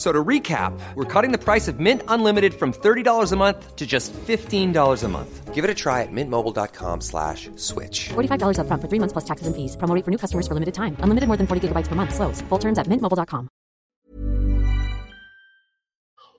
So 0.00 0.12
to 0.12 0.24
recap, 0.24 0.72
we're 0.94 1.04
cutting 1.04 1.30
the 1.30 1.36
price 1.36 1.68
of 1.68 1.78
Mint 1.78 2.02
Unlimited 2.08 2.54
from 2.54 2.72
$30 2.72 3.32
a 3.32 3.36
month 3.36 3.76
to 3.76 3.86
just 3.86 4.14
$15 4.14 5.04
a 5.04 5.08
month. 5.08 5.54
Give 5.54 5.62
it 5.62 5.70
a 5.70 5.74
try 5.74 6.00
at 6.00 6.08
mintmobile.com 6.10 7.02
slash 7.02 7.50
switch. 7.56 8.08
$45 8.08 8.56
upfront 8.60 8.80
for 8.80 8.88
three 8.88 8.98
months 8.98 9.12
plus 9.12 9.26
taxes 9.26 9.46
and 9.46 9.54
fees. 9.54 9.76
Promo 9.76 9.94
rate 9.94 10.04
for 10.06 10.10
new 10.10 10.16
customers 10.16 10.48
for 10.48 10.54
limited 10.54 10.72
time. 10.72 10.96
Unlimited 11.00 11.28
more 11.28 11.36
than 11.36 11.46
40 11.46 11.68
gigabytes 11.68 11.86
per 11.86 11.96
month. 11.96 12.14
Slows. 12.14 12.40
Full 12.48 12.58
terms 12.58 12.78
at 12.78 12.86
mintmobile.com. 12.86 13.50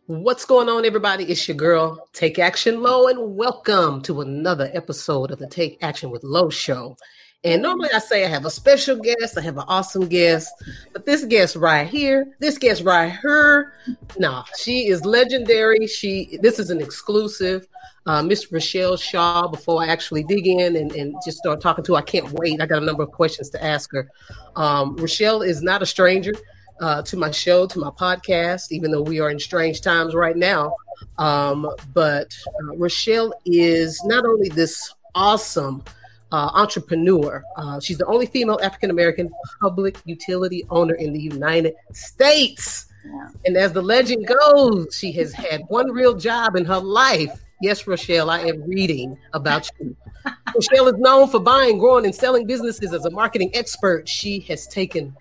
What's 0.08 0.45
going 0.45 0.67
on, 0.67 0.83
everybody? 0.83 1.25
It's 1.25 1.47
your 1.47 1.55
girl, 1.55 2.09
Take 2.14 2.39
Action 2.39 2.81
Low, 2.81 3.08
and 3.08 3.38
welcome 3.38 4.02
to 4.09 4.21
another 4.21 4.71
episode 4.73 5.30
of 5.30 5.38
the 5.38 5.47
Take 5.47 5.77
Action 5.83 6.09
with 6.09 6.23
Low 6.23 6.49
show. 6.49 6.97
And 7.44 7.64
normally 7.64 7.89
I 7.92 7.97
say 7.97 8.23
I 8.23 8.28
have 8.28 8.45
a 8.45 8.52
special 8.52 8.95
guest, 8.95 9.36
I 9.36 9.42
have 9.42 9.58
an 9.58 9.64
awesome 9.67 10.08
guest, 10.08 10.53
but 10.94 11.08
this 11.08 11.25
guest 11.25 11.56
right 11.56 11.88
here, 11.88 12.36
this 12.39 12.59
guest 12.59 12.83
right 12.83 13.11
here, 13.20 13.73
nah, 14.20 14.44
she 14.59 14.89
is 14.89 15.03
legendary. 15.06 15.88
She 15.88 16.38
this 16.42 16.59
is 16.59 16.70
an 16.70 16.80
exclusive. 16.80 17.67
Uh, 18.06 18.22
Miss 18.22 18.52
Rochelle 18.52 18.95
Shaw, 18.95 19.48
before 19.48 19.83
I 19.83 19.88
actually 19.88 20.23
dig 20.23 20.45
in 20.45 20.75
and, 20.75 20.92
and 20.92 21.16
just 21.25 21.38
start 21.39 21.61
talking 21.61 21.83
to 21.86 21.94
her, 21.94 22.00
I 22.00 22.03
can't 22.03 22.31
wait. 22.33 22.61
I 22.61 22.66
got 22.67 22.81
a 22.81 22.86
number 22.86 23.03
of 23.03 23.11
questions 23.11 23.50
to 23.52 23.64
ask 23.64 23.92
her. 23.92 24.09
Um, 24.55 24.95
Rochelle 24.95 25.42
is 25.42 25.64
not 25.64 25.81
a 25.81 25.86
stranger 25.86 26.33
uh, 26.80 27.02
to 27.03 27.17
my 27.17 27.31
show, 27.31 27.66
to 27.67 27.80
my 27.80 27.89
podcast, 27.89 28.72
even 28.72 28.92
though 28.92 29.03
we 29.03 29.20
are 29.20 29.30
in 29.30 29.39
strange 29.39 29.81
times 29.81 30.14
right 30.14 30.38
now. 30.38 30.76
Um, 31.17 31.72
but 31.94 32.36
uh, 32.48 32.76
Rochelle 32.76 33.33
is 33.45 34.03
not 34.05 34.26
only 34.26 34.50
this 34.50 34.94
awesome 35.14 35.83
uh, 36.31 36.51
entrepreneur, 36.53 37.43
uh, 37.57 37.79
she's 37.79 37.97
the 37.97 38.05
only 38.05 38.25
female 38.25 38.59
African 38.63 38.89
American 38.89 39.31
public 39.59 39.97
utility 40.05 40.65
owner 40.69 40.95
in 40.95 41.13
the 41.13 41.19
United 41.19 41.75
States. 41.93 42.87
Yeah. 43.05 43.27
And 43.45 43.57
as 43.57 43.73
the 43.73 43.81
legend 43.81 44.27
goes, 44.27 44.95
she 44.95 45.11
has 45.13 45.33
had 45.33 45.61
one 45.67 45.91
real 45.91 46.13
job 46.13 46.55
in 46.55 46.65
her 46.65 46.79
life. 46.79 47.43
Yes, 47.61 47.85
Rochelle, 47.85 48.29
I 48.29 48.39
am 48.41 48.61
reading 48.63 49.17
about 49.33 49.69
you. 49.80 49.95
Rochelle 50.55 50.87
is 50.87 50.97
known 50.97 51.30
for 51.30 51.39
buying, 51.39 51.77
growing, 51.77 52.05
and 52.05 52.14
selling 52.14 52.45
businesses 52.45 52.93
as 52.93 53.05
a 53.05 53.11
marketing 53.11 53.52
expert. 53.53 54.08
She 54.08 54.39
has 54.41 54.67
taken 54.67 55.15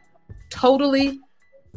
totally 0.51 1.21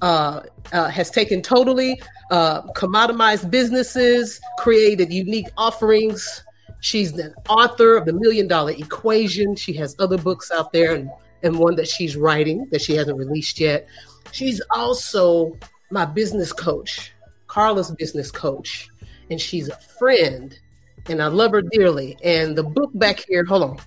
uh, 0.01 0.41
uh, 0.71 0.89
has 0.89 1.09
taken 1.11 1.41
totally 1.41 2.01
uh, 2.31 2.63
commoditized 2.73 3.49
businesses, 3.51 4.39
created 4.57 5.13
unique 5.13 5.47
offerings. 5.55 6.43
She's 6.83 7.13
the 7.13 7.33
author 7.47 7.95
of 7.95 8.05
the 8.05 8.11
Million 8.11 8.45
Dollar 8.45 8.73
Equation. 8.73 9.55
She 9.55 9.71
has 9.77 9.95
other 9.99 10.17
books 10.17 10.51
out 10.51 10.73
there 10.73 10.95
and, 10.95 11.09
and 11.41 11.57
one 11.57 11.77
that 11.77 11.87
she's 11.87 12.17
writing 12.17 12.67
that 12.71 12.81
she 12.81 12.93
hasn't 12.93 13.17
released 13.17 13.57
yet. 13.57 13.87
She's 14.33 14.61
also 14.69 15.57
my 15.91 16.03
business 16.03 16.51
coach, 16.51 17.13
Carla's 17.47 17.89
business 17.91 18.31
coach, 18.31 18.89
and 19.29 19.39
she's 19.39 19.69
a 19.69 19.77
friend, 19.77 20.59
and 21.07 21.23
I 21.23 21.27
love 21.27 21.51
her 21.51 21.61
dearly. 21.61 22.17
And 22.21 22.53
the 22.53 22.63
book 22.63 22.91
back 22.95 23.23
here, 23.29 23.45
hold 23.45 23.63
on. 23.63 23.77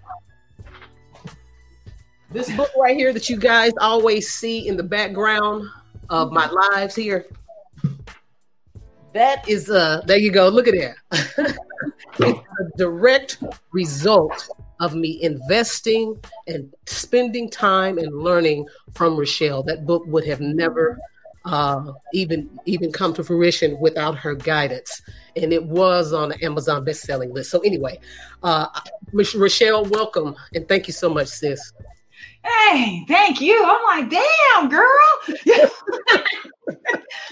This 2.30 2.50
book 2.56 2.70
right 2.78 2.96
here 2.96 3.12
that 3.12 3.28
you 3.28 3.36
guys 3.36 3.72
always 3.78 4.30
see 4.30 4.68
in 4.68 4.78
the 4.78 4.82
background 4.82 5.68
of 6.08 6.32
my 6.32 6.48
lives 6.48 6.94
here. 6.94 7.26
That 9.16 9.49
is 9.49 9.71
uh 9.71 10.03
there 10.04 10.19
you 10.19 10.31
go. 10.31 10.47
Look 10.50 10.69
at 10.69 10.75
that. 10.75 10.97
it's 12.19 12.38
a 12.60 12.77
direct 12.77 13.43
result 13.72 14.50
of 14.78 14.94
me 14.94 15.22
investing 15.22 16.22
and 16.47 16.71
spending 16.84 17.49
time 17.49 17.97
and 17.97 18.15
learning 18.15 18.66
from 18.93 19.16
Rochelle. 19.16 19.62
That 19.62 19.87
book 19.87 20.03
would 20.06 20.27
have 20.27 20.43
never 20.43 20.99
uh, 21.47 21.93
even 22.12 22.50
even 22.66 22.93
come 22.93 23.15
to 23.15 23.25
fruition 23.25 23.81
without 23.81 24.19
her 24.19 24.34
guidance. 24.34 25.00
And 25.34 25.50
it 25.50 25.65
was 25.65 26.12
on 26.12 26.28
the 26.28 26.44
Amazon 26.44 26.84
best-selling 26.84 27.33
list. 27.33 27.50
So 27.50 27.60
anyway, 27.60 27.98
uh, 28.43 28.66
Rochelle, 29.15 29.87
welcome 29.87 30.37
and 30.54 30.69
thank 30.69 30.88
you 30.88 30.93
so 30.93 31.09
much, 31.09 31.28
sis. 31.28 31.72
Hey, 32.42 33.04
thank 33.09 33.41
you. 33.41 33.64
I'm 33.64 33.82
like, 33.84 34.10
damn, 34.10 34.69
girl. 34.69 34.88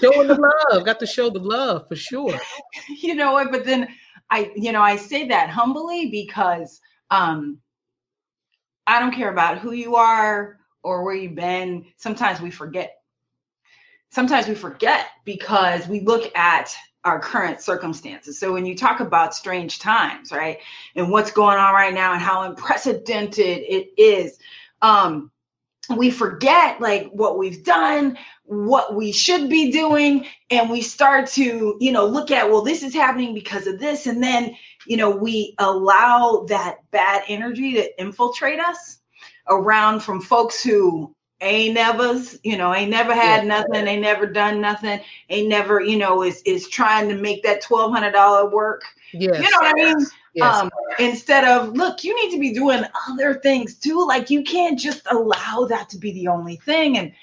Showing 0.01 0.27
the 0.27 0.53
love, 0.71 0.85
got 0.85 0.99
to 0.99 1.07
show 1.07 1.29
the 1.29 1.39
love 1.39 1.87
for 1.87 1.95
sure. 1.95 2.37
you 2.89 3.15
know 3.15 3.33
what? 3.33 3.51
But 3.51 3.65
then 3.65 3.87
I, 4.29 4.51
you 4.55 4.71
know, 4.71 4.81
I 4.81 4.95
say 4.97 5.27
that 5.27 5.49
humbly 5.49 6.09
because 6.09 6.81
um 7.11 7.59
I 8.87 8.99
don't 8.99 9.13
care 9.13 9.31
about 9.31 9.59
who 9.59 9.71
you 9.71 9.95
are 9.95 10.59
or 10.83 11.03
where 11.03 11.15
you've 11.15 11.35
been. 11.35 11.85
Sometimes 11.97 12.41
we 12.41 12.51
forget. 12.51 12.97
Sometimes 14.09 14.47
we 14.47 14.55
forget 14.55 15.07
because 15.25 15.87
we 15.87 16.01
look 16.01 16.35
at 16.37 16.73
our 17.03 17.19
current 17.19 17.61
circumstances. 17.61 18.39
So 18.39 18.53
when 18.53 18.65
you 18.65 18.75
talk 18.75 18.99
about 18.99 19.35
strange 19.35 19.79
times, 19.79 20.31
right? 20.31 20.57
And 20.95 21.11
what's 21.11 21.31
going 21.31 21.57
on 21.57 21.73
right 21.73 21.93
now 21.93 22.13
and 22.13 22.21
how 22.21 22.43
unprecedented 22.43 23.63
it 23.67 23.89
is, 23.97 24.39
um 24.81 25.31
we 25.95 26.09
forget 26.09 26.79
like 26.81 27.09
what 27.11 27.37
we've 27.37 27.63
done 27.63 28.17
what 28.45 28.95
we 28.95 29.11
should 29.11 29.49
be 29.49 29.71
doing 29.71 30.25
and 30.49 30.69
we 30.69 30.81
start 30.81 31.27
to 31.27 31.75
you 31.79 31.91
know 31.91 32.05
look 32.05 32.31
at 32.31 32.49
well 32.49 32.61
this 32.61 32.83
is 32.83 32.93
happening 32.93 33.33
because 33.33 33.67
of 33.67 33.79
this 33.79 34.05
and 34.07 34.21
then 34.23 34.55
you 34.87 34.97
know 34.97 35.09
we 35.09 35.53
allow 35.59 36.45
that 36.47 36.77
bad 36.91 37.23
energy 37.27 37.73
to 37.73 38.01
infiltrate 38.01 38.59
us 38.59 38.99
around 39.49 39.99
from 39.99 40.21
folks 40.21 40.63
who 40.63 41.13
ain't 41.41 41.75
never 41.75 42.19
you 42.43 42.57
know 42.57 42.73
ain't 42.73 42.89
never 42.91 43.13
had 43.13 43.43
Yeah. 43.43 43.47
nothing 43.47 43.87
ain't 43.87 44.01
never 44.01 44.25
done 44.25 44.61
nothing 44.61 44.99
ain't 45.29 45.47
never 45.49 45.81
you 45.81 45.97
know 45.97 46.23
is 46.23 46.41
is 46.45 46.67
trying 46.69 47.09
to 47.09 47.15
make 47.15 47.43
that 47.43 47.61
$1200 47.63 48.51
work 48.51 48.83
Yes. 49.13 49.37
you 49.43 49.49
know 49.49 49.57
what 49.59 49.71
i 49.71 49.73
mean 49.73 49.95
Yes. 50.35 50.55
um, 50.55 50.69
instead 50.99 51.45
of 51.45 51.73
look 51.73 52.03
you 52.03 52.13
need 52.21 52.31
to 52.35 52.39
be 52.39 52.53
doing 52.53 52.83
other 53.09 53.35
things 53.35 53.75
too. 53.75 54.05
Like 54.05 54.29
you 54.29 54.43
can't 54.43 54.77
just 54.77 55.01
allow 55.09 55.65
that 55.69 55.89
to 55.89 55.97
be 55.97 56.11
the 56.11 56.27
only 56.27 56.57
thing. 56.57 56.97
And 56.97 57.13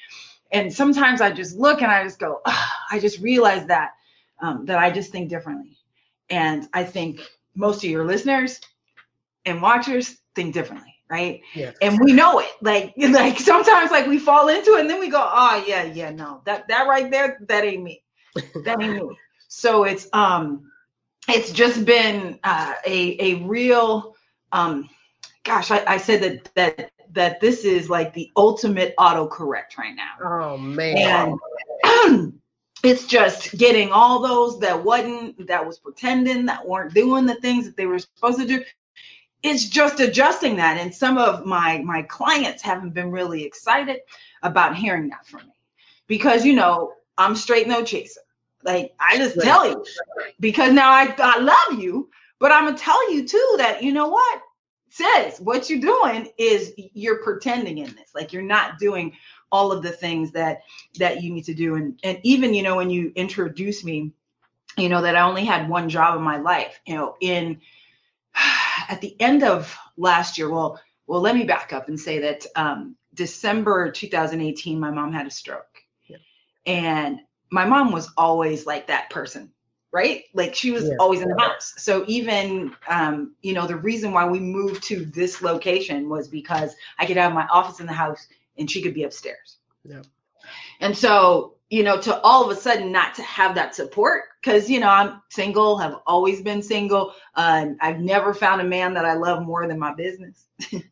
and 0.50 0.72
sometimes 0.72 1.20
i 1.20 1.30
just 1.30 1.56
look 1.56 1.82
and 1.82 1.90
i 1.90 2.02
just 2.04 2.18
go 2.18 2.40
"Ah," 2.46 2.76
i 2.90 2.98
just 2.98 3.20
realize 3.20 3.66
that 3.66 3.92
um, 4.40 4.64
that 4.66 4.78
i 4.78 4.90
just 4.90 5.12
think 5.12 5.28
differently. 5.28 5.76
And 6.30 6.68
i 6.72 6.82
think 6.84 7.20
most 7.54 7.84
of 7.84 7.90
your 7.90 8.04
listeners 8.06 8.60
and 9.44 9.60
watchers 9.60 10.16
think 10.34 10.54
differently 10.54 10.88
right? 11.10 11.42
Yes. 11.54 11.76
and 11.82 12.00
we 12.02 12.12
know 12.14 12.38
it. 12.38 12.50
Like 12.62 12.94
like 12.96 13.38
sometimes 13.38 13.90
like 13.90 14.06
we 14.06 14.18
fall 14.18 14.48
into 14.48 14.76
it 14.76 14.80
and 14.80 14.88
then 14.90 14.98
we 14.98 15.08
go 15.10 15.22
oh 15.22 15.62
yeah 15.68 15.82
yeah 15.84 16.10
no 16.10 16.40
that 16.46 16.66
that 16.68 16.88
right 16.88 17.10
there 17.10 17.38
that 17.48 17.64
ain't 17.64 17.82
me. 17.82 18.02
That 18.64 18.80
ain't 18.82 19.06
me. 19.06 19.16
So 19.48 19.84
it's 19.84 20.08
um 20.14 20.71
it's 21.28 21.52
just 21.52 21.84
been 21.84 22.38
uh, 22.44 22.74
a 22.86 23.16
a 23.20 23.34
real 23.44 24.16
um 24.52 24.88
gosh 25.44 25.70
I, 25.70 25.84
I 25.86 25.96
said 25.98 26.22
that 26.22 26.54
that 26.54 26.90
that 27.12 27.40
this 27.40 27.64
is 27.64 27.90
like 27.90 28.12
the 28.14 28.30
ultimate 28.36 28.94
autocorrect 28.98 29.78
right 29.78 29.94
now 29.94 30.12
Oh 30.22 30.56
man. 30.58 31.38
and 31.84 32.34
it's 32.84 33.06
just 33.06 33.56
getting 33.56 33.90
all 33.92 34.20
those 34.20 34.58
that 34.60 34.82
wasn't 34.82 35.46
that 35.46 35.64
was 35.64 35.78
pretending 35.78 36.46
that 36.46 36.66
weren't 36.66 36.94
doing 36.94 37.26
the 37.26 37.36
things 37.36 37.66
that 37.66 37.76
they 37.76 37.86
were 37.86 37.98
supposed 37.98 38.38
to 38.38 38.46
do 38.46 38.64
it's 39.42 39.64
just 39.68 40.00
adjusting 40.00 40.56
that 40.56 40.78
and 40.78 40.94
some 40.94 41.18
of 41.18 41.44
my 41.44 41.78
my 41.78 42.02
clients 42.02 42.62
haven't 42.62 42.94
been 42.94 43.10
really 43.10 43.44
excited 43.44 44.00
about 44.42 44.76
hearing 44.76 45.08
that 45.08 45.26
from 45.26 45.40
me 45.46 45.52
because 46.06 46.44
you 46.44 46.52
know 46.54 46.92
I'm 47.18 47.36
straight 47.36 47.68
no 47.68 47.84
chaser. 47.84 48.21
Like 48.64 48.94
I 48.98 49.16
just 49.16 49.40
tell 49.40 49.68
you. 49.68 49.84
Because 50.40 50.72
now 50.72 50.90
I, 50.90 51.14
I 51.18 51.38
love 51.38 51.80
you, 51.80 52.10
but 52.38 52.52
I'm 52.52 52.64
gonna 52.64 52.78
tell 52.78 53.12
you 53.12 53.26
too 53.26 53.54
that 53.58 53.82
you 53.82 53.92
know 53.92 54.08
what? 54.08 54.42
Says 54.90 55.40
what 55.40 55.70
you're 55.70 55.80
doing 55.80 56.28
is 56.38 56.74
you're 56.76 57.22
pretending 57.22 57.78
in 57.78 57.86
this. 57.94 58.10
Like 58.14 58.32
you're 58.32 58.42
not 58.42 58.78
doing 58.78 59.14
all 59.50 59.72
of 59.72 59.82
the 59.82 59.90
things 59.90 60.32
that 60.32 60.62
that 60.98 61.22
you 61.22 61.32
need 61.32 61.44
to 61.44 61.54
do. 61.54 61.76
And 61.76 61.98
and 62.04 62.18
even 62.22 62.54
you 62.54 62.62
know 62.62 62.76
when 62.76 62.90
you 62.90 63.12
introduce 63.14 63.84
me 63.84 64.12
you 64.76 64.88
know 64.88 65.02
that 65.02 65.16
I 65.16 65.22
only 65.22 65.44
had 65.44 65.68
one 65.68 65.88
job 65.88 66.16
in 66.16 66.22
my 66.22 66.38
life 66.38 66.80
you 66.86 66.94
know 66.94 67.16
in 67.20 67.60
at 68.88 69.00
the 69.00 69.18
end 69.20 69.42
of 69.42 69.76
last 69.96 70.38
year 70.38 70.50
well 70.50 70.80
well 71.06 71.20
let 71.20 71.34
me 71.34 71.44
back 71.44 71.72
up 71.72 71.88
and 71.88 71.98
say 71.98 72.20
that 72.20 72.46
um 72.56 72.96
December 73.14 73.90
2018 73.90 74.80
my 74.80 74.90
mom 74.90 75.12
had 75.12 75.26
a 75.26 75.30
stroke. 75.30 75.66
Yeah. 76.06 76.16
and 76.66 77.20
my 77.52 77.64
mom 77.64 77.92
was 77.92 78.10
always 78.16 78.66
like 78.66 78.86
that 78.88 79.10
person 79.10 79.50
right? 79.94 80.24
Like 80.32 80.54
she 80.54 80.70
was 80.70 80.88
yeah. 80.88 80.94
always 80.98 81.20
in 81.20 81.28
the 81.28 81.38
house. 81.38 81.74
So 81.76 82.02
even 82.08 82.74
um 82.88 83.34
you 83.42 83.52
know 83.52 83.66
the 83.66 83.76
reason 83.76 84.12
why 84.12 84.26
we 84.26 84.40
moved 84.40 84.82
to 84.84 85.04
this 85.04 85.42
location 85.42 86.08
was 86.08 86.28
because 86.28 86.74
i 86.98 87.04
could 87.04 87.18
have 87.18 87.34
my 87.34 87.46
office 87.48 87.78
in 87.78 87.84
the 87.84 87.92
house 87.92 88.26
and 88.56 88.70
she 88.70 88.80
could 88.80 88.94
be 88.94 89.04
upstairs. 89.04 89.58
Yeah 89.84 90.00
and 90.82 90.96
so 90.96 91.54
you 91.70 91.82
know 91.82 91.98
to 91.98 92.20
all 92.20 92.44
of 92.44 92.56
a 92.56 92.60
sudden 92.60 92.92
not 92.92 93.14
to 93.14 93.22
have 93.22 93.54
that 93.54 93.74
support 93.74 94.24
because 94.42 94.68
you 94.68 94.78
know 94.78 94.88
i'm 94.88 95.22
single 95.30 95.78
have 95.78 95.96
always 96.06 96.42
been 96.42 96.62
single 96.62 97.14
uh, 97.36 97.66
i've 97.80 98.00
never 98.00 98.34
found 98.34 98.60
a 98.60 98.64
man 98.64 98.92
that 98.92 99.06
i 99.06 99.14
love 99.14 99.42
more 99.42 99.66
than 99.66 99.78
my 99.78 99.94
business. 99.94 100.46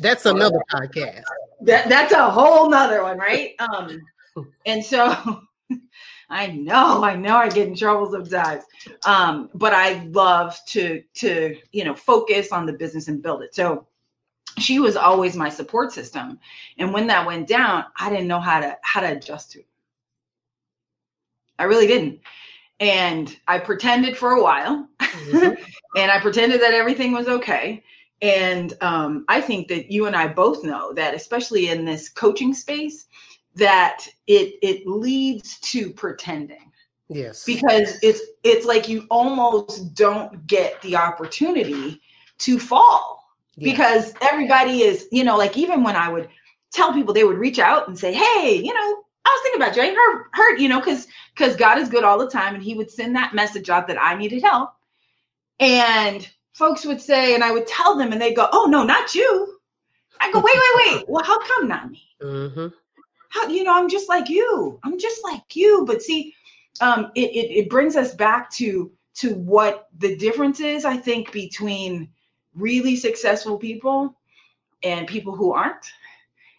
That's 0.00 0.26
another 0.26 0.58
podcast. 0.72 1.22
That, 1.60 1.88
that's 1.88 2.12
a 2.12 2.28
whole 2.28 2.68
nother 2.68 3.02
one 3.04 3.18
right? 3.18 3.54
Um 3.60 4.00
and 4.66 4.84
so 4.84 5.42
I 6.30 6.48
know, 6.48 7.04
I 7.04 7.16
know 7.16 7.36
I 7.36 7.48
get 7.48 7.68
in 7.68 7.76
trouble 7.76 8.10
sometimes. 8.10 8.64
Um, 9.06 9.50
but 9.54 9.72
I 9.72 10.04
love 10.04 10.58
to 10.68 11.02
to, 11.14 11.56
you 11.72 11.84
know, 11.84 11.94
focus 11.94 12.52
on 12.52 12.66
the 12.66 12.72
business 12.72 13.08
and 13.08 13.22
build 13.22 13.42
it. 13.42 13.54
So 13.54 13.86
she 14.58 14.78
was 14.78 14.96
always 14.96 15.36
my 15.36 15.48
support 15.48 15.92
system. 15.92 16.38
And 16.78 16.92
when 16.92 17.06
that 17.08 17.26
went 17.26 17.48
down, 17.48 17.84
I 17.98 18.10
didn't 18.10 18.28
know 18.28 18.40
how 18.40 18.60
to 18.60 18.76
how 18.82 19.00
to 19.00 19.12
adjust 19.12 19.52
to 19.52 19.60
it. 19.60 19.66
I 21.58 21.64
really 21.64 21.86
didn't. 21.86 22.20
And 22.80 23.36
I 23.46 23.58
pretended 23.58 24.16
for 24.16 24.32
a 24.32 24.42
while. 24.42 24.88
Mm-hmm. 25.00 25.62
and 25.96 26.10
I 26.10 26.20
pretended 26.20 26.60
that 26.60 26.74
everything 26.74 27.12
was 27.12 27.28
okay. 27.28 27.82
And 28.22 28.74
um, 28.80 29.24
I 29.28 29.40
think 29.40 29.68
that 29.68 29.92
you 29.92 30.06
and 30.06 30.16
I 30.16 30.28
both 30.28 30.64
know 30.64 30.92
that, 30.94 31.14
especially 31.14 31.68
in 31.68 31.84
this 31.84 32.08
coaching 32.08 32.54
space, 32.54 33.06
that 33.56 34.06
it 34.26 34.54
it 34.62 34.86
leads 34.86 35.58
to 35.60 35.90
pretending. 35.90 36.72
Yes. 37.08 37.44
Because 37.44 37.98
it's 38.02 38.20
it's 38.42 38.66
like 38.66 38.88
you 38.88 39.06
almost 39.10 39.94
don't 39.94 40.46
get 40.46 40.80
the 40.82 40.96
opportunity 40.96 42.00
to 42.38 42.58
fall. 42.58 43.24
Yeah. 43.56 43.70
because 43.70 44.14
everybody 44.20 44.82
is 44.82 45.06
you 45.12 45.22
know 45.22 45.36
like 45.36 45.56
even 45.56 45.84
when 45.84 45.94
i 45.94 46.08
would 46.08 46.28
tell 46.72 46.92
people 46.92 47.14
they 47.14 47.22
would 47.22 47.38
reach 47.38 47.60
out 47.60 47.86
and 47.86 47.96
say 47.96 48.12
hey 48.12 48.56
you 48.56 48.74
know 48.74 49.04
i 49.24 49.28
was 49.28 49.42
thinking 49.42 49.62
about 49.62 49.76
you. 49.76 49.82
I 49.82 49.94
heard, 49.94 50.24
heard 50.32 50.60
you 50.60 50.68
know 50.68 50.80
because 50.80 51.06
because 51.34 51.54
god 51.54 51.78
is 51.78 51.88
good 51.88 52.02
all 52.02 52.18
the 52.18 52.28
time 52.28 52.54
and 52.54 52.64
he 52.64 52.74
would 52.74 52.90
send 52.90 53.14
that 53.14 53.32
message 53.32 53.70
out 53.70 53.86
that 53.86 54.02
i 54.02 54.14
needed 54.16 54.42
help. 54.42 54.70
And 55.60 56.28
folks 56.52 56.84
would 56.84 57.00
say 57.00 57.34
and 57.34 57.44
i 57.44 57.52
would 57.52 57.68
tell 57.68 57.96
them 57.96 58.10
and 58.10 58.20
they 58.20 58.34
go 58.34 58.48
oh 58.52 58.66
no 58.66 58.82
not 58.82 59.14
you. 59.14 59.58
I 60.20 60.32
go 60.32 60.40
wait 60.40 60.56
wait 60.56 60.96
wait. 60.96 61.04
Well 61.08 61.22
how 61.24 61.38
come 61.38 61.68
not 61.68 61.92
me? 61.92 62.02
Mm-hmm 62.20 62.66
how 63.34 63.48
you 63.48 63.64
know 63.64 63.74
i'm 63.74 63.88
just 63.88 64.08
like 64.08 64.28
you. 64.28 64.78
I'm 64.84 64.98
just 64.98 65.22
like 65.24 65.56
you. 65.56 65.84
But 65.86 66.02
see 66.02 66.34
um 66.80 67.10
it, 67.14 67.30
it, 67.30 67.50
it 67.58 67.70
brings 67.70 67.96
us 67.96 68.14
back 68.14 68.50
to 68.52 68.90
to 69.14 69.34
what 69.34 69.88
the 69.98 70.16
difference 70.16 70.58
is 70.60 70.84
i 70.84 70.96
think 70.96 71.30
between 71.30 72.08
really 72.54 72.96
successful 72.96 73.58
people 73.58 74.16
and 74.82 75.06
people 75.06 75.34
who 75.34 75.52
aren't. 75.52 75.86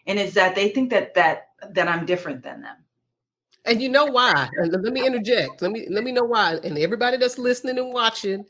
And 0.06 0.18
it's 0.18 0.34
that 0.34 0.54
they 0.54 0.68
think 0.68 0.90
that 0.90 1.14
that 1.14 1.48
that 1.70 1.88
i'm 1.88 2.06
different 2.06 2.42
than 2.42 2.62
them. 2.62 2.76
And 3.64 3.82
you 3.82 3.88
know 3.88 4.04
why? 4.04 4.48
Let 4.60 4.92
me 4.92 5.04
interject. 5.04 5.62
Let 5.62 5.72
me 5.72 5.86
let 5.90 6.04
me 6.04 6.12
know 6.12 6.24
why. 6.24 6.58
And 6.62 6.78
everybody 6.78 7.16
that's 7.16 7.38
listening 7.38 7.78
and 7.78 7.92
watching 7.92 8.44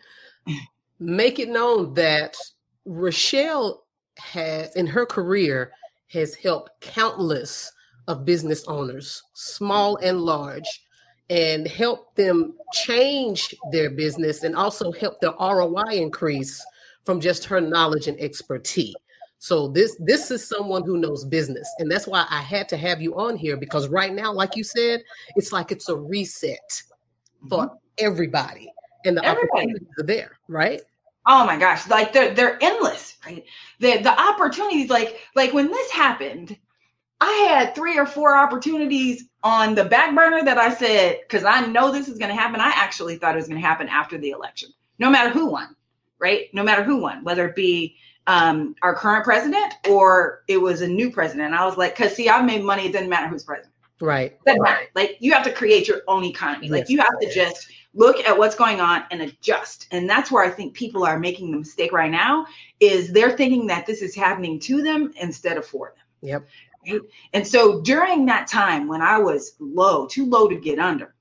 make 0.98 1.38
it 1.38 1.48
known 1.48 1.94
that 1.94 2.36
rochelle 2.84 3.84
has 4.18 4.74
in 4.76 4.86
her 4.86 5.04
career 5.04 5.72
has 6.08 6.34
helped 6.34 6.80
countless 6.80 7.72
of 8.08 8.24
business 8.24 8.64
owners, 8.66 9.22
small 9.34 9.96
and 9.96 10.20
large, 10.20 10.82
and 11.28 11.66
help 11.66 12.14
them 12.14 12.54
change 12.72 13.54
their 13.72 13.90
business 13.90 14.44
and 14.44 14.54
also 14.54 14.92
help 14.92 15.20
their 15.20 15.34
ROI 15.40 15.92
increase 15.92 16.64
from 17.04 17.20
just 17.20 17.44
her 17.44 17.60
knowledge 17.60 18.06
and 18.06 18.18
expertise. 18.20 18.94
So 19.38 19.68
this 19.68 19.96
this 20.00 20.30
is 20.30 20.46
someone 20.46 20.82
who 20.82 20.96
knows 20.96 21.24
business, 21.24 21.68
and 21.78 21.90
that's 21.90 22.06
why 22.06 22.26
I 22.30 22.40
had 22.40 22.68
to 22.70 22.76
have 22.76 23.02
you 23.02 23.16
on 23.16 23.36
here 23.36 23.56
because 23.56 23.88
right 23.88 24.12
now, 24.12 24.32
like 24.32 24.56
you 24.56 24.64
said, 24.64 25.02
it's 25.36 25.52
like 25.52 25.70
it's 25.70 25.88
a 25.88 25.96
reset 25.96 26.82
for 27.48 27.66
mm-hmm. 27.66 27.74
everybody, 27.98 28.72
and 29.04 29.16
the 29.16 29.24
everybody. 29.24 29.48
opportunities 29.52 29.88
are 29.98 30.04
there, 30.04 30.38
right? 30.48 30.80
Oh 31.26 31.44
my 31.44 31.58
gosh, 31.58 31.86
like 31.88 32.12
they're 32.12 32.32
they're 32.34 32.58
endless, 32.62 33.16
right? 33.26 33.44
The 33.78 33.98
the 33.98 34.20
opportunities, 34.20 34.88
like 34.88 35.20
like 35.34 35.52
when 35.52 35.68
this 35.68 35.90
happened, 35.90 36.56
I 37.20 37.32
had 37.48 37.74
three 37.74 37.98
or 37.98 38.06
four 38.06 38.36
opportunities 38.36 39.24
on 39.42 39.74
the 39.74 39.84
back 39.84 40.14
burner 40.14 40.44
that 40.44 40.58
I 40.58 40.74
said, 40.74 41.20
because 41.22 41.44
I 41.44 41.66
know 41.66 41.90
this 41.90 42.08
is 42.08 42.18
going 42.18 42.28
to 42.28 42.40
happen. 42.40 42.60
I 42.60 42.72
actually 42.74 43.16
thought 43.16 43.34
it 43.34 43.38
was 43.38 43.48
going 43.48 43.60
to 43.60 43.66
happen 43.66 43.88
after 43.88 44.18
the 44.18 44.30
election, 44.30 44.70
no 44.98 45.08
matter 45.08 45.30
who 45.30 45.46
won, 45.46 45.74
right? 46.18 46.52
No 46.52 46.62
matter 46.62 46.82
who 46.82 46.98
won, 46.98 47.24
whether 47.24 47.48
it 47.48 47.56
be 47.56 47.96
um, 48.26 48.74
our 48.82 48.94
current 48.94 49.24
president 49.24 49.74
or 49.88 50.42
it 50.48 50.58
was 50.58 50.80
a 50.80 50.88
new 50.88 51.10
president. 51.10 51.54
I 51.54 51.64
was 51.64 51.76
like, 51.76 51.96
because 51.96 52.14
see, 52.14 52.28
I've 52.28 52.44
made 52.44 52.64
money. 52.64 52.86
It 52.86 52.92
doesn't 52.92 53.08
matter 53.08 53.28
who's 53.28 53.44
president. 53.44 53.72
Right. 54.00 54.36
Doesn't 54.44 54.62
matter. 54.62 54.86
Like 54.94 55.16
you 55.20 55.32
have 55.32 55.44
to 55.44 55.52
create 55.52 55.88
your 55.88 56.02
own 56.08 56.24
economy. 56.24 56.68
Like 56.68 56.88
you 56.88 56.98
have 56.98 57.18
to 57.20 57.32
just 57.32 57.70
look 57.94 58.18
at 58.20 58.36
what's 58.36 58.54
going 58.54 58.80
on 58.80 59.04
and 59.10 59.22
adjust. 59.22 59.86
And 59.90 60.08
that's 60.08 60.30
where 60.30 60.44
I 60.44 60.50
think 60.50 60.74
people 60.74 61.04
are 61.04 61.18
making 61.18 61.50
the 61.50 61.58
mistake 61.58 61.92
right 61.92 62.10
now 62.10 62.46
is 62.78 63.10
they're 63.10 63.34
thinking 63.34 63.66
that 63.68 63.86
this 63.86 64.02
is 64.02 64.14
happening 64.14 64.60
to 64.60 64.82
them 64.82 65.12
instead 65.18 65.56
of 65.56 65.64
for 65.64 65.94
them. 65.96 66.04
Yep. 66.20 66.46
Right? 66.88 67.00
And 67.32 67.46
so 67.46 67.80
during 67.82 68.26
that 68.26 68.46
time 68.46 68.88
when 68.88 69.02
I 69.02 69.18
was 69.18 69.54
low, 69.58 70.06
too 70.06 70.26
low 70.26 70.48
to 70.48 70.56
get 70.56 70.78
under, 70.78 71.14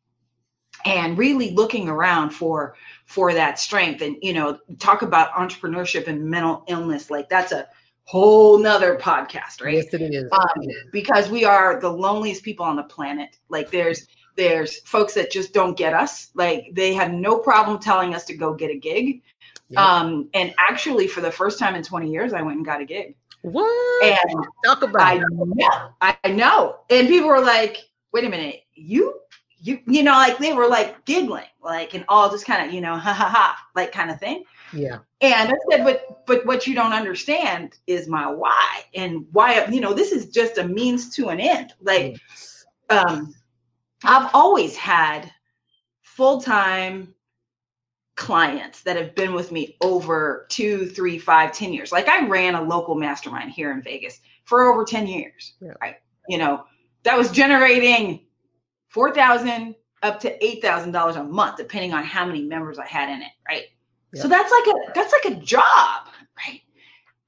and 0.85 1.17
really 1.17 1.51
looking 1.51 1.89
around 1.89 2.29
for 2.29 2.75
for 3.05 3.33
that 3.33 3.59
strength 3.59 4.01
and 4.01 4.17
you 4.21 4.33
know 4.33 4.57
talk 4.79 5.01
about 5.01 5.31
entrepreneurship 5.31 6.07
and 6.07 6.23
mental 6.23 6.63
illness 6.67 7.09
like 7.09 7.29
that's 7.29 7.51
a 7.51 7.67
whole 8.05 8.59
nother 8.59 8.95
podcast 8.95 9.61
right? 9.61 9.75
Yes 9.75 9.93
it 9.93 10.01
is. 10.01 10.31
Um, 10.31 10.67
because 10.91 11.29
we 11.29 11.43
are 11.43 11.79
the 11.79 11.89
loneliest 11.89 12.43
people 12.43 12.65
on 12.65 12.75
the 12.75 12.83
planet. 12.83 13.37
Like 13.49 13.71
there's 13.71 14.07
there's 14.35 14.79
folks 14.81 15.13
that 15.15 15.31
just 15.31 15.53
don't 15.53 15.77
get 15.77 15.93
us. 15.93 16.29
Like 16.35 16.69
they 16.73 16.93
have 16.93 17.11
no 17.11 17.39
problem 17.39 17.79
telling 17.79 18.13
us 18.13 18.25
to 18.25 18.35
go 18.35 18.53
get 18.53 18.69
a 18.69 18.77
gig. 18.77 19.23
Um 19.75 20.29
and 20.35 20.53
actually 20.59 21.07
for 21.07 21.21
the 21.21 21.31
first 21.31 21.57
time 21.57 21.73
in 21.73 21.81
20 21.81 22.11
years 22.11 22.33
i 22.33 22.41
went 22.43 22.57
and 22.57 22.65
got 22.65 22.81
a 22.81 22.85
gig 22.85 23.15
what? 23.51 24.03
And 24.03 24.45
talk 24.65 24.81
about 24.81 25.01
I 25.01 25.17
know, 25.17 25.93
I 26.01 26.29
know. 26.29 26.77
And 26.89 27.07
people 27.07 27.29
were 27.29 27.41
like, 27.41 27.77
wait 28.11 28.25
a 28.25 28.29
minute, 28.29 28.61
you 28.73 29.19
you 29.59 29.79
you 29.87 30.03
know, 30.03 30.11
like 30.11 30.37
they 30.37 30.53
were 30.53 30.67
like 30.67 31.05
giggling, 31.05 31.45
like 31.61 31.93
and 31.93 32.05
all 32.07 32.29
just 32.29 32.45
kind 32.45 32.67
of, 32.67 32.73
you 32.73 32.81
know, 32.81 32.95
ha 32.97 33.13
ha 33.13 33.27
ha, 33.27 33.57
like 33.75 33.91
kind 33.91 34.11
of 34.11 34.19
thing. 34.19 34.43
Yeah. 34.71 34.99
And 35.21 35.49
I 35.49 35.55
said, 35.69 35.83
but 35.83 36.25
but 36.27 36.45
what 36.45 36.67
you 36.67 36.75
don't 36.75 36.93
understand 36.93 37.77
is 37.87 38.07
my 38.07 38.29
why 38.29 38.83
and 38.93 39.25
why, 39.31 39.65
you 39.67 39.81
know, 39.81 39.93
this 39.93 40.11
is 40.11 40.29
just 40.29 40.57
a 40.57 40.67
means 40.67 41.15
to 41.15 41.29
an 41.29 41.39
end. 41.39 41.73
Like 41.81 42.19
um 42.89 43.33
I've 44.03 44.29
always 44.35 44.75
had 44.75 45.31
full-time 46.03 47.14
clients 48.15 48.81
that 48.83 48.95
have 48.95 49.13
been 49.13 49.33
with 49.33 49.51
me 49.51 49.75
over 49.81 50.45
two, 50.49 50.87
three, 50.87 51.17
five, 51.17 51.51
ten 51.51 51.73
years. 51.73 51.91
Like 51.91 52.07
I 52.07 52.27
ran 52.27 52.55
a 52.55 52.61
local 52.61 52.95
mastermind 52.95 53.51
here 53.51 53.71
in 53.71 53.81
Vegas 53.81 54.19
for 54.45 54.71
over 54.71 54.85
10 54.85 55.07
years. 55.07 55.53
Yeah. 55.61 55.73
Right. 55.81 55.95
You 56.27 56.37
know, 56.37 56.63
that 57.03 57.17
was 57.17 57.31
generating 57.31 58.25
four 58.87 59.13
thousand 59.13 59.75
up 60.01 60.19
to 60.21 60.45
eight 60.45 60.61
thousand 60.61 60.91
dollars 60.91 61.17
a 61.17 61.23
month, 61.23 61.57
depending 61.57 61.93
on 61.93 62.03
how 62.03 62.25
many 62.25 62.43
members 62.43 62.79
I 62.79 62.85
had 62.85 63.09
in 63.09 63.21
it. 63.21 63.31
Right. 63.47 63.65
Yeah. 64.13 64.21
So 64.23 64.27
that's 64.27 64.51
like 64.51 64.67
a 64.67 64.91
that's 64.95 65.13
like 65.13 65.35
a 65.35 65.41
job, 65.41 66.07
right? 66.37 66.61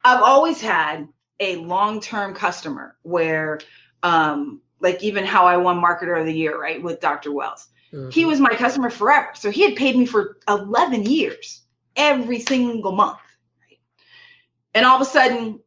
I've 0.03 0.23
always 0.23 0.61
had 0.61 1.07
a 1.39 1.57
long-term 1.57 2.33
customer 2.33 2.95
where 3.03 3.59
um 4.03 4.61
like 4.79 5.03
even 5.03 5.25
how 5.25 5.45
I 5.45 5.57
won 5.57 5.81
marketer 5.81 6.19
of 6.19 6.25
the 6.25 6.33
year, 6.33 6.59
right, 6.59 6.81
with 6.81 6.99
Dr. 6.99 7.31
Wells 7.31 7.67
Mm-hmm. 7.93 8.09
He 8.09 8.25
was 8.25 8.39
my 8.39 8.53
customer 8.55 8.89
forever. 8.89 9.29
So 9.35 9.49
he 9.49 9.63
had 9.63 9.75
paid 9.75 9.95
me 9.95 10.05
for 10.05 10.37
11 10.47 11.03
years 11.03 11.61
every 11.95 12.39
single 12.39 12.91
month. 12.91 13.19
Right? 13.61 13.79
And 14.73 14.85
all 14.85 14.95
of 14.95 15.01
a 15.01 15.09
sudden, 15.09 15.59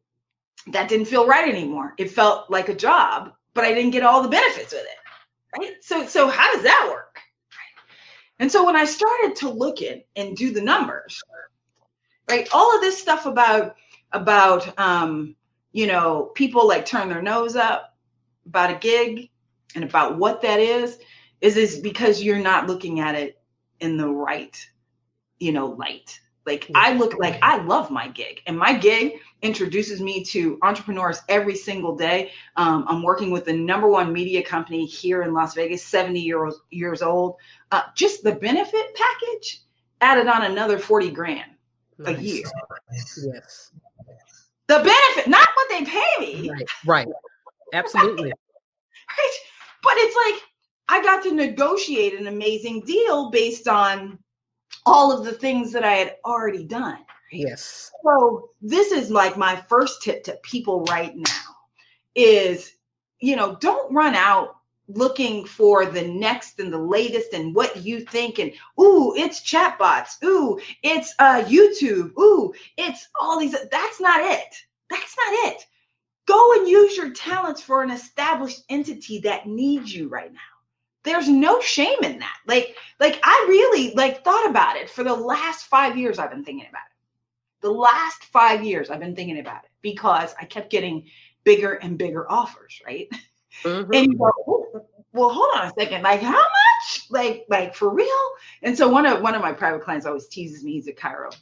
that 0.67 0.89
didn't 0.89 1.07
feel 1.07 1.25
right 1.25 1.47
anymore. 1.47 1.93
It 1.97 2.11
felt 2.11 2.49
like 2.49 2.69
a 2.69 2.75
job 2.75 3.33
but 3.53 3.63
I 3.63 3.73
didn't 3.73 3.91
get 3.91 4.03
all 4.03 4.21
the 4.21 4.29
benefits 4.29 4.73
with 4.73 4.83
it. 4.83 5.59
Right. 5.59 5.73
So, 5.81 6.05
so 6.05 6.27
how 6.27 6.53
does 6.53 6.63
that 6.63 6.87
work? 6.89 7.19
And 8.39 8.51
so 8.51 8.65
when 8.65 8.75
I 8.75 8.85
started 8.85 9.35
to 9.37 9.49
look 9.49 9.81
at 9.81 10.05
and 10.15 10.35
do 10.35 10.51
the 10.51 10.61
numbers, 10.61 11.21
right, 12.29 12.47
all 12.53 12.73
of 12.73 12.81
this 12.81 12.97
stuff 12.97 13.25
about 13.25 13.75
about 14.13 14.77
um, 14.79 15.35
you 15.73 15.87
know, 15.87 16.31
people 16.35 16.67
like 16.67 16.85
turn 16.85 17.09
their 17.09 17.21
nose 17.21 17.55
up 17.55 17.95
about 18.45 18.71
a 18.71 18.75
gig 18.75 19.29
and 19.75 19.83
about 19.83 20.17
what 20.17 20.41
that 20.41 20.59
is, 20.59 20.97
is 21.41 21.57
is 21.57 21.79
because 21.79 22.21
you're 22.21 22.39
not 22.39 22.67
looking 22.67 22.99
at 22.99 23.15
it 23.15 23.41
in 23.79 23.97
the 23.97 24.07
right, 24.07 24.57
you 25.39 25.51
know, 25.51 25.67
light. 25.67 26.19
Like 26.45 26.69
I 26.73 26.93
look 26.93 27.19
like 27.19 27.37
I 27.43 27.61
love 27.63 27.91
my 27.91 28.07
gig, 28.07 28.41
and 28.47 28.57
my 28.57 28.73
gig 28.73 29.13
introduces 29.43 30.01
me 30.01 30.23
to 30.25 30.57
entrepreneurs 30.63 31.21
every 31.29 31.55
single 31.55 31.95
day. 31.95 32.31
Um, 32.55 32.85
I'm 32.87 33.03
working 33.03 33.29
with 33.29 33.45
the 33.45 33.53
number 33.53 33.87
one 33.87 34.11
media 34.11 34.43
company 34.43 34.85
here 34.85 35.21
in 35.21 35.33
Las 35.33 35.53
Vegas, 35.53 35.83
70 35.83 36.19
years 36.19 36.55
years 36.71 37.03
old. 37.03 37.35
Uh, 37.71 37.83
just 37.95 38.23
the 38.23 38.33
benefit 38.33 38.95
package 38.95 39.61
added 40.01 40.27
on 40.27 40.43
another 40.43 40.79
40 40.79 41.11
grand 41.11 41.51
nice. 41.99 42.17
a 42.17 42.21
year. 42.21 42.45
Yes. 43.17 43.71
The 44.67 44.77
benefit, 44.77 45.27
not 45.27 45.47
what 45.53 45.69
they 45.69 45.85
pay 45.85 46.07
me. 46.19 46.49
Right. 46.49 46.69
Right. 46.85 47.07
Absolutely. 47.73 48.29
right. 49.19 49.33
But 49.83 49.93
it's 49.97 50.15
like 50.15 50.50
I 50.91 51.01
got 51.01 51.23
to 51.23 51.31
negotiate 51.31 52.19
an 52.19 52.27
amazing 52.27 52.81
deal 52.81 53.29
based 53.29 53.69
on 53.69 54.19
all 54.85 55.17
of 55.17 55.23
the 55.23 55.31
things 55.31 55.71
that 55.71 55.85
I 55.85 55.93
had 55.93 56.17
already 56.25 56.65
done. 56.65 56.99
Yes. 57.31 57.89
So 58.03 58.49
this 58.61 58.91
is 58.91 59.09
like 59.09 59.37
my 59.37 59.55
first 59.69 60.01
tip 60.01 60.21
to 60.25 60.37
people 60.43 60.83
right 60.83 61.15
now 61.15 61.55
is, 62.13 62.73
you 63.21 63.37
know, 63.37 63.55
don't 63.61 63.93
run 63.93 64.15
out 64.15 64.57
looking 64.89 65.45
for 65.45 65.85
the 65.85 66.05
next 66.09 66.59
and 66.59 66.73
the 66.73 66.77
latest 66.77 67.31
and 67.31 67.55
what 67.55 67.77
you 67.77 68.01
think 68.01 68.39
and 68.39 68.51
ooh 68.77 69.15
it's 69.15 69.49
chatbots. 69.49 70.21
Ooh 70.25 70.59
it's 70.83 71.15
uh 71.19 71.41
youtube. 71.45 72.11
Ooh 72.19 72.53
it's 72.77 73.07
all 73.21 73.39
these 73.39 73.55
that's 73.71 74.01
not 74.01 74.19
it. 74.19 74.55
That's 74.89 75.15
not 75.25 75.53
it. 75.53 75.65
Go 76.25 76.53
and 76.55 76.67
use 76.67 76.97
your 76.97 77.11
talents 77.11 77.61
for 77.61 77.81
an 77.81 77.91
established 77.91 78.65
entity 78.67 79.21
that 79.21 79.47
needs 79.47 79.95
you 79.95 80.09
right 80.09 80.33
now 80.33 80.50
there's 81.03 81.27
no 81.27 81.59
shame 81.61 82.03
in 82.03 82.19
that. 82.19 82.37
Like, 82.47 82.75
like 82.99 83.19
I 83.23 83.45
really 83.49 83.93
like 83.95 84.23
thought 84.23 84.49
about 84.49 84.75
it 84.77 84.89
for 84.89 85.03
the 85.03 85.15
last 85.15 85.65
five 85.65 85.97
years. 85.97 86.19
I've 86.19 86.31
been 86.31 86.45
thinking 86.45 86.67
about 86.69 86.83
it. 86.89 87.61
The 87.61 87.71
last 87.71 88.23
five 88.25 88.63
years 88.63 88.89
I've 88.89 88.99
been 88.99 89.15
thinking 89.15 89.39
about 89.39 89.63
it 89.63 89.69
because 89.81 90.33
I 90.39 90.45
kept 90.45 90.69
getting 90.71 91.05
bigger 91.43 91.73
and 91.73 91.97
bigger 91.97 92.29
offers, 92.31 92.81
right? 92.85 93.07
Mm-hmm. 93.63 93.93
And 93.93 94.11
you 94.11 94.17
go, 94.17 94.87
well, 95.13 95.29
hold 95.29 95.49
on 95.55 95.67
a 95.67 95.71
second. 95.77 96.03
Like, 96.03 96.21
how 96.21 96.31
much? 96.31 97.01
Like, 97.09 97.45
like 97.49 97.75
for 97.75 97.89
real? 97.93 98.07
And 98.63 98.77
so 98.77 98.87
one 98.87 99.05
of 99.05 99.21
one 99.21 99.35
of 99.35 99.41
my 99.41 99.51
private 99.51 99.83
clients 99.83 100.05
always 100.05 100.27
teases 100.27 100.63
me. 100.63 100.73
He's 100.73 100.87
a 100.87 100.93
chiro, 100.93 101.35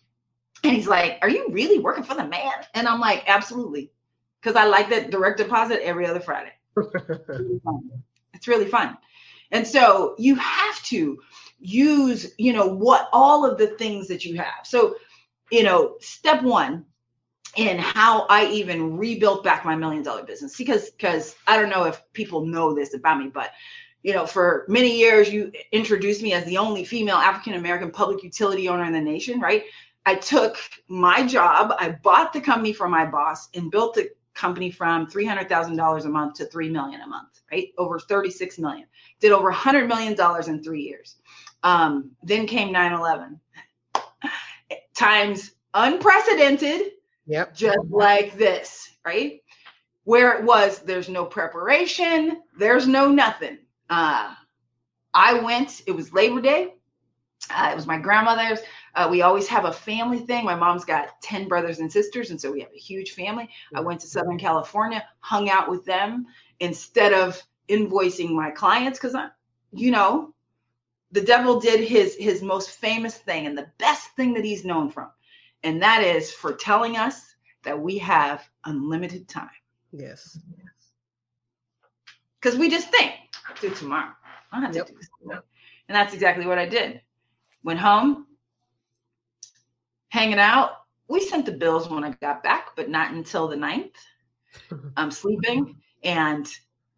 and 0.63 0.75
he's 0.75 0.87
like, 0.87 1.19
"Are 1.21 1.29
you 1.29 1.47
really 1.51 1.79
working 1.79 2.03
for 2.03 2.15
the 2.15 2.25
man?" 2.25 2.51
And 2.73 2.87
I'm 2.87 2.99
like, 2.99 3.23
"Absolutely," 3.27 3.91
because 4.41 4.55
I 4.55 4.65
like 4.65 4.89
that 4.89 5.11
direct 5.11 5.37
deposit 5.37 5.81
every 5.83 6.05
other 6.07 6.19
Friday. 6.19 6.51
it's 8.33 8.47
really 8.47 8.67
fun. 8.67 8.97
And 9.51 9.67
so 9.67 10.15
you 10.17 10.35
have 10.35 10.81
to 10.83 11.19
use, 11.59 12.33
you 12.37 12.53
know, 12.53 12.67
what 12.67 13.09
all 13.11 13.45
of 13.45 13.57
the 13.57 13.67
things 13.67 14.07
that 14.07 14.25
you 14.25 14.35
have. 14.37 14.65
So, 14.65 14.95
you 15.51 15.63
know, 15.63 15.95
step 15.99 16.43
one 16.43 16.85
in 17.55 17.79
how 17.79 18.25
I 18.29 18.45
even 18.47 18.97
rebuilt 18.97 19.43
back 19.43 19.65
my 19.65 19.75
million 19.75 20.03
dollar 20.03 20.23
business 20.23 20.55
because 20.55 20.91
because 20.91 21.35
I 21.47 21.59
don't 21.59 21.69
know 21.69 21.85
if 21.85 22.01
people 22.13 22.45
know 22.45 22.73
this 22.75 22.93
about 22.93 23.19
me, 23.19 23.29
but 23.33 23.51
you 24.03 24.13
know, 24.13 24.25
for 24.25 24.65
many 24.67 24.97
years 24.97 25.31
you 25.31 25.51
introduced 25.71 26.21
me 26.21 26.33
as 26.33 26.45
the 26.45 26.57
only 26.57 26.85
female 26.85 27.17
African 27.17 27.55
American 27.55 27.91
public 27.91 28.23
utility 28.23 28.69
owner 28.69 28.85
in 28.85 28.93
the 28.93 29.01
nation, 29.01 29.39
right? 29.39 29.63
I 30.05 30.15
took 30.15 30.57
my 30.87 31.25
job, 31.25 31.73
I 31.77 31.89
bought 31.89 32.33
the 32.33 32.41
company 32.41 32.71
from 32.71 32.91
my 32.91 33.05
boss 33.05 33.49
and 33.53 33.69
built 33.69 33.95
the 33.95 34.09
company 34.33 34.71
from 34.71 35.07
$300,000 35.07 36.05
a 36.05 36.09
month 36.09 36.35
to 36.35 36.45
3 36.45 36.69
million 36.69 37.01
a 37.01 37.07
month, 37.07 37.41
right? 37.51 37.69
Over 37.77 37.99
36 37.99 38.59
million 38.59 38.87
did 39.19 39.31
over 39.31 39.51
$100 39.51 39.87
million 39.87 40.15
in 40.49 40.63
three 40.63 40.81
years. 40.81 41.17
Um, 41.63 42.11
then 42.23 42.47
came 42.47 42.71
9 42.71 42.93
11. 42.93 43.39
Times 44.95 45.51
unprecedented, 45.73 46.91
yep. 47.25 47.55
just 47.55 47.79
like 47.89 48.37
this, 48.37 48.89
right? 49.05 49.41
Where 50.03 50.37
it 50.37 50.43
was, 50.43 50.79
there's 50.79 51.09
no 51.09 51.25
preparation, 51.25 52.41
there's 52.57 52.87
no 52.87 53.09
nothing. 53.09 53.59
Uh, 53.89 54.33
I 55.13 55.39
went, 55.39 55.81
it 55.87 55.91
was 55.91 56.13
Labor 56.13 56.41
Day. 56.41 56.73
Uh, 57.49 57.69
it 57.71 57.75
was 57.75 57.87
my 57.87 57.97
grandmother's. 57.97 58.59
Uh, 58.95 59.07
we 59.09 59.21
always 59.21 59.47
have 59.47 59.65
a 59.65 59.71
family 59.71 60.19
thing. 60.19 60.45
My 60.45 60.55
mom's 60.55 60.85
got 60.85 61.21
10 61.21 61.47
brothers 61.47 61.79
and 61.79 61.91
sisters, 61.91 62.31
and 62.31 62.39
so 62.39 62.51
we 62.51 62.61
have 62.61 62.71
a 62.73 62.79
huge 62.79 63.11
family. 63.11 63.49
I 63.73 63.81
went 63.81 64.01
to 64.01 64.07
Southern 64.07 64.37
California, 64.37 65.05
hung 65.19 65.49
out 65.49 65.69
with 65.69 65.85
them 65.85 66.27
instead 66.59 67.13
of 67.13 67.41
invoicing 67.69 68.31
my 68.31 68.51
clients 68.51 68.99
because 68.99 69.15
I, 69.15 69.29
you 69.71 69.91
know, 69.91 70.33
the 71.11 71.21
devil 71.21 71.59
did 71.59 71.87
his 71.87 72.15
his 72.15 72.41
most 72.41 72.71
famous 72.71 73.17
thing 73.17 73.47
and 73.47 73.57
the 73.57 73.69
best 73.77 74.09
thing 74.15 74.33
that 74.33 74.45
he's 74.45 74.65
known 74.65 74.89
from, 74.89 75.09
and 75.63 75.81
that 75.81 76.03
is 76.03 76.31
for 76.31 76.53
telling 76.53 76.97
us 76.97 77.35
that 77.63 77.79
we 77.79 77.97
have 77.97 78.47
unlimited 78.65 79.27
time. 79.27 79.49
Yes. 79.91 80.37
Because 82.39 82.57
we 82.57 82.69
just 82.69 82.89
think, 82.89 83.13
do 83.59 83.69
tomorrow. 83.71 84.11
I 84.51 84.61
have 84.61 84.71
to 84.71 84.83
do 84.85 84.93
this. 84.95 85.09
And 85.89 85.95
that's 85.95 86.13
exactly 86.13 86.45
what 86.45 86.57
I 86.57 86.65
did. 86.65 87.01
Went 87.63 87.79
home, 87.79 88.27
hanging 90.09 90.39
out. 90.39 90.71
We 91.07 91.21
sent 91.21 91.45
the 91.45 91.51
bills 91.51 91.89
when 91.89 92.03
I 92.03 92.11
got 92.21 92.43
back, 92.43 92.75
but 92.75 92.89
not 92.89 93.11
until 93.11 93.47
the 93.47 93.55
ninth. 93.55 93.95
I'm 94.97 95.11
sleeping 95.11 95.75
and 96.03 96.47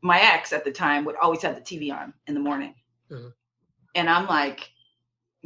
my 0.01 0.19
ex 0.19 0.51
at 0.53 0.63
the 0.63 0.71
time 0.71 1.05
would 1.05 1.15
always 1.15 1.41
have 1.41 1.55
the 1.55 1.61
TV 1.61 1.93
on 1.93 2.13
in 2.27 2.33
the 2.33 2.39
morning. 2.39 2.73
Mm-hmm. 3.09 3.29
And 3.95 4.09
I'm 4.09 4.27
like, 4.27 4.71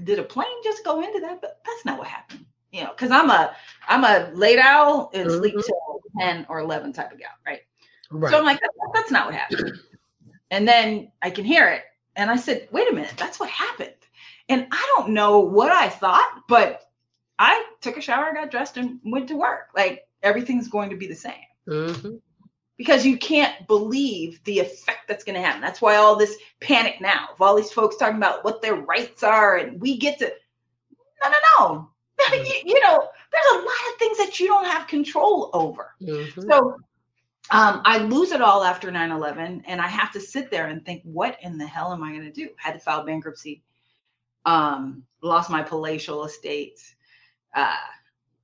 did 0.04 0.20
a 0.20 0.24
plane 0.24 0.48
just 0.64 0.84
go 0.84 1.02
into 1.02 1.20
that? 1.22 1.42
But 1.42 1.60
that's 1.66 1.86
not 1.86 1.98
what 1.98 2.08
happened. 2.08 2.46
You 2.72 2.84
know, 2.84 2.92
because 2.92 3.12
I'm 3.12 3.30
a 3.30 3.56
I'm 3.88 4.04
a 4.04 4.32
late 4.34 4.60
owl 4.60 5.10
and 5.14 5.30
mm-hmm. 5.30 5.40
sleep 5.40 5.54
till 5.54 6.02
10 6.20 6.46
or 6.50 6.60
11 6.60 6.94
type 6.94 7.12
of 7.12 7.20
gal, 7.20 7.30
right? 7.46 7.62
right. 8.12 8.32
So 8.32 8.40
I'm 8.40 8.46
like, 8.46 8.60
that's 8.94 9.12
not 9.12 9.28
what 9.28 9.36
happened. 9.36 9.72
and 10.52 10.68
then 10.68 11.12
I 11.22 11.30
can 11.30 11.46
hear 11.46 11.68
it. 11.70 11.84
And 12.16 12.30
I 12.30 12.38
said, 12.38 12.68
wait 12.72 12.90
a 12.90 12.94
minute, 12.94 13.14
that's 13.18 13.40
what 13.40 13.50
happened. 13.50 13.92
And 14.48 14.68
I 14.72 14.94
don't 14.96 15.10
know 15.10 15.40
what 15.40 15.72
I 15.72 15.90
thought, 15.90 16.44
but 16.48 16.85
I 17.38 17.66
took 17.82 17.98
a 17.98 18.02
shower, 18.02 18.34
got 18.34 18.52
dressed, 18.52 18.78
and 18.78 19.00
went 19.04 19.28
to 19.30 19.36
work. 19.36 19.70
Like 19.76 20.08
everything's 20.24 20.68
going 20.68 20.90
to 20.90 20.98
be 20.98 21.08
the 21.08 21.16
same. 21.16 21.34
Mm-hmm 21.68 22.16
because 22.78 23.06
you 23.06 23.18
can't 23.18 23.66
believe 23.68 24.44
the 24.44 24.60
effect 24.60 25.08
that's 25.08 25.24
going 25.24 25.36
to 25.36 25.42
happen. 25.42 25.62
That's 25.62 25.82
why 25.82 25.96
all 25.96 26.16
this 26.16 26.36
panic 26.60 27.00
now 27.00 27.30
of 27.34 27.42
all 27.42 27.56
these 27.56 27.72
folks 27.72 27.96
talking 27.96 28.18
about 28.18 28.44
what 28.44 28.62
their 28.62 28.76
rights 28.76 29.24
are, 29.24 29.58
and 29.58 29.80
we 29.80 29.98
get 29.98 30.20
to 30.20 30.32
no, 31.24 31.30
no, 31.30 31.38
no. 31.60 31.90
you, 32.34 32.54
you, 32.66 32.82
know, 32.82 33.08
there's 33.32 33.54
a 33.54 33.58
lot 33.58 33.92
of 33.92 34.00
things 34.00 34.18
that 34.18 34.40
you 34.40 34.48
don't 34.48 34.66
have 34.66 34.88
control 34.88 35.50
over. 35.54 35.94
Mm-hmm. 36.02 36.50
So 36.50 36.78
um, 37.52 37.82
I 37.86 38.00
lose 38.00 38.32
it 38.32 38.42
all 38.42 38.64
after 38.64 38.92
9 38.92 39.12
11, 39.12 39.64
and 39.68 39.82
I 39.82 39.88
have 39.88 40.12
to 40.14 40.22
sit 40.22 40.50
there 40.50 40.68
and 40.68 40.86
think, 40.86 41.02
what 41.04 41.38
in 41.42 41.58
the 41.58 41.68
hell 41.68 41.94
am 41.94 42.04
I 42.04 42.12
going 42.12 42.24
to 42.24 42.32
do? 42.32 42.50
Had 42.58 42.74
to 42.74 42.80
file 42.80 43.06
bankruptcy, 43.06 43.64
um, 44.46 45.04
lost 45.22 45.50
my 45.50 45.62
palatial 45.62 46.26
estate. 46.26 46.80
Uh, 47.56 47.76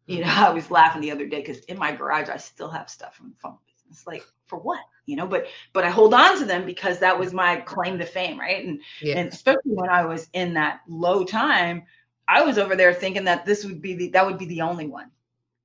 you 0.08 0.22
know, 0.22 0.28
I 0.36 0.50
was 0.50 0.72
laughing 0.72 1.02
the 1.02 1.12
other 1.12 1.28
day 1.28 1.42
because 1.42 1.60
in 1.66 1.78
my 1.78 1.92
garage, 1.92 2.30
I 2.30 2.38
still 2.38 2.70
have 2.70 2.90
stuff 2.90 3.16
from 3.16 3.30
the 3.30 3.36
phone 3.36 3.58
it's 3.92 4.08
like 4.08 4.26
for 4.48 4.58
what 4.58 4.80
you 5.06 5.16
know 5.16 5.28
but 5.28 5.48
but 5.74 5.84
i 5.84 5.90
hold 5.90 6.14
on 6.14 6.38
to 6.38 6.46
them 6.46 6.66
because 6.66 7.00
that 7.00 7.18
was 7.18 7.34
my 7.34 7.58
claim 7.58 8.00
to 8.00 8.06
fame 8.06 8.40
right 8.40 8.66
and 8.66 8.80
yeah. 9.02 9.18
and 9.18 9.32
especially 9.32 9.62
when 9.74 9.90
i 9.90 10.04
was 10.04 10.28
in 10.34 10.54
that 10.54 10.82
low 10.88 11.24
time 11.24 11.84
i 12.28 12.42
was 12.42 12.58
over 12.58 12.76
there 12.76 12.94
thinking 12.94 13.26
that 13.26 13.46
this 13.46 13.66
would 13.66 13.82
be 13.82 13.94
the 13.94 14.10
that 14.10 14.26
would 14.26 14.38
be 14.38 14.46
the 14.46 14.62
only 14.62 14.88
one 14.88 15.12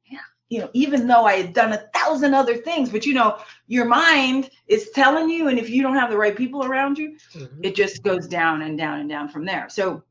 yeah 0.07 0.19
you 0.49 0.59
know 0.59 0.69
even 0.75 1.07
though 1.07 1.25
i 1.25 1.35
had 1.35 1.53
done 1.53 1.73
a 1.73 1.89
thousand 1.95 2.35
other 2.35 2.57
things 2.57 2.91
but 2.91 3.07
you 3.07 3.15
know 3.15 3.39
your 3.69 3.85
mind 3.85 4.51
is 4.67 4.91
telling 4.91 5.31
you 5.31 5.49
and 5.49 5.59
if 5.59 5.71
you 5.71 5.83
don't 5.83 5.97
have 5.97 6.11
the 6.11 6.17
right 6.17 6.37
people 6.37 6.65
around 6.65 6.99
you 6.99 7.17
mm-hmm. 7.33 7.61
it 7.63 7.75
just 7.75 8.03
goes 8.03 8.27
down 8.27 8.63
and 8.63 8.77
down 8.77 9.01
and 9.01 9.09
down 9.09 9.29
from 9.29 9.45
there 9.45 9.69
so 9.69 10.03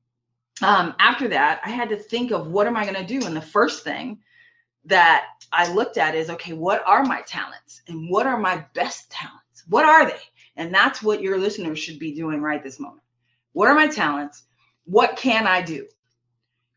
um, 0.61 0.95
after 0.99 1.27
that 1.27 1.59
i 1.65 1.69
had 1.69 1.89
to 1.89 1.97
think 1.97 2.31
of 2.31 2.47
what 2.47 2.67
am 2.67 2.77
i 2.77 2.83
going 2.83 2.95
to 2.95 3.19
do 3.19 3.25
and 3.25 3.35
the 3.35 3.41
first 3.41 3.83
thing 3.83 4.19
that 4.85 5.25
I 5.51 5.71
looked 5.71 5.97
at 5.97 6.15
is 6.15 6.29
okay, 6.29 6.53
what 6.53 6.83
are 6.85 7.03
my 7.03 7.21
talents 7.21 7.81
and 7.87 8.09
what 8.09 8.27
are 8.27 8.37
my 8.37 8.65
best 8.73 9.09
talents? 9.11 9.63
What 9.67 9.85
are 9.85 10.05
they? 10.05 10.19
And 10.57 10.73
that's 10.73 11.01
what 11.01 11.21
your 11.21 11.37
listeners 11.37 11.79
should 11.79 11.99
be 11.99 12.13
doing 12.13 12.41
right 12.41 12.63
this 12.63 12.79
moment. 12.79 13.01
What 13.53 13.67
are 13.67 13.75
my 13.75 13.87
talents? 13.87 14.43
What 14.85 15.17
can 15.17 15.47
I 15.47 15.61
do? 15.61 15.87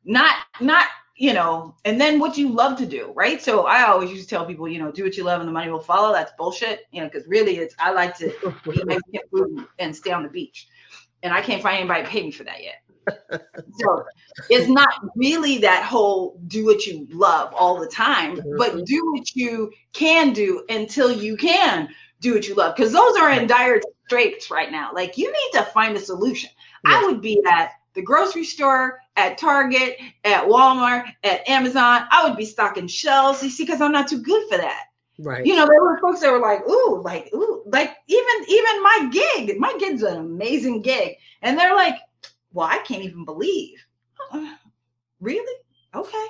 Not 0.04 0.34
not 0.60 0.86
you 1.16 1.34
know, 1.34 1.74
and 1.84 2.00
then 2.00 2.20
what 2.20 2.38
you 2.38 2.48
love 2.48 2.78
to 2.78 2.86
do, 2.86 3.12
right? 3.16 3.42
So 3.42 3.66
I 3.66 3.82
always 3.88 4.08
used 4.08 4.28
to 4.28 4.36
tell 4.36 4.46
people, 4.46 4.68
you 4.68 4.78
know, 4.78 4.92
do 4.92 5.02
what 5.02 5.16
you 5.16 5.24
love 5.24 5.40
and 5.40 5.48
the 5.48 5.52
money 5.52 5.68
will 5.68 5.80
follow. 5.80 6.12
That's 6.12 6.30
bullshit, 6.38 6.86
you 6.92 7.00
know, 7.00 7.08
because 7.08 7.26
really 7.26 7.56
it's 7.56 7.74
I 7.80 7.90
like 7.90 8.16
to 8.18 8.28
eat 8.72 8.86
Mexican 8.86 9.20
food 9.32 9.66
and 9.80 9.94
stay 9.94 10.12
on 10.12 10.22
the 10.22 10.28
beach. 10.28 10.68
And 11.24 11.32
I 11.32 11.40
can't 11.40 11.60
find 11.60 11.78
anybody 11.78 12.04
to 12.04 12.08
pay 12.08 12.22
me 12.22 12.30
for 12.30 12.44
that 12.44 12.62
yet. 12.62 12.76
So 13.78 14.04
it's 14.50 14.68
not 14.68 14.88
really 15.16 15.58
that 15.58 15.82
whole 15.84 16.40
do 16.46 16.64
what 16.64 16.86
you 16.86 17.06
love 17.10 17.52
all 17.54 17.78
the 17.78 17.88
time, 17.88 18.36
but 18.56 18.74
Mhm. 18.74 18.84
do 18.86 19.12
what 19.12 19.34
you 19.34 19.72
can 19.92 20.32
do 20.32 20.64
until 20.68 21.10
you 21.10 21.36
can 21.36 21.88
do 22.20 22.34
what 22.34 22.48
you 22.48 22.54
love. 22.54 22.76
Because 22.76 22.92
those 22.92 23.16
are 23.16 23.30
in 23.30 23.46
dire 23.46 23.80
straits 24.06 24.50
right 24.50 24.70
now. 24.70 24.90
Like 24.94 25.18
you 25.18 25.30
need 25.30 25.50
to 25.58 25.64
find 25.64 25.96
a 25.96 26.00
solution. 26.00 26.50
I 26.86 27.04
would 27.04 27.20
be 27.20 27.42
at 27.46 27.72
the 27.94 28.02
grocery 28.02 28.44
store, 28.44 29.00
at 29.16 29.36
Target, 29.36 29.98
at 30.24 30.44
Walmart, 30.44 31.12
at 31.24 31.46
Amazon. 31.48 32.06
I 32.10 32.26
would 32.26 32.36
be 32.36 32.44
stocking 32.44 32.86
shelves, 32.86 33.42
you 33.42 33.50
see, 33.50 33.64
because 33.64 33.80
I'm 33.80 33.92
not 33.92 34.08
too 34.08 34.22
good 34.22 34.48
for 34.48 34.56
that. 34.56 34.84
Right. 35.18 35.44
You 35.44 35.56
know, 35.56 35.66
there 35.66 35.82
were 35.82 35.98
folks 35.98 36.20
that 36.20 36.30
were 36.30 36.38
like, 36.38 36.66
ooh, 36.68 37.02
like, 37.04 37.28
ooh, 37.34 37.62
like 37.66 37.96
even 38.06 38.44
even 38.46 38.82
my 38.82 39.08
gig, 39.10 39.58
my 39.58 39.74
gig's 39.78 40.02
an 40.04 40.16
amazing 40.16 40.80
gig. 40.82 41.16
And 41.42 41.58
they're 41.58 41.74
like, 41.74 41.96
well, 42.52 42.66
I 42.66 42.78
can't 42.78 43.02
even 43.02 43.24
believe. 43.24 43.84
Really? 45.20 45.56
Okay. 45.94 46.26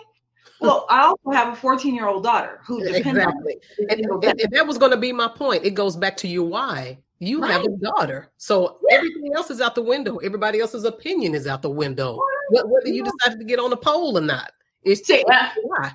Well, 0.61 0.87
I 0.91 1.03
also 1.03 1.31
have 1.31 1.53
a 1.53 1.57
14 1.57 1.95
year 1.95 2.09
old 2.09 2.25
daughter 2.25 2.61
who 2.67 2.83
depends 2.83 3.07
on 3.07 3.17
exactly. 3.17 3.57
me. 3.79 3.87
And, 3.91 4.01
and- 4.25 4.41
and 4.41 4.53
that 4.53 4.67
was 4.67 4.79
going 4.79 4.91
to 4.91 4.97
be 4.97 5.13
my 5.13 5.29
point. 5.29 5.65
It 5.65 5.75
goes 5.75 5.97
back 5.97 6.17
to 6.19 6.29
your 6.29 6.45
why. 6.49 6.99
You 7.21 7.43
have 7.43 7.65
a 7.65 7.69
daughter, 7.71 8.31
so 8.37 8.79
Yeah. 8.89 8.97
everything 8.99 9.33
else 9.35 9.51
is 9.51 9.61
out 9.61 9.75
the 9.75 9.83
window. 9.83 10.19
Everybody 10.19 10.61
else's 10.61 10.85
opinion 10.85 11.35
is 11.35 11.49
out 11.49 11.63
the 11.63 11.71
window. 11.71 12.21
Wh- 12.51 12.71
Whether 12.71 12.89
you 12.91 13.05
Yeah. 13.05 13.11
decided 13.19 13.41
to 13.41 13.45
get 13.45 13.59
on 13.59 13.73
a 13.73 13.77
pole 13.77 14.17
or 14.17 14.21
not, 14.21 14.53
it's 14.85 15.05
See, 15.05 15.25
uh, 15.29 15.49
why. 15.65 15.93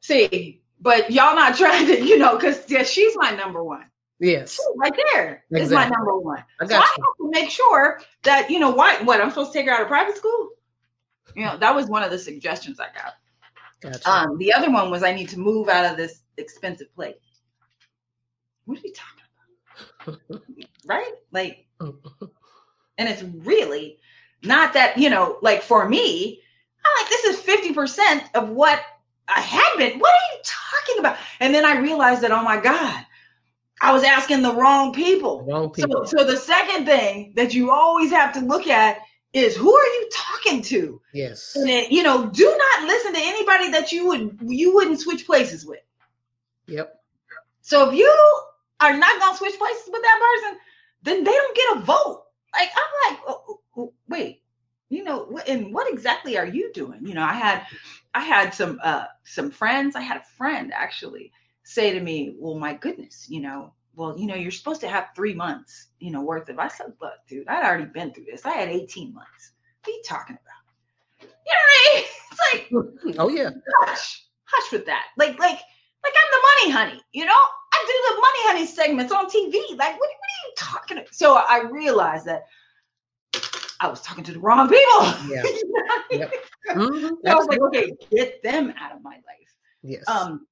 see, 0.00 0.60
but 0.80 1.08
y'all 1.12 1.36
not 1.36 1.56
trying 1.56 1.86
to, 1.86 2.04
you 2.04 2.18
know, 2.18 2.34
because 2.34 2.68
yeah, 2.68 2.82
she's 2.82 3.16
my 3.16 3.30
number 3.36 3.62
one. 3.62 3.84
Yes, 4.18 4.58
right 4.76 4.92
there 5.12 5.44
is 5.50 5.70
Exactly. 5.70 5.74
my 5.74 5.88
number 5.96 6.18
one. 6.18 6.44
I 6.60 6.64
So 6.64 6.68
got 6.70 6.84
I 6.84 6.94
you. 6.96 7.04
have 7.04 7.16
to 7.34 7.40
make 7.40 7.50
sure 7.50 8.00
that 8.22 8.50
you 8.50 8.58
know 8.58 8.70
why. 8.70 9.02
What 9.02 9.20
I'm 9.20 9.30
supposed 9.30 9.52
to 9.52 9.58
take 9.58 9.66
her 9.66 9.72
out 9.72 9.82
of 9.82 9.88
private 9.88 10.16
school? 10.16 10.50
You 11.34 11.44
know, 11.44 11.58
that 11.58 11.74
was 11.74 11.86
one 11.86 12.02
of 12.02 12.10
the 12.10 12.18
suggestions 12.18 12.80
I 12.80 12.86
got. 12.94 13.14
Gotcha. 13.80 14.10
Um, 14.10 14.38
the 14.38 14.52
other 14.54 14.70
one 14.70 14.90
was 14.90 15.02
I 15.02 15.12
need 15.12 15.28
to 15.30 15.38
move 15.38 15.68
out 15.68 15.84
of 15.84 15.96
this 15.96 16.22
expensive 16.38 16.94
place. 16.94 17.14
What 18.64 18.78
are 18.78 18.82
you 18.82 18.92
talking 18.94 20.18
about? 20.32 20.42
right? 20.86 21.12
Like, 21.32 21.66
and 21.80 23.08
it's 23.08 23.22
really 23.22 23.98
not 24.42 24.72
that, 24.74 24.96
you 24.98 25.10
know, 25.10 25.38
like 25.42 25.62
for 25.62 25.88
me, 25.88 26.40
I'm 26.84 27.02
like, 27.04 27.10
this 27.10 27.24
is 27.24 27.40
50% 27.74 28.34
of 28.34 28.48
what 28.50 28.80
I 29.28 29.40
had 29.40 29.76
been. 29.76 29.98
What 29.98 30.10
are 30.10 30.36
you 30.36 30.42
talking 30.44 30.98
about? 31.00 31.18
And 31.40 31.54
then 31.54 31.64
I 31.64 31.78
realized 31.80 32.22
that, 32.22 32.30
oh 32.30 32.42
my 32.42 32.58
God, 32.60 33.05
I 33.80 33.92
was 33.92 34.04
asking 34.04 34.42
the 34.42 34.54
wrong 34.54 34.92
people. 34.92 35.44
Wrong 35.44 35.70
people. 35.70 36.06
So, 36.06 36.18
so 36.18 36.24
the 36.24 36.36
second 36.36 36.86
thing 36.86 37.32
that 37.36 37.54
you 37.54 37.70
always 37.70 38.10
have 38.10 38.32
to 38.34 38.40
look 38.40 38.66
at 38.66 38.98
is 39.32 39.54
who 39.54 39.76
are 39.76 39.86
you 39.86 40.08
talking 40.12 40.62
to? 40.62 41.00
yes. 41.12 41.56
And 41.56 41.68
you 41.68 42.02
know, 42.02 42.30
do 42.30 42.44
not 42.44 42.86
listen 42.86 43.12
to 43.12 43.20
anybody 43.20 43.70
that 43.72 43.92
you 43.92 44.06
would 44.08 44.38
you 44.46 44.74
wouldn't 44.74 45.00
switch 45.00 45.26
places 45.26 45.66
with. 45.66 45.80
Yep. 46.66 47.00
So 47.60 47.88
if 47.90 47.94
you 47.94 48.10
are 48.80 48.96
not 48.96 49.20
gonna 49.20 49.36
switch 49.36 49.58
places 49.58 49.88
with 49.92 50.02
that 50.02 50.20
person, 50.20 50.58
then 51.02 51.24
they 51.24 51.32
don't 51.32 51.56
get 51.56 51.76
a 51.76 51.80
vote. 51.80 52.24
Like 52.54 52.70
I'm 52.74 53.12
like, 53.12 53.22
oh, 53.28 53.42
oh, 53.48 53.60
oh, 53.76 53.92
wait, 54.08 54.40
you 54.88 55.04
know, 55.04 55.38
and 55.46 55.74
what 55.74 55.92
exactly 55.92 56.38
are 56.38 56.46
you 56.46 56.72
doing? 56.72 57.00
You 57.04 57.14
know, 57.14 57.22
I 57.22 57.34
had 57.34 57.66
I 58.14 58.20
had 58.20 58.54
some 58.54 58.80
uh 58.82 59.04
some 59.24 59.50
friends. 59.50 59.96
I 59.96 60.00
had 60.00 60.16
a 60.16 60.24
friend 60.38 60.72
actually 60.74 61.32
say 61.66 61.92
to 61.92 62.00
me, 62.00 62.34
"Well, 62.38 62.54
my 62.58 62.74
goodness, 62.74 63.26
you 63.28 63.40
know." 63.40 63.72
Well, 63.94 64.14
you 64.18 64.26
know, 64.26 64.34
you're 64.34 64.50
supposed 64.50 64.82
to 64.82 64.88
have 64.88 65.06
three 65.16 65.32
months, 65.32 65.88
you 66.00 66.10
know, 66.10 66.20
worth 66.20 66.50
of. 66.50 66.58
I 66.58 66.68
said, 66.68 66.92
look, 67.00 67.14
dude, 67.30 67.48
I'd 67.48 67.64
already 67.64 67.86
been 67.86 68.12
through 68.12 68.26
this. 68.30 68.44
I 68.44 68.50
had 68.50 68.68
18 68.68 69.14
months. 69.14 69.52
What 69.82 69.90
are 69.90 69.96
you 69.96 70.02
talking 70.04 70.36
about? 70.36 70.62
You 71.22 71.28
know 71.54 71.64
what 71.66 71.76
I 71.78 71.94
mean? 71.96 72.04
It's 72.30 73.06
like, 73.06 73.16
Oh 73.18 73.30
yeah. 73.30 73.48
hush, 73.86 74.26
hush 74.44 74.70
with 74.72 74.84
that. 74.84 75.06
Like, 75.16 75.38
like, 75.38 75.58
like 76.04 76.14
I'm 76.14 76.30
the 76.30 76.42
money 76.42 76.72
honey, 76.72 77.00
you 77.14 77.24
know? 77.24 77.32
I 77.32 77.84
do 77.86 78.14
the 78.14 78.20
money 78.20 78.42
honey 78.48 78.66
segments 78.66 79.12
on 79.12 79.30
TV. 79.30 79.54
Like, 79.78 79.98
what, 79.98 79.98
what 79.98 80.10
are 80.10 80.42
you 80.44 80.52
talking 80.58 80.98
about? 80.98 81.14
So 81.14 81.36
I 81.36 81.62
realized 81.62 82.26
that 82.26 82.44
I 83.80 83.88
was 83.88 84.02
talking 84.02 84.24
to 84.24 84.32
the 84.32 84.40
wrong 84.40 84.68
people. 84.68 84.84
Yeah. 85.34 85.42
You 85.42 85.62
know 85.64 85.84
what 85.86 85.90
I 85.90 86.02
mean? 86.10 86.20
Yep. 86.20 86.32
Mhm, 86.76 87.08
So 87.24 87.30
I 87.30 87.34
was 87.34 87.46
like, 87.46 87.60
okay, 87.62 87.92
get 88.10 88.42
them 88.42 88.74
out 88.78 88.92
of 88.94 89.02
my 89.02 89.14
life. 89.14 89.54
Yes. 89.82 90.04
Um, 90.06 90.46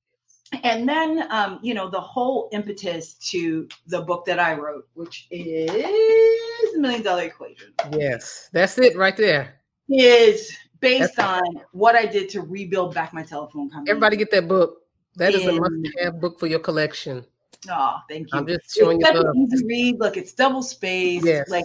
and 0.62 0.88
then 0.88 1.26
um, 1.30 1.58
you 1.62 1.74
know, 1.74 1.88
the 1.88 2.00
whole 2.00 2.48
impetus 2.52 3.14
to 3.30 3.68
the 3.86 4.00
book 4.02 4.24
that 4.26 4.38
I 4.38 4.54
wrote, 4.54 4.86
which 4.94 5.26
is 5.30 5.70
the 5.70 6.78
Million 6.78 7.02
Dollar 7.02 7.24
Equation, 7.24 7.72
yes. 7.92 8.48
That's 8.52 8.78
it 8.78 8.96
right 8.96 9.16
there. 9.16 9.60
is 9.88 10.56
based 10.80 11.16
That's- 11.16 11.42
on 11.46 11.60
what 11.72 11.94
I 11.94 12.06
did 12.06 12.28
to 12.30 12.40
rebuild 12.42 12.94
back 12.94 13.12
my 13.12 13.22
telephone 13.22 13.70
company. 13.70 13.90
Everybody 13.90 14.16
get 14.16 14.30
that 14.30 14.48
book. 14.48 14.82
That 15.16 15.32
is 15.34 15.46
a 15.46 15.52
must-have 15.52 16.20
book 16.20 16.40
for 16.40 16.46
your 16.48 16.58
collection. 16.58 17.24
Oh, 17.70 17.98
thank 18.10 18.32
you. 18.32 18.38
I'm 18.38 18.46
just 18.46 18.74
showing 18.76 19.00
it's 19.00 19.08
you 19.08 19.14
such 19.14 19.24
love. 19.24 19.34
an 19.36 19.48
easy 19.52 19.66
read. 19.66 20.00
Look, 20.00 20.16
it's 20.16 20.32
double 20.32 20.62
spaced. 20.62 21.24
Yes. 21.24 21.48
Like 21.48 21.64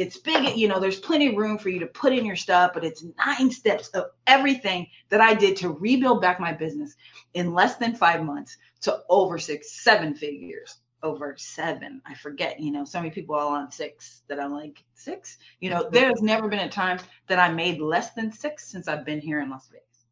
it's 0.00 0.16
big. 0.16 0.56
You 0.56 0.66
know, 0.66 0.80
there's 0.80 0.98
plenty 0.98 1.28
of 1.28 1.36
room 1.36 1.58
for 1.58 1.68
you 1.68 1.78
to 1.80 1.86
put 1.86 2.14
in 2.14 2.24
your 2.24 2.36
stuff, 2.36 2.72
but 2.72 2.84
it's 2.84 3.04
nine 3.26 3.50
steps 3.50 3.88
of 3.88 4.06
everything 4.26 4.86
that 5.10 5.20
I 5.20 5.34
did 5.34 5.56
to 5.58 5.68
rebuild 5.68 6.22
back 6.22 6.40
my 6.40 6.52
business 6.54 6.96
in 7.34 7.52
less 7.52 7.76
than 7.76 7.94
five 7.94 8.24
months 8.24 8.56
to 8.82 9.02
over 9.10 9.38
six, 9.38 9.82
seven 9.82 10.14
figures. 10.14 10.76
Over 11.02 11.34
seven. 11.38 12.00
I 12.06 12.14
forget. 12.14 12.60
You 12.60 12.72
know, 12.72 12.84
so 12.84 12.98
many 12.98 13.10
people 13.10 13.34
all 13.34 13.48
on 13.48 13.70
six 13.70 14.22
that 14.28 14.40
I'm 14.40 14.52
like 14.52 14.82
six. 14.94 15.36
You 15.60 15.68
know, 15.68 15.88
there's 15.92 16.22
never 16.22 16.48
been 16.48 16.60
a 16.60 16.70
time 16.70 16.98
that 17.26 17.38
I 17.38 17.52
made 17.52 17.78
less 17.78 18.12
than 18.12 18.32
six 18.32 18.70
since 18.70 18.88
I've 18.88 19.04
been 19.04 19.20
here 19.20 19.40
in 19.40 19.50
Las 19.50 19.68
Vegas. 19.68 20.06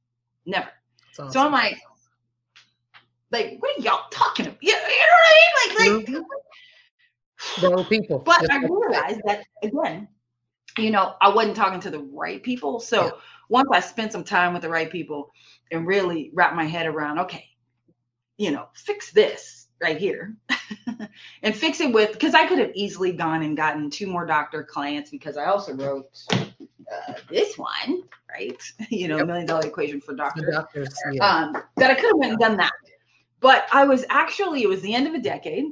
Never. 0.45 0.69
It's 1.09 1.33
So 1.33 1.41
I'm 1.41 1.53
like, 1.53 1.79
like, 3.31 3.57
what 3.59 3.79
are 3.79 3.83
y'all 3.83 4.09
talking 4.11 4.47
about? 4.47 4.63
You, 4.63 4.71
you 4.71 4.77
know 4.77 4.81
what 4.81 5.29
I 5.29 5.35
mean? 5.35 5.77
Like, 5.77 5.79
like, 5.79 6.07
mm-hmm. 6.07 6.23
Wrong 7.63 7.85
people. 7.87 8.21
but 8.25 8.41
Just 8.41 8.53
I 8.53 8.59
realized 8.59 9.21
that 9.25 9.45
again, 9.63 10.09
you 10.79 10.91
know, 10.91 11.15
I 11.21 11.29
wasn't 11.29 11.57
talking 11.57 11.81
to 11.81 11.91
the 11.91 12.01
right 12.01 12.43
people. 12.43 12.81
So 12.81 13.05
Yeah. 13.05 13.11
once 13.49 13.69
I 13.73 13.81
spent 13.81 14.13
some 14.13 14.25
time 14.25 14.53
with 14.53 14.63
the 14.63 14.69
right 14.69 14.91
people 14.91 15.31
and 15.71 15.87
really 15.87 16.31
wrap 16.35 16.55
my 16.55 16.65
head 16.65 16.87
around, 16.87 17.19
okay, 17.21 17.47
you 18.37 18.51
know, 18.51 18.69
fix 18.75 19.11
this 19.13 19.67
right 19.81 19.97
here 19.99 20.35
and 21.43 21.55
fix 21.57 21.81
it 21.81 21.93
with 21.93 22.13
because 22.13 22.35
I 22.35 22.47
could 22.47 22.59
have 22.59 22.73
easily 22.75 23.13
gone 23.13 23.43
and 23.43 23.57
gotten 23.57 23.91
two 23.91 24.07
more 24.07 24.27
doctor 24.27 24.63
clients 24.65 25.11
because 25.11 25.37
I 25.37 25.47
also 25.47 25.75
wrote 25.75 26.07
uh, 26.33 27.15
this 27.31 27.57
one, 27.59 28.03
right? 28.31 28.61
You 28.91 29.09
know, 29.09 29.19
Yep. 29.19 29.27
million 29.27 29.47
dollar 29.47 29.67
equation 29.67 30.01
for 30.01 30.15
doctors 30.15 30.55
doctors. 30.55 31.01
Yeah. 31.13 31.29
um, 31.29 31.63
that 31.77 31.91
I 31.91 31.95
could 31.95 32.07
have 32.07 32.17
went 32.17 32.33
and 32.33 32.41
done 32.41 32.57
that. 32.59 32.73
But 33.41 33.67
I 33.73 33.85
was 33.85 34.05
actually, 34.09 34.63
it 34.63 34.69
was 34.69 34.81
the 34.83 34.95
end 34.95 35.07
of 35.07 35.15
a 35.15 35.21
decade, 35.21 35.67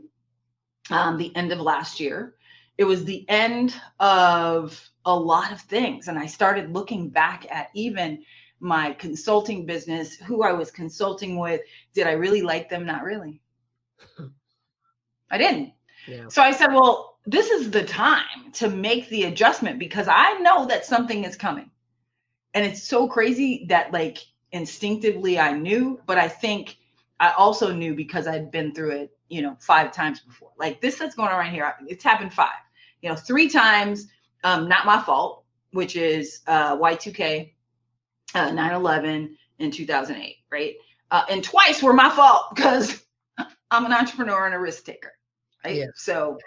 um, 0.91 1.17
the 1.17 1.35
end 1.37 1.53
of 1.53 1.61
last 1.61 2.01
year. 2.01 2.35
It 2.79 2.85
was 2.85 3.05
the 3.05 3.25
end 3.29 3.75
of 4.01 4.81
a 5.05 5.15
lot 5.17 5.53
of 5.53 5.61
things. 5.61 6.09
And 6.09 6.19
I 6.19 6.27
started 6.27 6.73
looking 6.73 7.09
back 7.09 7.47
at 7.51 7.71
even 7.75 8.23
my 8.61 8.93
consulting 8.93 9.67
business, 9.67 10.17
who 10.17 10.43
I 10.43 10.53
was 10.53 10.71
consulting 10.71 11.39
with. 11.39 11.61
Did 11.95 12.07
I 12.07 12.13
really 12.13 12.43
like 12.43 12.69
them? 12.69 12.85
Not 12.85 13.03
really. 13.05 13.41
I 15.31 15.39
didn't. 15.39 15.73
yeah. 16.09 16.29
So 16.29 16.43
I 16.43 16.53
said, 16.53 16.73
well, 16.73 17.19
this 17.27 17.51
is 17.51 17.71
the 17.71 17.85
time 17.85 18.53
to 18.55 18.69
make 18.69 19.09
the 19.09 19.25
adjustment 19.25 19.79
because 19.79 20.09
I 20.09 20.39
know 20.41 20.67
that 20.67 20.87
something 20.87 21.25
is 21.25 21.37
coming. 21.37 21.71
And 22.55 22.65
it's 22.65 22.83
so 22.83 23.09
crazy 23.09 23.67
that, 23.69 23.93
like, 23.93 24.19
instinctively 24.53 25.39
I 25.39 25.53
knew, 25.53 26.01
but 26.07 26.19
I 26.19 26.29
think 26.29 26.77
I 27.21 27.33
also 27.33 27.73
knew 27.73 27.95
because 27.95 28.27
I'd 28.27 28.51
been 28.51 28.75
through 28.75 28.93
it, 28.93 29.17
you 29.29 29.43
know, 29.43 29.57
five 29.61 29.93
times 29.93 30.21
before. 30.21 30.51
Like, 30.59 30.81
this 30.81 30.97
that's 30.97 31.15
going 31.15 31.31
on 31.31 31.39
right 31.39 31.53
here, 31.53 31.75
it's 31.87 32.05
happened 32.05 32.33
five, 32.33 32.61
you 33.03 33.09
know, 33.09 33.17
three 33.17 33.49
times, 33.49 34.09
um, 34.45 34.69
not 34.69 34.87
my 34.87 35.01
fault, 35.03 35.45
which 35.73 35.97
is 35.97 36.43
uh, 36.47 36.77
Y2K, 36.77 37.53
uh, 38.35 38.51
9 38.51 38.73
11, 38.75 39.37
and 39.59 39.73
2008, 39.73 40.37
right? 40.51 40.75
Uh, 41.11 41.25
and 41.31 41.43
twice 41.43 41.83
were 41.83 41.93
my 41.93 42.11
fault 42.11 42.45
because 42.55 43.03
I'm 43.71 43.87
an 43.87 43.93
entrepreneur 43.93 44.47
and 44.47 44.55
a 44.55 44.59
risk 44.59 44.85
taker 44.85 45.13
right? 45.67 45.77
Yes. 45.77 45.91
So 45.97 46.39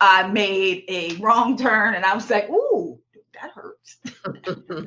I 0.00 0.28
made 0.28 0.84
a 0.88 1.14
wrong 1.16 1.56
turn 1.56 1.94
and 1.94 2.04
I 2.04 2.14
was 2.14 2.28
like, 2.30 2.48
ooh, 2.50 3.00
that 3.40 3.50
hurts. 3.50 3.98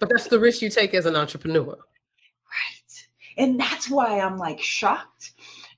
but 0.00 0.08
that's 0.08 0.28
the 0.28 0.38
risk 0.38 0.62
you 0.62 0.70
take 0.70 0.94
as 0.94 1.06
an 1.06 1.16
entrepreneur. 1.16 1.76
And 3.36 3.58
that's 3.58 3.90
why 3.90 4.20
I'm 4.20 4.38
like 4.38 4.60
shocked 4.60 5.32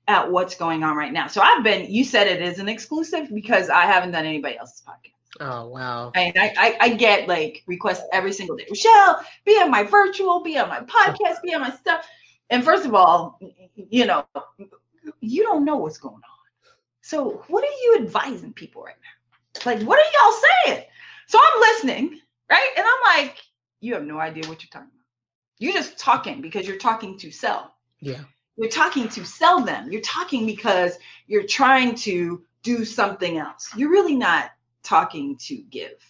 at 0.09 0.31
what's 0.31 0.55
going 0.55 0.83
on 0.83 0.97
right 0.97 1.13
now. 1.13 1.27
So 1.27 1.41
I've 1.41 1.65
been, 1.65 1.91
you 1.91 2.05
said 2.05 2.27
it 2.27 2.43
is 2.43 2.59
an 2.59 2.69
exclusive 2.69 3.29
because 3.35 3.69
I 3.71 3.83
haven't 3.83 4.13
done 4.13 4.25
anybody 4.25 4.57
else's 4.59 4.83
podcast. 4.87 5.13
Oh 5.39 5.69
wow! 5.69 6.13
And 6.15 6.33
I, 6.39 6.55
I, 6.57 6.77
I 6.81 6.89
get 6.95 7.29
like 7.29 7.63
requests 7.67 8.05
every 8.11 8.33
single 8.33 8.57
day. 8.57 8.65
Michelle, 8.71 9.21
be 9.45 9.53
on 9.61 9.71
my 9.71 9.83
virtual, 9.83 10.43
be 10.43 10.57
on 10.57 10.71
my 10.71 10.81
podcast, 10.81 11.43
be 11.43 11.55
on 11.55 11.61
my 11.61 11.71
stuff. 11.71 12.09
And 12.49 12.65
first 12.65 12.87
of 12.87 12.95
all, 12.95 13.39
you 13.75 14.07
know, 14.07 14.25
you 15.21 15.43
don't 15.43 15.65
know 15.67 15.77
what's 15.77 15.99
going 15.99 16.15
on. 16.15 16.73
So 17.03 17.45
what 17.49 17.63
are 17.65 17.67
you 17.67 17.99
advising 18.01 18.53
people 18.55 18.83
right 18.83 18.95
now? 18.97 19.71
Like, 19.71 19.83
what 19.83 19.99
are 19.99 20.11
y'all 20.23 20.41
saying? 20.65 20.85
So 21.27 21.39
I'm 21.39 21.61
listening, 21.61 22.21
right? 22.51 22.71
And 22.77 22.87
I'm 22.87 23.19
like, 23.19 23.37
you 23.81 23.95
have 23.95 24.05
no 24.05 24.19
idea 24.19 24.49
what 24.49 24.63
you're 24.63 24.71
talking 24.71 24.89
about. 24.89 24.96
You're 25.59 25.73
just 25.73 25.99
talking 25.99 26.41
because 26.41 26.67
you're 26.67 26.77
talking 26.77 27.19
to 27.19 27.31
sell. 27.31 27.75
Yeah. 28.01 28.21
You're 28.57 28.71
talking 28.71 29.09
to 29.11 29.25
sell 29.25 29.61
them. 29.63 29.91
You're 29.91 30.01
talking 30.03 30.47
because 30.47 30.99
you're 31.27 31.47
trying 31.47 31.95
to 31.97 32.43
do 32.63 32.85
something 32.85 33.39
else. 33.39 33.71
You're 33.77 33.91
really 33.91 34.17
not 34.17 34.51
talking 34.83 35.37
to 35.37 35.57
give. 35.57 36.03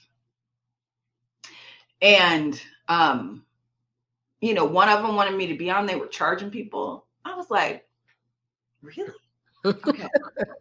And 2.00 2.61
um, 2.88 3.44
you 4.40 4.54
know, 4.54 4.64
one 4.64 4.88
of 4.88 5.02
them 5.02 5.16
wanted 5.16 5.35
me 5.37 5.46
to 5.48 5.56
be 5.56 5.70
on. 5.70 5.87
They 5.87 5.96
were 5.96 6.06
charging 6.06 6.50
people. 6.50 7.06
I 7.24 7.35
was 7.35 7.50
like, 7.50 7.87
really? 8.82 9.12
Okay. 9.64 10.06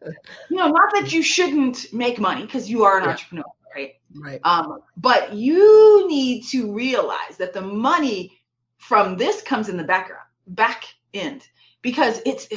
you 0.49 0.57
know, 0.57 0.69
not 0.69 0.91
that 0.93 1.13
you 1.13 1.21
shouldn't 1.21 1.93
make 1.93 2.19
money 2.19 2.41
because 2.41 2.69
you 2.69 2.83
are 2.83 2.97
an 2.97 3.03
yeah. 3.03 3.11
entrepreneur, 3.11 3.43
right? 3.75 3.93
Right. 4.15 4.39
Um, 4.43 4.79
but 4.97 5.33
you 5.33 6.07
need 6.07 6.45
to 6.45 6.73
realize 6.73 7.37
that 7.37 7.53
the 7.53 7.61
money 7.61 8.34
from 8.87 9.17
this 9.17 9.41
comes 9.41 9.69
in 9.69 9.77
the 9.77 9.83
background, 9.83 10.27
back 10.47 10.85
end, 11.13 11.47
because 11.81 12.21
it's, 12.25 12.47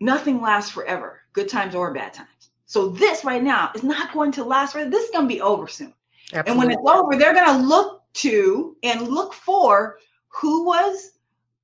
nothing 0.00 0.40
lasts 0.40 0.70
forever, 0.70 1.20
good 1.32 1.48
times 1.48 1.74
or 1.74 1.92
bad 1.94 2.12
times. 2.12 2.50
So 2.66 2.88
this 2.88 3.24
right 3.24 3.42
now 3.42 3.70
is 3.74 3.84
not 3.84 4.12
going 4.12 4.32
to 4.32 4.44
last 4.44 4.72
forever. 4.72 4.90
This 4.90 5.04
is 5.04 5.10
going 5.10 5.28
to 5.28 5.34
be 5.34 5.40
over 5.40 5.68
soon. 5.68 5.94
Absolutely. 6.32 6.50
And 6.50 6.58
when 6.58 6.70
it's 6.70 6.90
over, 6.90 7.16
they're 7.16 7.34
going 7.34 7.60
to 7.60 7.66
look 7.66 8.02
to 8.14 8.76
and 8.82 9.06
look 9.06 9.32
for 9.32 9.98
who 10.28 10.64
was 10.66 11.12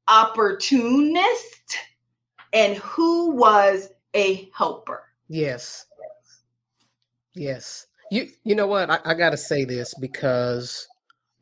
opportunist 0.06 1.78
and 2.52 2.76
who 2.76 3.30
was 3.30 3.88
a 4.14 4.50
helper. 4.54 5.02
Yes. 5.28 5.86
Yes. 7.34 7.86
You 8.10 8.28
you 8.44 8.54
know 8.54 8.66
what? 8.66 8.90
I, 8.90 8.98
I 9.06 9.14
gotta 9.14 9.38
say 9.38 9.64
this 9.64 9.94
because 9.94 10.86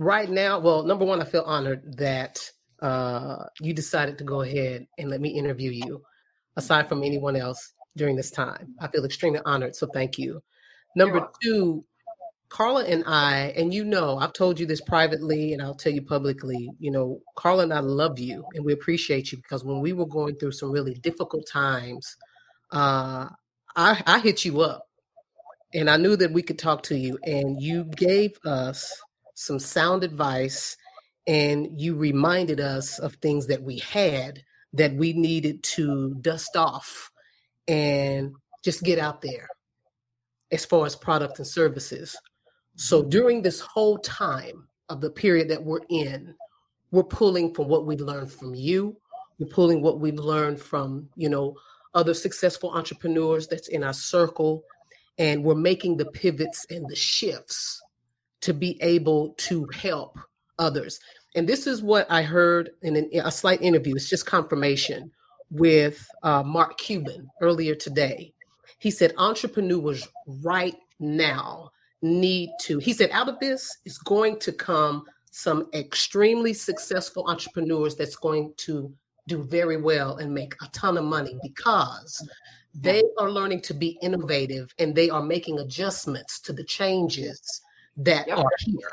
right 0.00 0.30
now, 0.30 0.58
well, 0.58 0.82
number 0.82 1.04
one, 1.04 1.20
I 1.20 1.26
feel 1.26 1.42
honored 1.42 1.98
that 1.98 2.40
uh, 2.80 3.44
you 3.60 3.74
decided 3.74 4.18
to 4.18 4.24
go 4.24 4.40
ahead 4.40 4.86
and 4.98 5.10
let 5.10 5.20
me 5.20 5.28
interview 5.28 5.70
you, 5.70 6.02
aside 6.56 6.88
from 6.88 7.04
anyone 7.04 7.36
else 7.36 7.74
during 7.96 8.16
this 8.16 8.30
time. 8.30 8.74
I 8.80 8.88
feel 8.88 9.04
extremely 9.04 9.40
honored, 9.44 9.76
so 9.76 9.86
thank 9.92 10.18
you. 10.18 10.42
Number 10.96 11.28
two, 11.42 11.84
Carla 12.48 12.84
and 12.84 13.04
I, 13.06 13.52
and 13.56 13.72
you 13.72 13.84
know, 13.84 14.16
I've 14.16 14.32
told 14.32 14.58
you 14.58 14.66
this 14.66 14.80
privately 14.80 15.52
and 15.52 15.62
I'll 15.62 15.74
tell 15.74 15.92
you 15.92 16.02
publicly, 16.02 16.70
you 16.80 16.90
know, 16.90 17.20
Carla 17.36 17.64
and 17.64 17.72
I 17.72 17.80
love 17.80 18.18
you 18.18 18.44
and 18.54 18.64
we 18.64 18.72
appreciate 18.72 19.30
you 19.30 19.38
because 19.38 19.62
when 19.64 19.80
we 19.80 19.92
were 19.92 20.06
going 20.06 20.34
through 20.34 20.52
some 20.52 20.72
really 20.72 20.94
difficult 20.94 21.46
times, 21.46 22.16
uh, 22.72 23.28
I, 23.76 24.02
I 24.04 24.18
hit 24.18 24.44
you 24.44 24.62
up 24.62 24.88
and 25.74 25.88
I 25.88 25.96
knew 25.96 26.16
that 26.16 26.32
we 26.32 26.42
could 26.42 26.58
talk 26.58 26.82
to 26.84 26.96
you 26.96 27.18
and 27.22 27.62
you 27.62 27.84
gave 27.84 28.32
us 28.44 29.00
some 29.40 29.58
sound 29.58 30.04
advice 30.04 30.76
and 31.26 31.68
you 31.80 31.94
reminded 31.94 32.60
us 32.60 32.98
of 32.98 33.14
things 33.16 33.46
that 33.46 33.62
we 33.62 33.78
had 33.78 34.42
that 34.72 34.94
we 34.94 35.12
needed 35.12 35.62
to 35.62 36.14
dust 36.20 36.56
off 36.56 37.10
and 37.68 38.34
just 38.64 38.82
get 38.82 38.98
out 38.98 39.22
there 39.22 39.48
as 40.52 40.64
far 40.64 40.86
as 40.86 40.94
products 40.96 41.38
and 41.38 41.46
services 41.46 42.16
so 42.76 43.02
during 43.02 43.42
this 43.42 43.60
whole 43.60 43.98
time 43.98 44.66
of 44.88 45.02
the 45.02 45.10
period 45.10 45.48
that 45.50 45.62
we're 45.62 45.84
in, 45.90 46.34
we're 46.90 47.02
pulling 47.02 47.54
from 47.54 47.68
what 47.68 47.84
we 47.84 47.96
learned 47.96 48.32
from 48.32 48.54
you. 48.54 48.96
We're 49.38 49.48
pulling 49.48 49.82
what 49.82 50.00
we've 50.00 50.14
learned 50.14 50.58
from, 50.58 51.06
you 51.14 51.28
know, 51.28 51.56
other 51.94 52.14
successful 52.14 52.70
entrepreneurs 52.70 53.46
that's 53.46 53.68
in 53.68 53.84
our 53.84 53.92
circle. 53.92 54.64
And 55.18 55.44
we're 55.44 55.54
making 55.54 55.98
the 55.98 56.06
pivots 56.06 56.66
and 56.70 56.88
the 56.88 56.96
shifts 56.96 57.82
to 58.42 58.54
be 58.54 58.78
able 58.82 59.34
to 59.38 59.66
help 59.74 60.18
others. 60.58 61.00
And 61.34 61.48
this 61.48 61.66
is 61.66 61.82
what 61.82 62.10
I 62.10 62.22
heard 62.22 62.70
in 62.82 62.96
an, 62.96 63.10
a 63.14 63.30
slight 63.30 63.62
interview. 63.62 63.94
It's 63.94 64.08
just 64.08 64.26
confirmation 64.26 65.10
with 65.50 66.06
uh, 66.22 66.42
Mark 66.42 66.78
Cuban 66.78 67.28
earlier 67.40 67.74
today. 67.74 68.32
He 68.78 68.90
said 68.90 69.12
entrepreneurs 69.18 70.08
right 70.42 70.76
now 70.98 71.70
need 72.02 72.50
to, 72.62 72.78
he 72.78 72.92
said, 72.92 73.10
out 73.10 73.28
of 73.28 73.38
this 73.40 73.76
is 73.84 73.98
going 73.98 74.38
to 74.40 74.52
come 74.52 75.04
some 75.30 75.68
extremely 75.74 76.52
successful 76.52 77.24
entrepreneurs 77.28 77.94
that's 77.94 78.16
going 78.16 78.52
to 78.56 78.92
do 79.28 79.44
very 79.44 79.76
well 79.76 80.16
and 80.16 80.34
make 80.34 80.54
a 80.62 80.68
ton 80.72 80.96
of 80.96 81.04
money 81.04 81.38
because 81.42 82.28
they 82.74 83.02
are 83.18 83.30
learning 83.30 83.60
to 83.60 83.74
be 83.74 83.98
innovative 84.02 84.74
and 84.78 84.94
they 84.94 85.10
are 85.10 85.22
making 85.22 85.58
adjustments 85.58 86.40
to 86.40 86.52
the 86.52 86.64
changes 86.64 87.62
that 88.04 88.26
yep. 88.28 88.38
are 88.38 88.50
here. 88.60 88.92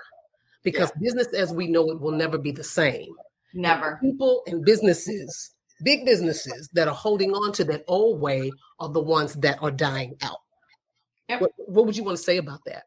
Because 0.63 0.91
business 0.99 1.27
as 1.33 1.53
we 1.53 1.67
know 1.67 1.89
it 1.91 1.99
will 1.99 2.11
never 2.11 2.37
be 2.37 2.51
the 2.51 2.63
same. 2.63 3.13
Never. 3.53 3.97
People 4.01 4.43
and 4.47 4.63
businesses, 4.65 5.51
big 5.83 6.05
businesses 6.05 6.69
that 6.73 6.87
are 6.87 6.93
holding 6.93 7.31
on 7.31 7.53
to 7.53 7.63
that 7.65 7.83
old 7.87 8.19
way 8.19 8.51
are 8.79 8.89
the 8.89 9.01
ones 9.01 9.33
that 9.35 9.61
are 9.61 9.71
dying 9.71 10.15
out. 10.21 10.39
Yep. 11.29 11.41
What, 11.41 11.51
what 11.57 11.85
would 11.85 11.97
you 11.97 12.03
want 12.03 12.17
to 12.17 12.23
say 12.23 12.37
about 12.37 12.63
that? 12.65 12.83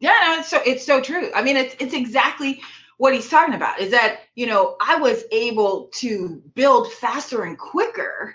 Yeah, 0.00 0.18
no, 0.26 0.38
it's 0.40 0.48
so 0.48 0.60
it's 0.64 0.84
so 0.84 1.00
true. 1.00 1.30
I 1.34 1.42
mean, 1.42 1.56
it's 1.56 1.76
it's 1.78 1.94
exactly 1.94 2.60
what 2.96 3.14
he's 3.14 3.28
talking 3.28 3.54
about. 3.54 3.78
Is 3.80 3.90
that 3.90 4.20
you 4.34 4.46
know 4.46 4.76
I 4.80 4.96
was 4.96 5.24
able 5.30 5.90
to 5.96 6.42
build 6.54 6.90
faster 6.94 7.44
and 7.44 7.58
quicker, 7.58 8.34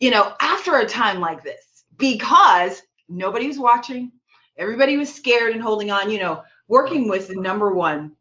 you 0.00 0.10
know, 0.10 0.32
after 0.40 0.78
a 0.78 0.86
time 0.86 1.20
like 1.20 1.44
this 1.44 1.84
because 1.98 2.82
nobody 3.08 3.46
was 3.46 3.58
watching, 3.58 4.12
everybody 4.56 4.96
was 4.96 5.12
scared 5.14 5.52
and 5.52 5.62
holding 5.62 5.90
on. 5.90 6.10
You 6.10 6.20
know, 6.20 6.42
working 6.68 7.08
with 7.08 7.28
the 7.28 7.36
number 7.36 7.72
one 7.72 8.12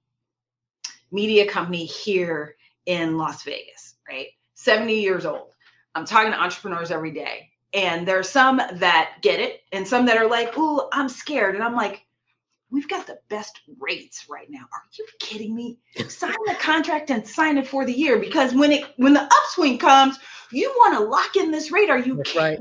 media 1.11 1.47
company 1.49 1.85
here 1.85 2.55
in 2.85 3.17
Las 3.17 3.43
Vegas, 3.43 3.95
right? 4.09 4.27
70 4.55 4.99
years 4.99 5.25
old. 5.25 5.53
I'm 5.95 6.05
talking 6.05 6.31
to 6.31 6.41
entrepreneurs 6.41 6.91
every 6.91 7.11
day. 7.11 7.49
And 7.73 8.07
there's 8.07 8.29
some 8.29 8.57
that 8.57 9.15
get 9.21 9.39
it 9.39 9.61
and 9.71 9.87
some 9.87 10.05
that 10.05 10.17
are 10.17 10.29
like, 10.29 10.55
"Ooh, 10.57 10.87
I'm 10.91 11.09
scared." 11.09 11.55
And 11.55 11.63
I'm 11.63 11.75
like, 11.75 12.05
we've 12.73 12.87
got 12.87 13.07
the 13.07 13.19
best 13.29 13.61
rates 13.79 14.25
right 14.27 14.49
now. 14.49 14.59
Are 14.59 14.83
you 14.97 15.05
kidding 15.19 15.55
me? 15.55 15.77
sign 16.07 16.35
the 16.47 16.55
contract 16.59 17.11
and 17.11 17.25
sign 17.25 17.57
it 17.57 17.67
for 17.67 17.85
the 17.85 17.93
year 17.93 18.19
because 18.19 18.53
when 18.53 18.71
it 18.71 18.83
when 18.97 19.13
the 19.13 19.23
upswing 19.23 19.77
comes, 19.77 20.17
you 20.51 20.69
want 20.77 20.97
to 20.97 21.03
lock 21.03 21.35
in 21.35 21.51
this 21.51 21.71
rate. 21.71 21.89
Are 21.89 21.99
you 21.99 22.17
That's 22.17 22.35
right? 22.35 22.59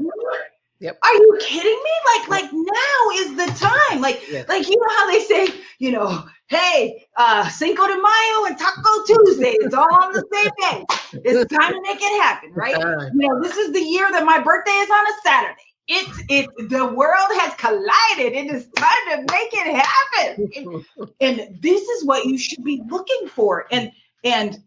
Yep. 0.81 0.99
Are 1.01 1.15
you 1.15 1.39
kidding 1.41 1.81
me? 1.85 1.91
Like, 2.19 2.29
like 2.29 2.53
now 2.53 3.11
is 3.15 3.37
the 3.37 3.47
time. 3.65 4.01
Like, 4.01 4.21
yes. 4.29 4.49
like 4.49 4.69
you 4.69 4.77
know 4.77 4.95
how 4.97 5.11
they 5.13 5.21
say, 5.21 5.49
you 5.83 5.91
know, 5.91 6.25
hey, 6.47 7.07
uh, 7.17 7.49
Cinco 7.49 7.87
de 7.89 8.01
Mayo 8.01 8.45
and 8.47 8.57
Taco 8.57 9.05
Tuesday, 9.05 9.55
it's 9.59 9.75
all 9.75 9.93
on 10.01 10.13
the 10.13 10.25
same 10.33 10.51
day. 10.71 10.85
It's 11.25 11.53
time 11.53 11.73
to 11.73 11.83
make 11.83 11.99
it 12.01 12.23
happen, 12.23 12.53
right? 12.53 12.77
You 12.77 13.29
know, 13.29 13.43
this 13.43 13.57
is 13.57 13.73
the 13.73 13.81
year 13.81 14.09
that 14.13 14.25
my 14.25 14.41
birthday 14.41 14.71
is 14.71 14.91
on 14.91 15.07
a 15.07 15.15
Saturday 15.25 15.63
it's 15.89 16.23
it 16.29 16.49
the 16.71 16.87
world 16.87 17.29
has 17.41 17.55
collided. 17.55 18.33
It 18.33 18.53
is 18.53 18.69
time 18.77 18.97
to 19.11 19.17
make 19.33 19.53
it 19.53 19.85
happen. 19.85 20.49
And, 20.57 21.11
and 21.21 21.61
this 21.61 21.83
is 21.83 22.05
what 22.05 22.25
you 22.25 22.39
should 22.39 22.63
be 22.63 22.81
looking 22.89 23.29
for. 23.29 23.67
And 23.73 23.91
and 24.25 24.63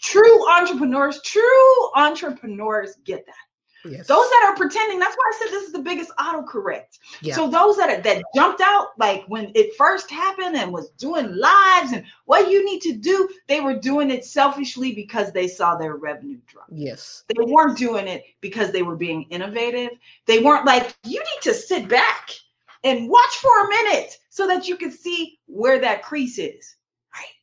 true 0.00 0.50
entrepreneurs, 0.50 1.20
true 1.22 1.90
entrepreneurs 1.94 2.96
get 3.04 3.26
that. 3.26 3.34
Yes. 3.90 4.06
Those 4.06 4.28
that 4.28 4.48
are 4.48 4.56
pretending, 4.56 4.98
that's 4.98 5.16
why 5.16 5.32
I 5.32 5.38
said 5.38 5.52
this 5.52 5.64
is 5.64 5.72
the 5.72 5.78
biggest 5.78 6.10
autocorrect. 6.18 6.98
Yeah. 7.22 7.34
So 7.34 7.48
those 7.48 7.76
that 7.76 8.02
that 8.02 8.22
jumped 8.34 8.60
out 8.60 8.88
like 8.98 9.24
when 9.26 9.50
it 9.54 9.74
first 9.76 10.10
happened 10.10 10.56
and 10.56 10.72
was 10.72 10.90
doing 10.90 11.34
lives 11.34 11.92
and 11.92 12.04
what 12.26 12.50
you 12.50 12.64
need 12.64 12.80
to 12.82 12.92
do, 12.92 13.28
they 13.46 13.60
were 13.60 13.78
doing 13.78 14.10
it 14.10 14.24
selfishly 14.24 14.92
because 14.92 15.32
they 15.32 15.48
saw 15.48 15.76
their 15.76 15.96
revenue 15.96 16.38
drop. 16.46 16.66
Yes. 16.70 17.24
They 17.28 17.44
weren't 17.44 17.78
doing 17.78 18.08
it 18.08 18.24
because 18.40 18.72
they 18.72 18.82
were 18.82 18.96
being 18.96 19.24
innovative. 19.30 19.90
They 20.26 20.40
weren't 20.40 20.66
like, 20.66 20.94
you 21.04 21.18
need 21.18 21.42
to 21.42 21.54
sit 21.54 21.88
back 21.88 22.30
and 22.84 23.08
watch 23.08 23.36
for 23.40 23.64
a 23.64 23.68
minute 23.68 24.18
so 24.28 24.46
that 24.46 24.68
you 24.68 24.76
can 24.76 24.92
see 24.92 25.38
where 25.46 25.80
that 25.80 26.02
crease 26.02 26.38
is. 26.38 26.76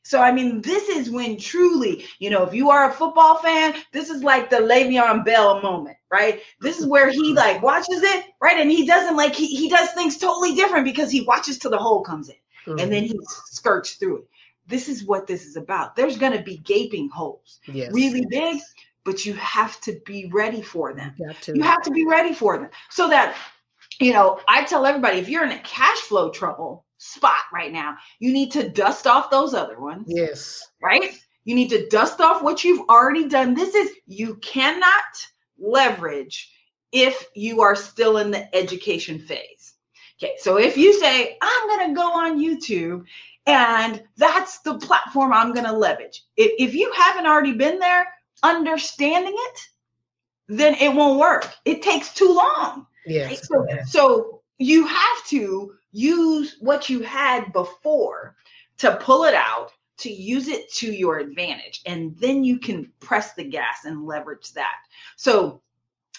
So 0.05 0.21
I 0.21 0.31
mean, 0.31 0.61
this 0.61 0.87
is 0.87 1.09
when 1.09 1.35
truly, 1.35 2.05
you 2.19 2.29
know, 2.29 2.43
if 2.43 2.53
you 2.53 2.69
are 2.69 2.91
a 2.91 2.93
football 2.93 3.37
fan, 3.37 3.73
this 3.91 4.11
is 4.11 4.21
like 4.21 4.51
the 4.51 4.57
Le'Veon 4.57 5.25
Bell 5.25 5.63
moment, 5.63 5.97
right? 6.11 6.41
This 6.61 6.79
is 6.79 6.85
where 6.85 7.09
he 7.09 7.33
like 7.35 7.63
watches 7.63 8.03
it, 8.03 8.25
right? 8.39 8.59
And 8.61 8.69
he 8.69 8.85
doesn't 8.85 9.17
like 9.17 9.33
he 9.33 9.47
he 9.47 9.67
does 9.67 9.89
things 9.91 10.17
totally 10.17 10.53
different 10.53 10.85
because 10.85 11.09
he 11.09 11.21
watches 11.21 11.57
till 11.57 11.71
the 11.71 11.79
hole 11.79 12.03
comes 12.03 12.29
in, 12.29 12.35
mm-hmm. 12.67 12.79
and 12.79 12.93
then 12.93 13.03
he 13.03 13.19
skirts 13.47 13.93
through 13.93 14.17
it. 14.19 14.27
This 14.67 14.89
is 14.89 15.03
what 15.05 15.25
this 15.25 15.43
is 15.43 15.55
about. 15.55 15.95
There's 15.95 16.17
gonna 16.17 16.43
be 16.43 16.57
gaping 16.57 17.09
holes, 17.09 17.59
yes. 17.65 17.91
really 17.91 18.27
big, 18.29 18.61
but 19.05 19.25
you 19.25 19.33
have 19.33 19.81
to 19.81 19.99
be 20.05 20.29
ready 20.31 20.61
for 20.61 20.93
them. 20.93 21.15
You 21.17 21.27
have 21.29 21.41
to, 21.41 21.55
you 21.55 21.63
have 21.63 21.81
to 21.81 21.91
be 21.91 22.05
ready 22.05 22.33
for 22.35 22.59
them 22.59 22.69
so 22.91 23.09
that 23.09 23.35
you 23.99 24.13
know, 24.13 24.39
I 24.47 24.65
tell 24.65 24.85
everybody 24.85 25.17
if 25.17 25.29
you're 25.29 25.45
in 25.45 25.51
a 25.51 25.59
cash 25.59 25.97
flow 25.99 26.29
trouble 26.29 26.84
spot 27.05 27.43
right 27.53 27.71
now, 27.71 27.95
you 28.19 28.33
need 28.33 28.51
to 28.51 28.69
dust 28.69 29.07
off 29.07 29.29
those 29.29 29.53
other 29.53 29.79
ones. 29.79 30.05
Yes. 30.07 30.63
Right? 30.81 31.17
You 31.43 31.55
need 31.55 31.69
to 31.69 31.87
dust 31.89 32.19
off 32.21 32.41
what 32.41 32.63
you've 32.63 32.89
already 32.89 33.27
done. 33.27 33.53
This 33.53 33.75
is, 33.75 33.91
you 34.07 34.35
cannot 34.37 35.03
leverage 35.59 36.51
if 36.91 37.25
you 37.35 37.61
are 37.61 37.75
still 37.75 38.17
in 38.17 38.31
the 38.31 38.53
education 38.55 39.19
phase. 39.19 39.73
Okay, 40.17 40.33
so 40.39 40.57
if 40.57 40.77
you 40.77 40.97
say, 40.99 41.37
I'm 41.41 41.67
going 41.67 41.89
to 41.89 41.95
go 41.95 42.09
on 42.13 42.39
YouTube 42.39 43.03
and 43.45 44.01
that's 44.17 44.59
the 44.59 44.77
platform 44.79 45.33
I'm 45.33 45.53
going 45.53 45.65
to 45.65 45.73
leverage, 45.73 46.23
if, 46.37 46.51
if 46.57 46.73
you 46.73 46.91
haven't 46.93 47.27
already 47.27 47.53
been 47.53 47.79
there 47.79 48.07
understanding 48.41 49.35
it, 49.35 49.59
then 50.47 50.75
it 50.75 50.93
won't 50.93 51.19
work. 51.19 51.53
It 51.65 51.81
takes 51.81 52.13
too 52.13 52.33
long. 52.33 52.87
Yes. 53.05 53.47
So, 53.47 53.67
so 53.85 54.41
you 54.57 54.87
have 54.87 55.25
to 55.27 55.73
use 55.95 56.57
what 56.59 56.89
you 56.89 57.01
had 57.01 57.53
before 57.53 58.35
to 58.77 58.97
pull 58.97 59.23
it 59.23 59.33
out 59.33 59.71
to 59.97 60.11
use 60.11 60.49
it 60.49 60.71
to 60.73 60.91
your 60.91 61.19
advantage. 61.19 61.81
And 61.85 62.17
then 62.17 62.43
you 62.43 62.59
can 62.59 62.91
press 62.99 63.33
the 63.33 63.45
gas 63.45 63.85
and 63.85 64.05
leverage 64.05 64.51
that. 64.53 64.75
So 65.15 65.61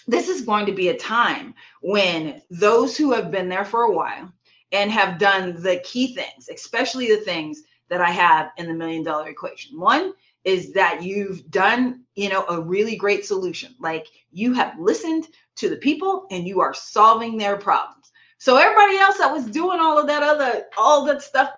this 0.07 0.29
is 0.29 0.41
going 0.41 0.65
to 0.65 0.71
be 0.71 0.89
a 0.89 0.97
time 0.97 1.53
when 1.81 2.41
those 2.49 2.97
who 2.97 3.11
have 3.13 3.29
been 3.29 3.49
there 3.49 3.65
for 3.65 3.83
a 3.83 3.91
while 3.91 4.31
and 4.71 4.91
have 4.91 5.19
done 5.19 5.61
the 5.61 5.79
key 5.85 6.13
things 6.13 6.49
especially 6.49 7.07
the 7.07 7.21
things 7.21 7.63
that 7.89 8.01
i 8.01 8.09
have 8.09 8.51
in 8.57 8.67
the 8.67 8.73
million 8.73 9.03
dollar 9.03 9.29
equation. 9.29 9.79
One 9.79 10.13
is 10.43 10.73
that 10.73 11.03
you've 11.03 11.49
done 11.49 12.03
you 12.15 12.29
know 12.29 12.45
a 12.49 12.59
really 12.59 12.95
great 12.95 13.25
solution. 13.25 13.75
Like 13.79 14.07
you 14.31 14.53
have 14.53 14.77
listened 14.79 15.27
to 15.55 15.69
the 15.69 15.77
people 15.77 16.27
and 16.31 16.47
you 16.47 16.59
are 16.61 16.73
solving 16.73 17.37
their 17.37 17.57
problems 17.57 18.06
so 18.37 18.57
everybody 18.57 18.97
else 18.97 19.17
that 19.17 19.31
was 19.31 19.45
doing 19.45 19.79
all 19.79 19.99
of 19.99 20.07
that 20.07 20.23
other 20.23 20.65
all 20.77 21.05
that 21.05 21.21
stuff 21.21 21.51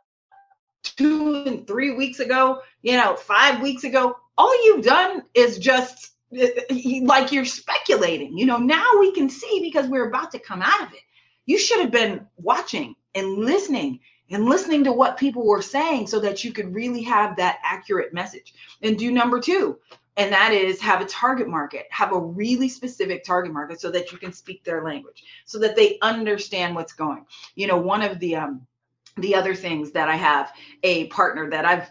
two 0.84 1.44
and 1.46 1.68
three 1.68 1.96
weeks 1.96 2.20
ago 2.20 2.62
you 2.82 2.94
know 2.94 3.16
five 3.16 3.62
weeks 3.62 3.84
ago 3.84 4.16
all 4.38 4.66
you've 4.66 4.86
done 4.86 5.24
is 5.34 5.58
just 5.58 6.14
eh, 6.36 6.50
eh, 6.70 7.02
like 7.04 7.32
you're 7.32 7.46
speculating 7.46 8.38
you 8.38 8.46
know 8.46 8.58
now 8.58 8.86
we 9.00 9.14
can 9.14 9.30
see 9.30 9.60
because 9.62 9.88
we're 9.88 10.08
about 10.08 10.32
to 10.32 10.40
come 10.40 10.62
out 10.62 10.82
of 10.82 10.94
it 10.94 11.02
you 11.46 11.58
should 11.58 11.80
have 11.80 11.92
been 11.92 12.26
watching 12.38 12.96
and 13.16 13.38
listening 13.38 14.00
and 14.32 14.46
listening 14.46 14.84
to 14.84 14.92
what 14.92 15.18
people 15.18 15.46
were 15.46 15.62
saying 15.62 16.08
so 16.08 16.20
that 16.20 16.44
you 16.44 16.52
could 16.54 16.74
really 16.74 17.02
have 17.02 17.36
that 17.36 17.60
accurate 17.64 18.14
message. 18.14 18.54
And 18.84 18.98
do 18.98 19.12
number 19.12 19.40
two, 19.40 19.80
and 20.20 20.34
that 20.34 20.52
is 20.52 20.82
have 20.82 21.00
a 21.00 21.06
target 21.06 21.48
market, 21.48 21.88
have 21.92 22.12
a 22.12 22.20
really 22.20 22.68
specific 22.68 23.24
target 23.24 23.54
market 23.54 23.80
so 23.80 23.90
that 23.90 24.12
you 24.12 24.18
can 24.18 24.34
speak 24.34 24.66
their 24.66 24.84
language, 24.84 25.24
so 25.46 25.58
that 25.60 25.78
they 25.78 25.98
understand 26.02 26.76
what's 26.76 26.92
going. 26.92 27.26
You 27.56 27.68
know, 27.68 27.78
one 27.78 28.02
of 28.02 28.20
the 28.20 28.36
um 28.36 28.68
the 29.16 29.34
other 29.34 29.56
things 29.56 29.92
that 29.92 30.10
I 30.10 30.16
have 30.16 30.52
a 30.84 31.08
partner 31.08 31.50
that 31.50 31.64
I've 31.66 31.90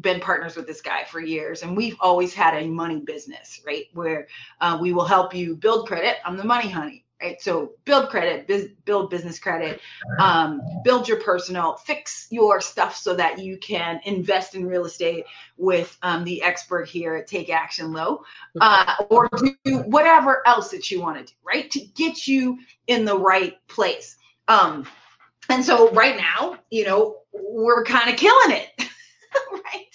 been 0.00 0.20
partners 0.20 0.56
with 0.56 0.66
this 0.66 0.80
guy 0.80 1.04
for 1.04 1.20
years 1.20 1.62
and 1.62 1.76
we've 1.76 1.96
always 2.00 2.34
had 2.34 2.54
a 2.54 2.66
money 2.66 3.00
business 3.00 3.60
right? 3.66 3.84
Where 3.92 4.26
uh, 4.60 4.78
we 4.80 4.92
will 4.92 5.04
help 5.04 5.34
you 5.34 5.56
build 5.56 5.86
credit. 5.86 6.16
I'm 6.24 6.36
the 6.36 6.44
money 6.44 6.68
honey 6.68 7.03
right? 7.24 7.40
So 7.40 7.72
build 7.84 8.10
credit, 8.10 8.50
build 8.84 9.10
business 9.10 9.38
credit, 9.38 9.80
um, 10.18 10.60
build 10.84 11.08
your 11.08 11.20
personal, 11.20 11.76
fix 11.76 12.26
your 12.30 12.60
stuff 12.60 12.96
so 12.96 13.14
that 13.14 13.38
you 13.38 13.56
can 13.56 14.00
invest 14.04 14.54
in 14.54 14.66
real 14.66 14.84
estate 14.84 15.24
with 15.56 15.96
um, 16.02 16.24
the 16.24 16.42
expert 16.42 16.88
here 16.88 17.16
at 17.16 17.26
Take 17.26 17.50
Action 17.50 17.92
Low, 17.92 18.22
uh, 18.60 18.94
or 19.08 19.28
do 19.64 19.78
whatever 19.86 20.42
else 20.46 20.70
that 20.70 20.90
you 20.90 21.00
want 21.00 21.18
to 21.18 21.24
do, 21.24 21.32
right? 21.42 21.70
To 21.70 21.80
get 21.94 22.26
you 22.26 22.58
in 22.86 23.04
the 23.04 23.18
right 23.18 23.54
place. 23.68 24.16
Um, 24.48 24.86
and 25.48 25.64
so 25.64 25.90
right 25.92 26.16
now, 26.16 26.58
you 26.70 26.84
know, 26.84 27.16
we're 27.32 27.84
kind 27.84 28.10
of 28.10 28.16
killing 28.16 28.56
it, 28.56 28.68
right? 29.52 29.94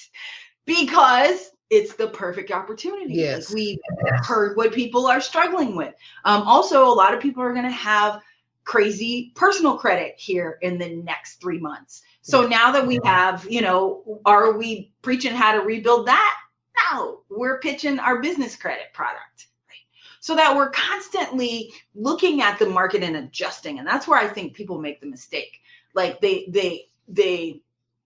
Because 0.66 1.52
it's 1.70 1.96
the 1.96 2.08
perfect 2.08 2.52
opportunity. 2.52 3.14
Yes. 3.14 3.50
Like 3.50 3.56
we 3.56 3.80
heard 4.24 4.58
what 4.58 4.74
people 4.74 5.06
are 5.08 5.22
struggling 5.22 5.76
with. 5.76 5.94
Um, 6.26 6.44
also, 6.44 6.86
a 6.86 6.94
lot 6.94 7.14
of 7.14 7.20
people 7.20 7.44
are 7.44 7.54
going 7.54 7.66
to 7.66 7.72
have 7.72 8.22
crazy 8.64 9.32
personal 9.36 9.78
credit 9.78 10.16
here 10.18 10.58
in 10.62 10.78
the 10.78 10.90
next 10.90 11.42
three 11.42 11.60
months. 11.60 12.04
So 12.22 12.46
now 12.46 12.72
that 12.72 12.86
we 12.86 13.00
have, 13.04 13.48
you 13.50 13.62
know, 13.62 14.22
are 14.26 14.54
we 14.56 14.92
preaching 15.02 15.34
how 15.34 15.54
to 15.54 15.62
rebuild 15.62 16.08
that? 16.08 16.36
No, 16.92 17.22
we're 17.30 17.60
pitching 17.60 17.98
our 17.98 18.22
business 18.22 18.56
credit 18.56 18.94
product. 18.94 19.48
Right? 19.68 19.78
So 20.20 20.36
that 20.36 20.56
we're 20.56 20.70
constantly 20.70 21.72
looking 21.96 22.42
at 22.42 22.60
the 22.60 22.68
market 22.68 23.02
and 23.02 23.16
adjusting. 23.16 23.80
And 23.80 23.88
that's 23.88 24.08
where 24.08 24.20
I 24.20 24.28
think 24.28 24.54
people 24.54 24.80
make 24.80 25.02
the 25.02 25.08
mistake. 25.08 25.62
Like 25.96 26.22
they, 26.22 26.46
they, 26.50 26.90
they 27.08 27.62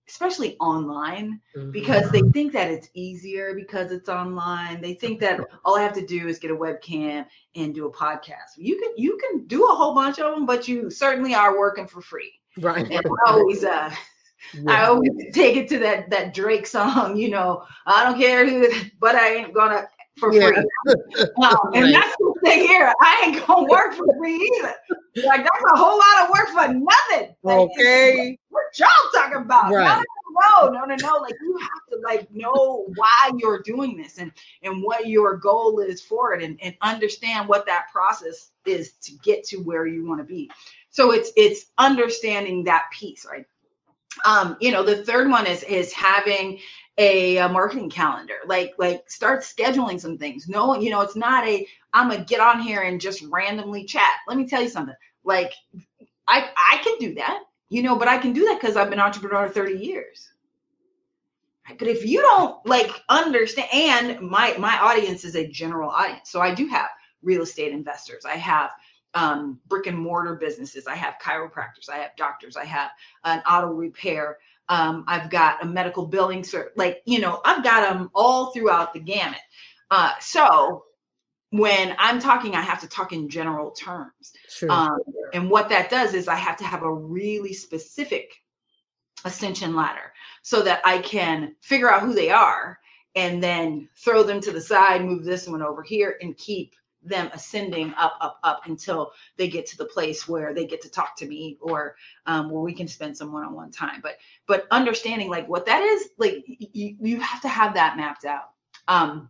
especially 0.08 0.58
online 0.58 1.40
mm-hmm. 1.56 1.72
because 1.72 2.10
they 2.12 2.22
think 2.34 2.52
that 2.52 2.70
it's 2.70 2.90
easier 2.94 3.54
because 3.56 3.92
it's 3.92 4.10
online 4.10 4.82
they 4.82 4.94
think 4.94 5.20
that 5.20 5.40
all 5.64 5.78
i 5.78 5.82
have 5.82 5.94
to 5.94 6.06
do 6.06 6.28
is 6.28 6.40
get 6.40 6.52
a 6.52 6.56
webcam 6.56 7.26
and 7.56 7.74
do 7.74 7.86
a 7.86 7.92
podcast 7.92 8.58
you 8.58 8.78
can 8.78 8.92
you 8.98 9.18
can 9.18 9.46
do 9.48 9.66
a 9.66 9.76
whole 9.76 9.96
bunch 9.96 10.20
of 10.20 10.36
them 10.36 10.46
but 10.46 10.68
you 10.68 10.90
certainly 10.90 11.34
are 11.34 11.58
working 11.58 11.88
for 11.88 12.02
free 12.02 12.34
right 12.60 12.90
and 12.92 13.06
i 13.26 13.32
always 13.32 13.64
uh 13.64 13.94
yeah. 14.54 14.72
I 14.72 14.86
always 14.86 15.10
take 15.34 15.56
it 15.56 15.70
to 15.70 15.80
that 15.80 16.10
that 16.10 16.34
Drake 16.34 16.68
song, 16.68 17.16
you 17.18 17.30
know. 17.30 17.64
I 17.86 18.04
don't 18.04 18.20
care 18.20 18.48
who, 18.48 18.68
but 19.00 19.16
I 19.16 19.36
ain't 19.36 19.54
gonna 19.54 19.88
for 20.18 20.34
yeah. 20.34 20.50
free. 20.50 20.58
Um, 20.58 21.58
and 21.74 21.84
right. 21.84 21.94
that's 21.94 22.16
the 22.18 22.34
thing 22.44 22.68
here. 22.68 22.94
I 23.02 23.24
ain't 23.26 23.46
gonna 23.46 23.68
work 23.68 23.94
for 23.94 24.06
free 24.18 24.36
either. 24.36 24.74
Like 25.28 25.42
that's 25.42 25.64
a 25.74 25.78
whole 25.78 25.98
lot 25.98 26.24
of 26.24 26.30
work 26.30 26.48
for 26.50 26.74
nothing. 26.74 27.36
Like, 27.44 27.60
okay. 27.60 28.38
What 28.50 28.64
y'all 28.78 28.88
talking 29.14 29.42
about? 29.42 29.72
Right. 29.72 30.04
No, 30.62 30.70
no, 30.70 30.86
no, 30.86 30.96
no. 30.96 31.18
Like 31.18 31.36
you 31.42 31.58
have 31.60 31.70
to 31.92 32.00
like 32.04 32.32
know 32.34 32.86
why 32.96 33.32
you're 33.38 33.62
doing 33.62 33.98
this 33.98 34.18
and 34.18 34.32
and 34.64 34.84
what 34.84 35.08
your 35.08 35.38
goal 35.38 35.80
is 35.80 36.02
for 36.02 36.34
it 36.34 36.44
and, 36.44 36.60
and 36.62 36.76
understand 36.82 37.48
what 37.48 37.66
that 37.66 37.86
process 37.92 38.52
is 38.66 38.94
to 39.04 39.14
get 39.24 39.44
to 39.46 39.58
where 39.58 39.86
you 39.86 40.08
want 40.08 40.20
to 40.20 40.26
be. 40.26 40.50
So 40.90 41.12
it's 41.12 41.32
it's 41.36 41.68
understanding 41.78 42.64
that 42.66 42.86
piece, 42.92 43.26
right? 43.30 43.46
Um, 44.26 44.58
you 44.60 44.72
know, 44.72 44.84
the 44.84 45.04
third 45.04 45.30
one 45.30 45.48
is 45.48 45.64
is 45.64 45.92
having 45.92 46.60
a, 46.98 47.38
a, 47.38 47.50
marketing 47.50 47.90
calendar. 47.90 48.36
Like 48.46 48.74
like 48.78 49.10
start 49.10 49.42
scheduling 49.42 50.00
some 50.00 50.18
things. 50.18 50.48
No 50.48 50.76
you 50.80 50.90
know 50.90 51.02
it's 51.02 51.16
not 51.16 51.48
a 51.48 51.66
i'm 51.94 52.10
gonna 52.10 52.24
get 52.24 52.40
on 52.40 52.62
here 52.62 52.82
and 52.82 53.02
just 53.02 53.24
randomly 53.24 53.86
chat. 53.86 54.18
Let 54.28 54.38
me 54.38 54.48
tell 54.48 54.62
you 54.62 54.70
something. 54.70 54.96
Like 55.24 55.54
i 56.28 56.50
i 56.56 56.78
can 56.84 56.98
do 57.00 57.16
that 57.16 57.44
you 57.70 57.84
know 57.84 57.98
but 57.98 58.08
i 58.08 58.18
can 58.18 58.32
do 58.32 58.46
that 58.46 58.60
because 58.60 58.78
i've 58.78 58.90
been 58.90 59.00
entrepreneur 59.00 59.50
30 59.50 59.84
years. 59.84 60.30
But 61.80 61.88
if 61.88 62.06
you 62.06 62.22
don't 62.22 62.66
like 62.66 62.92
understand 63.10 63.70
and 63.74 64.22
my 64.22 64.56
my 64.58 64.78
audience 64.78 65.24
is 65.24 65.36
a 65.36 65.48
general 65.48 65.90
audience. 65.90 66.30
So 66.30 66.42
i 66.42 66.54
do 66.54 66.68
have 66.68 66.90
real 67.22 67.42
estate 67.42 67.72
investors. 67.72 68.26
I 68.26 68.36
have 68.36 68.72
um, 69.16 69.60
brick 69.68 69.88
and 69.88 69.98
mortar 69.98 70.36
businesses. 70.36 70.88
I 70.88 70.96
have 70.96 71.16
chiropractors. 71.22 71.90
I 71.92 71.98
have 71.98 72.16
doctors. 72.18 72.58
I 72.58 72.66
have 72.66 72.92
an 73.24 73.42
auto 73.50 73.68
repair 73.68 74.38
um, 74.70 75.04
I've 75.08 75.30
got 75.30 75.64
a 75.64 75.68
medical 75.68 76.06
billing 76.06 76.42
cert, 76.42 76.70
like 76.76 77.02
you 77.06 77.20
know, 77.20 77.42
I've 77.46 77.64
got 77.64 77.94
them 77.94 78.10
all 78.14 78.52
throughout 78.52 78.94
the 78.94 79.00
gamut. 79.00 79.40
Uh, 79.92 80.12
so 80.20 80.86
when 81.52 81.96
I'm 82.00 82.20
talking, 82.20 82.56
I 82.56 82.62
have 82.62 82.82
to 82.82 82.88
talk 82.88 83.14
in 83.14 83.30
general 83.30 83.72
terms. 83.72 84.34
Sure. 84.50 84.72
Um, 84.72 84.98
and 85.34 85.50
what 85.50 85.70
that 85.70 85.90
does 85.90 86.16
is 86.16 86.28
I 86.28 86.36
have 86.36 86.58
to 86.58 86.64
have 86.64 86.82
a 86.82 86.92
really 86.92 87.54
specific 87.54 88.34
ascension 89.26 89.76
ladder 89.76 90.14
so 90.42 90.62
that 90.64 90.82
I 90.84 90.98
can 91.00 91.56
figure 91.62 91.92
out 91.92 92.02
who 92.02 92.14
they 92.14 92.32
are 92.32 92.80
and 93.16 93.44
then 93.44 93.88
throw 93.96 94.24
them 94.24 94.42
to 94.42 94.52
the 94.52 94.62
side, 94.62 95.06
move 95.06 95.24
this 95.24 95.48
one 95.48 95.62
over 95.62 95.84
here, 95.84 96.18
and 96.22 96.36
keep 96.38 96.74
them 97.06 97.30
ascending 97.34 97.94
up, 97.98 98.18
up, 98.22 98.40
up 98.44 98.62
until 98.66 99.12
they 99.38 99.48
get 99.48 99.66
to 99.68 99.78
the 99.78 99.86
place 99.86 100.28
where 100.28 100.54
they 100.54 100.66
get 100.66 100.82
to 100.82 100.90
talk 100.90 101.16
to 101.18 101.26
me 101.26 101.58
or 101.62 101.96
um, 102.26 102.50
where 102.50 102.62
we 102.62 102.74
can 102.74 102.88
spend 102.88 103.18
some 103.18 103.32
one-on-one 103.32 103.72
time. 103.72 104.00
But 104.02 104.18
but 104.48 104.68
understanding 104.72 105.30
like 105.30 105.48
what 105.48 105.66
that 105.66 105.82
is, 105.82 106.10
like 106.18 106.44
you, 106.48 106.96
you 107.00 107.20
have 107.20 107.42
to 107.42 107.48
have 107.48 107.74
that 107.74 107.98
mapped 107.98 108.26
out. 108.26 108.52
Um, 108.88 109.30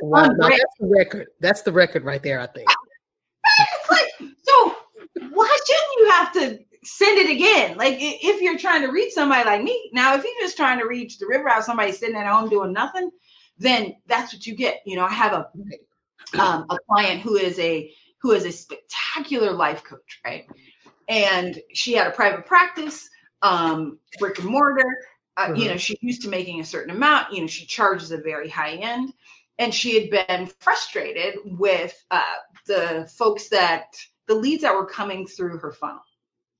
Wow. 0.02 0.26
Now, 0.26 0.48
that's 0.48 0.62
the 0.80 0.86
record. 0.86 1.28
That's 1.40 1.62
the 1.62 1.72
record 1.72 2.04
right 2.04 2.22
there, 2.22 2.40
I 2.40 2.46
think. 2.46 2.68
Like, 3.90 4.30
so 4.42 4.76
why 5.30 5.58
shouldn't 5.66 5.98
you 5.98 6.10
have 6.10 6.32
to 6.32 6.58
send 6.84 7.18
it 7.18 7.30
again? 7.30 7.76
Like 7.76 7.96
if 8.00 8.40
you're 8.40 8.58
trying 8.58 8.82
to 8.82 8.88
reach 8.88 9.12
somebody 9.12 9.44
like 9.44 9.62
me, 9.62 9.90
now 9.92 10.14
if 10.14 10.24
you're 10.24 10.32
just 10.40 10.56
trying 10.56 10.78
to 10.78 10.86
reach 10.86 11.18
the 11.18 11.26
river 11.26 11.48
out, 11.48 11.64
somebody 11.64 11.92
sitting 11.92 12.16
at 12.16 12.26
home 12.26 12.48
doing 12.48 12.72
nothing, 12.72 13.10
then 13.58 13.94
that's 14.06 14.32
what 14.32 14.46
you 14.46 14.54
get. 14.54 14.80
You 14.84 14.96
know, 14.96 15.04
I 15.04 15.12
have 15.12 15.32
a 15.32 16.40
um, 16.40 16.66
a 16.70 16.78
client 16.88 17.20
who 17.20 17.36
is 17.36 17.58
a 17.58 17.92
who 18.20 18.32
is 18.32 18.44
a 18.44 18.52
spectacular 18.52 19.52
life 19.52 19.84
coach, 19.84 20.20
right? 20.24 20.46
And 21.08 21.60
she 21.72 21.92
had 21.92 22.06
a 22.06 22.10
private 22.10 22.46
practice, 22.46 23.08
um, 23.42 23.98
brick 24.18 24.38
and 24.38 24.48
mortar. 24.48 24.84
Uh, 25.36 25.52
You 25.56 25.68
Mhm. 25.68 25.70
know, 25.70 25.76
she's 25.76 26.02
used 26.02 26.22
to 26.22 26.28
making 26.28 26.60
a 26.60 26.64
certain 26.64 26.94
amount. 26.94 27.32
You 27.32 27.42
know, 27.42 27.46
she 27.46 27.66
charges 27.66 28.10
a 28.12 28.18
very 28.18 28.48
high 28.48 28.74
end, 28.76 29.12
and 29.58 29.74
she 29.74 30.00
had 30.00 30.10
been 30.28 30.46
frustrated 30.60 31.36
with 31.44 31.94
uh, 32.10 32.36
the 32.66 33.10
folks 33.16 33.48
that 33.50 33.96
the 34.26 34.34
leads 34.34 34.62
that 34.62 34.74
were 34.74 34.86
coming 34.86 35.26
through 35.26 35.58
her 35.58 35.72
funnel, 35.72 36.02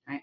right? 0.09 0.23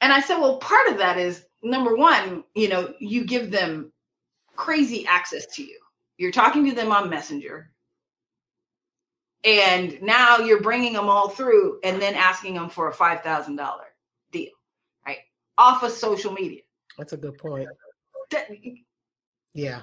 And 0.00 0.12
I 0.12 0.20
said, 0.20 0.38
well, 0.38 0.58
part 0.58 0.88
of 0.88 0.98
that 0.98 1.18
is 1.18 1.44
number 1.62 1.96
one, 1.96 2.44
you 2.54 2.68
know, 2.68 2.94
you 3.00 3.24
give 3.24 3.50
them 3.50 3.92
crazy 4.56 5.06
access 5.06 5.46
to 5.56 5.64
you. 5.64 5.78
You're 6.18 6.32
talking 6.32 6.66
to 6.68 6.74
them 6.74 6.92
on 6.92 7.10
Messenger 7.10 7.72
and 9.44 10.00
now 10.02 10.38
you're 10.38 10.60
bringing 10.62 10.92
them 10.92 11.08
all 11.08 11.28
through 11.28 11.80
and 11.82 12.00
then 12.00 12.14
asking 12.14 12.54
them 12.54 12.68
for 12.68 12.88
a 12.90 12.94
$5000 12.94 13.58
deal 14.32 14.52
right 15.06 15.18
off 15.58 15.82
of 15.82 15.90
social 15.92 16.32
media 16.32 16.60
That's 17.00 17.14
a 17.14 17.16
good 17.16 17.38
point. 17.38 17.68
That- 18.30 18.50
Yeah. 19.54 19.82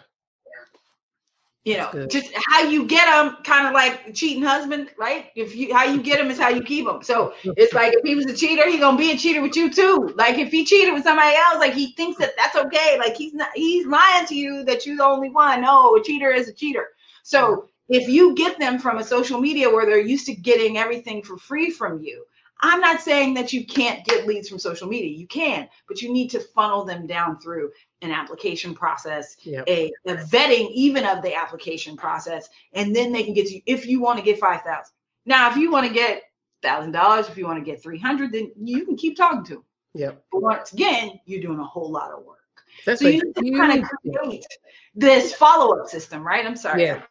you 1.66 1.76
know 1.76 1.90
good. 1.92 2.10
just 2.10 2.32
how 2.46 2.62
you 2.64 2.86
get 2.86 3.06
them 3.08 3.44
kind 3.44 3.68
of 3.68 3.74
like 3.74 4.14
cheating 4.14 4.42
husband 4.42 4.90
right 4.98 5.32
if 5.36 5.54
you 5.54 5.74
how 5.74 5.84
you 5.84 6.02
get 6.02 6.18
them 6.18 6.32
is 6.32 6.40
how 6.40 6.48
you 6.48 6.64
keep 6.64 6.86
them 6.86 7.04
so 7.04 7.34
it's 7.44 7.74
like 7.74 7.92
if 7.94 8.06
he 8.06 8.16
was 8.16 8.26
a 8.28 8.34
cheater 8.34 8.70
he 8.70 8.78
gonna 8.78 8.98
be 8.98 9.12
a 9.12 9.18
cheater 9.18 9.42
with 9.42 9.54
you 9.58 9.70
too 9.70 10.14
like 10.16 10.38
if 10.38 10.50
he 10.50 10.64
cheated 10.64 10.94
with 10.94 11.04
somebody 11.04 11.36
else 11.36 11.58
like 11.58 11.74
he 11.74 11.92
thinks 11.96 12.18
that 12.20 12.32
that's 12.38 12.56
okay 12.56 12.98
like 12.98 13.18
he's 13.18 13.34
not 13.34 13.50
he's 13.54 13.86
lying 13.86 14.26
to 14.26 14.36
you 14.36 14.64
that 14.64 14.86
you're 14.86 14.96
the 14.96 15.04
only 15.04 15.30
one 15.30 15.62
no 15.62 15.94
a 15.98 16.02
cheater 16.02 16.32
is 16.32 16.48
a 16.48 16.54
cheater 16.54 16.88
so 17.24 17.68
if 17.90 18.08
you 18.08 18.34
get 18.36 18.58
them 18.58 18.80
from 18.80 19.00
a 19.00 19.04
social 19.04 19.42
media 19.42 19.70
where 19.70 19.86
they're 19.86 20.00
used 20.00 20.26
to 20.28 20.36
getting 20.36 20.78
everything 20.78 21.22
for 21.22 21.38
free 21.38 21.70
from 21.70 22.02
you 22.02 22.24
i'm 22.62 22.80
not 22.82 23.02
saying 23.02 23.34
that 23.34 23.54
you 23.54 23.66
can't 23.66 24.06
get 24.06 24.26
leads 24.28 24.50
from 24.50 24.60
social 24.60 24.88
media. 24.88 25.10
You 25.16 25.28
can 25.28 25.68
but 25.88 26.02
you 26.02 26.12
need 26.12 26.30
to 26.32 26.40
funnel 26.40 26.84
them 26.86 27.08
down 27.08 27.40
through 27.40 27.72
an 28.02 28.12
application 28.12 28.74
process 28.74 29.38
Yeah. 29.44 29.64
a, 29.68 29.92
a 30.06 30.16
vetting 30.16 30.70
even 30.72 31.06
of 31.06 31.22
the 31.22 31.36
application 31.36 31.96
process 31.98 32.50
and 32.74 32.96
then 32.96 33.12
they 33.12 33.24
can 33.24 33.34
get 33.34 33.50
you 33.50 33.62
if 33.66 33.86
you 33.88 34.00
want 34.02 34.18
to 34.20 34.26
get 34.26 34.40
5000 34.40 34.94
now 35.26 35.50
if 35.50 35.58
you 35.58 35.72
want 35.72 35.88
to 35.88 35.94
get 35.94 36.24
thousand 36.62 36.92
dollars 36.92 37.28
if 37.30 37.38
you 37.38 37.46
want 37.46 37.60
to 37.60 37.66
get 37.66 37.82
300 37.82 38.32
then 38.32 38.52
you 38.62 38.86
can 38.86 38.96
keep 38.96 39.16
talking 39.18 39.44
to 39.44 39.54
them 39.56 39.64
Yep. 39.94 40.24
but 40.32 40.42
once 40.42 40.74
again 40.74 41.20
you're 41.26 41.42
doing 41.42 41.60
a 41.60 41.64
whole 41.64 41.90
lot 41.92 42.12
of 42.12 42.24
work. 42.26 42.38
That's 42.86 43.02
so 43.02 43.08
a 43.08 43.12
you 43.12 43.22
need 43.42 43.52
to 43.52 43.58
kind 43.58 43.84
of 43.84 43.90
create 44.14 44.46
this 44.94 45.34
follow-up 45.34 45.88
system 45.88 46.26
right? 46.26 46.46
I'm 46.46 46.56
sorry. 46.56 46.84
Yeah. 46.84 47.02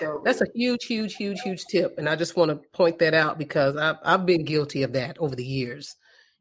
So- 0.00 0.22
that's 0.24 0.40
a 0.40 0.46
huge, 0.54 0.84
huge, 0.84 1.14
huge, 1.14 1.40
huge 1.40 1.64
tip. 1.66 1.94
And 1.98 2.08
I 2.08 2.16
just 2.16 2.36
want 2.36 2.50
to 2.50 2.56
point 2.72 2.98
that 2.98 3.14
out 3.14 3.38
because 3.38 3.76
I've 3.76 3.96
I've 4.04 4.26
been 4.26 4.44
guilty 4.44 4.82
of 4.82 4.92
that 4.94 5.18
over 5.18 5.36
the 5.36 5.44
years. 5.44 5.96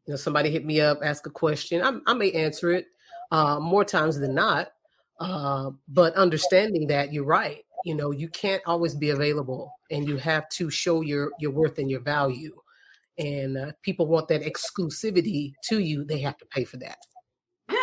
You 0.06 0.14
know, 0.14 0.18
somebody 0.18 0.50
hit 0.50 0.66
me 0.66 0.82
up, 0.82 1.00
ask 1.04 1.26
a 1.28 1.30
question. 1.30 1.84
I, 1.84 2.12
I 2.12 2.14
may 2.14 2.32
answer 2.32 2.72
it 2.72 2.86
uh, 3.32 3.60
more 3.60 3.86
times 3.86 4.20
than 4.20 4.34
not. 4.34 4.70
Uh, 5.20 5.72
but 5.90 6.14
understanding 6.16 6.88
that 6.88 7.12
you're 7.12 7.26
right. 7.26 7.66
You 7.84 7.96
know, 7.96 8.12
you 8.12 8.30
can't 8.30 8.62
always 8.66 8.96
be 8.96 9.10
available, 9.10 9.72
and 9.92 10.08
you 10.08 10.18
have 10.18 10.48
to 10.50 10.70
show 10.70 11.02
your 11.02 11.32
your 11.40 11.52
worth 11.52 11.78
and 11.78 11.90
your 11.90 12.00
value. 12.02 12.56
And 13.18 13.58
uh, 13.58 13.72
people 13.84 14.08
want 14.08 14.30
that 14.30 14.42
exclusivity 14.42 15.54
to 15.66 15.80
you; 15.80 16.06
they 16.06 16.20
have 16.20 16.38
to 16.38 16.46
pay 16.46 16.64
for 16.64 16.78
that. 16.78 16.98
Yeah. 17.70 17.78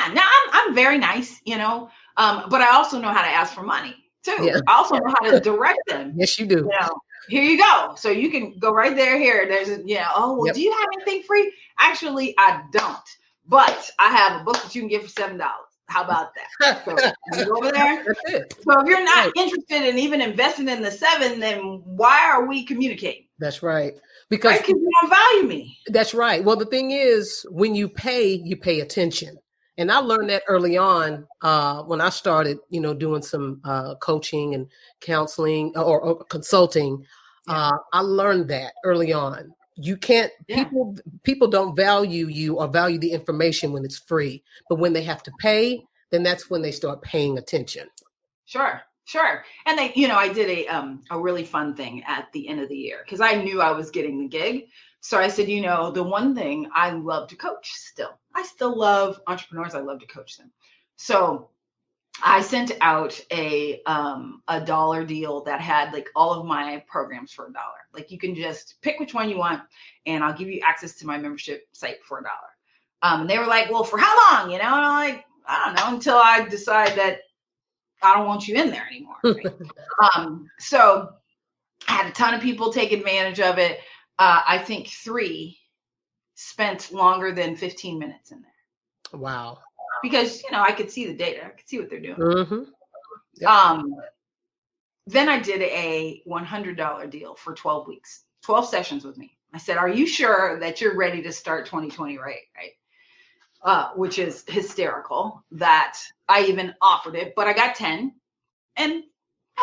Yeah. 0.00 0.12
Now 0.12 0.28
I'm 0.28 0.50
I'm 0.52 0.74
very 0.74 0.98
nice, 0.98 1.40
you 1.44 1.56
know. 1.56 1.88
Um, 2.16 2.44
but 2.50 2.60
I 2.60 2.74
also 2.74 3.00
know 3.00 3.12
how 3.12 3.22
to 3.22 3.28
ask 3.28 3.54
for 3.54 3.62
money 3.62 3.94
too. 4.24 4.36
Yeah. 4.40 4.60
I 4.66 4.74
also 4.74 4.96
know 4.96 5.14
how 5.20 5.30
to 5.30 5.40
direct 5.50 5.80
them. 5.88 6.12
Yes, 6.16 6.38
you 6.38 6.46
do. 6.46 6.56
You 6.56 6.70
know, 6.80 7.00
here 7.28 7.42
you 7.42 7.58
go. 7.58 7.94
So 7.96 8.10
you 8.10 8.30
can 8.30 8.58
go 8.58 8.72
right 8.72 8.94
there. 8.96 9.18
Here, 9.18 9.46
there's 9.48 9.68
a, 9.68 9.78
know, 9.78 10.06
oh 10.14 10.36
well, 10.36 10.46
Yep. 10.46 10.54
do 10.54 10.60
you 10.62 10.72
have 10.72 10.86
anything 10.96 11.22
free? 11.24 11.52
Actually, 11.78 12.34
I 12.38 12.62
don't. 12.72 12.96
But 13.46 13.90
I 13.98 14.08
have 14.10 14.40
a 14.40 14.44
book 14.44 14.62
that 14.62 14.74
you 14.74 14.82
can 14.82 14.88
get 14.88 15.02
for 15.02 15.08
seven 15.08 15.36
dollars. 15.36 15.66
How 15.86 16.04
about 16.04 16.30
that? 16.34 16.84
So 17.34 17.44
go 17.44 17.56
over 17.56 17.72
there. 17.72 18.04
That's 18.04 18.20
it. 18.26 18.54
So 18.62 18.80
if 18.80 18.86
you're 18.86 19.04
not 19.04 19.32
interested 19.36 19.88
in 19.88 19.98
even 19.98 20.20
investing 20.20 20.68
in 20.68 20.82
the 20.82 20.90
seven, 20.90 21.40
then 21.40 21.82
why 21.84 22.30
are 22.30 22.46
we 22.46 22.64
communicating? 22.64 23.26
That's 23.40 23.62
right. 23.62 23.94
Because 24.28 24.52
Right? 24.52 24.60
Because 24.60 24.80
you 24.80 24.90
don't 25.00 25.10
value 25.10 25.48
me. 25.48 25.78
That's 25.88 26.14
right. 26.14 26.44
Well, 26.44 26.56
the 26.56 26.64
thing 26.66 26.92
is, 26.92 27.44
when 27.50 27.74
you 27.74 27.88
pay, 27.88 28.34
you 28.34 28.56
pay 28.56 28.80
attention. 28.80 29.36
And 29.80 29.90
I 29.90 29.96
learned 30.00 30.28
that 30.28 30.42
early 30.46 30.76
on 30.76 31.26
uh, 31.40 31.82
when 31.84 32.02
I 32.02 32.10
started, 32.10 32.58
you 32.68 32.82
know, 32.82 32.92
doing 32.92 33.22
some 33.22 33.62
uh, 33.64 33.94
coaching 33.94 34.54
and 34.54 34.68
counseling 35.00 35.72
or, 35.74 36.02
or 36.02 36.22
consulting. 36.24 37.06
Uh, 37.48 37.78
I 37.94 38.00
learned 38.02 38.48
that 38.48 38.74
early 38.84 39.14
on. 39.14 39.54
You 39.76 39.96
can't 39.96 40.30
Yeah. 40.48 40.64
people 40.64 40.98
people 41.22 41.48
don't 41.48 41.74
value 41.74 42.26
you 42.26 42.58
or 42.58 42.68
value 42.68 42.98
the 42.98 43.10
information 43.10 43.72
when 43.72 43.82
it's 43.86 43.98
free, 43.98 44.44
but 44.68 44.78
when 44.78 44.92
they 44.92 45.02
have 45.02 45.22
to 45.22 45.32
pay, 45.40 45.82
then 46.10 46.22
that's 46.22 46.50
when 46.50 46.60
they 46.60 46.72
start 46.72 47.00
paying 47.00 47.38
attention. 47.38 47.88
Sure, 48.44 48.82
sure. 49.06 49.44
And 49.64 49.78
they, 49.78 49.94
you 49.94 50.08
know, 50.08 50.16
I 50.16 50.30
did 50.30 50.50
a 50.50 50.66
um 50.66 51.00
a 51.10 51.18
really 51.18 51.44
fun 51.44 51.74
thing 51.74 52.04
at 52.06 52.30
the 52.34 52.48
end 52.48 52.60
of 52.60 52.68
the 52.68 52.76
year 52.76 52.98
because 53.02 53.22
I 53.22 53.36
knew 53.36 53.62
I 53.62 53.70
was 53.70 53.90
getting 53.90 54.18
the 54.20 54.28
gig. 54.28 54.66
So 55.00 55.18
I 55.18 55.28
said, 55.28 55.48
you 55.48 55.62
know, 55.62 55.90
the 55.90 56.02
one 56.02 56.34
thing 56.34 56.68
I 56.74 56.90
love 56.90 57.28
to 57.28 57.36
coach 57.36 57.70
still. 57.72 58.19
I 58.34 58.42
still 58.42 58.76
love 58.76 59.20
entrepreneurs. 59.26 59.74
I 59.74 59.80
love 59.80 60.00
to 60.00 60.06
coach 60.06 60.36
them. 60.36 60.50
So 60.96 61.50
I 62.22 62.42
sent 62.42 62.72
out 62.80 63.18
a 63.32 63.82
um 63.86 64.42
a 64.48 64.60
dollar 64.60 65.04
deal 65.04 65.42
that 65.44 65.60
had 65.60 65.92
like 65.92 66.08
all 66.14 66.32
of 66.32 66.46
my 66.46 66.84
programs 66.88 67.32
for 67.32 67.46
a 67.46 67.52
dollar. 67.52 67.78
Like 67.92 68.10
you 68.10 68.18
can 68.18 68.34
just 68.34 68.80
pick 68.82 68.98
which 68.98 69.14
one 69.14 69.30
you 69.30 69.38
want 69.38 69.62
and 70.06 70.22
I'll 70.22 70.36
give 70.36 70.48
you 70.48 70.60
access 70.64 70.94
to 70.96 71.06
my 71.06 71.18
membership 71.18 71.66
site 71.72 72.04
for 72.04 72.18
a 72.18 72.22
dollar. 72.22 72.34
Um 73.02 73.22
and 73.22 73.30
they 73.30 73.38
were 73.38 73.46
like, 73.46 73.70
"Well, 73.70 73.84
for 73.84 73.98
how 73.98 74.14
long?" 74.32 74.50
You 74.50 74.58
know, 74.58 74.64
and 74.64 74.74
I'm 74.74 75.12
like, 75.12 75.24
"I 75.46 75.66
don't 75.66 75.74
know 75.76 75.94
until 75.94 76.16
I 76.16 76.46
decide 76.48 76.96
that 76.96 77.20
I 78.02 78.14
don't 78.14 78.26
want 78.26 78.48
you 78.48 78.56
in 78.56 78.70
there 78.70 78.86
anymore." 78.86 79.16
right? 79.24 79.46
um 80.16 80.48
so 80.58 81.10
I 81.88 81.92
had 81.92 82.06
a 82.06 82.12
ton 82.12 82.34
of 82.34 82.42
people 82.42 82.72
take 82.72 82.92
advantage 82.92 83.40
of 83.40 83.58
it. 83.58 83.78
Uh 84.18 84.42
I 84.46 84.58
think 84.58 84.88
3 84.88 85.59
spent 86.40 86.90
longer 86.92 87.32
than 87.32 87.54
15 87.54 87.98
minutes 87.98 88.30
in 88.32 88.40
there 88.40 89.20
Wow. 89.20 89.58
because 90.02 90.42
you 90.42 90.50
know 90.50 90.62
I 90.62 90.72
could 90.72 90.90
see 90.90 91.06
the 91.06 91.14
data, 91.14 91.44
I 91.44 91.50
could 91.50 91.68
see 91.68 91.78
what 91.78 91.90
they're 91.90 92.00
doing. 92.00 92.46
hmm 92.46 92.62
Yep. 93.34 93.48
Um, 93.50 93.94
then 95.06 95.28
I 95.28 95.38
did 95.38 95.62
a 95.62 96.22
$100 96.26 97.10
deal 97.10 97.34
for 97.34 97.54
12 97.54 97.86
weeks, 97.88 98.24
12 98.42 98.66
sessions 98.68 99.04
with 99.04 99.16
me. 99.16 99.38
I 99.54 99.58
said, 99.58 99.76
"Are 99.78 99.88
you 99.88 100.06
sure 100.06 100.58
that 100.60 100.80
you're 100.80 100.96
ready 100.96 101.22
to 101.22 101.32
start 101.32 101.66
2020 101.66 102.18
right?" 102.18 102.46
Right. 102.56 102.72
Uh, 103.62 103.92
which 103.94 104.18
is 104.18 104.44
hysterical 104.48 105.44
that 105.52 105.98
I 106.28 106.44
even 106.44 106.74
offered 106.80 107.14
it, 107.14 107.34
but 107.34 107.46
I 107.46 107.52
got 107.52 107.74
10, 107.74 108.14
and 108.76 109.04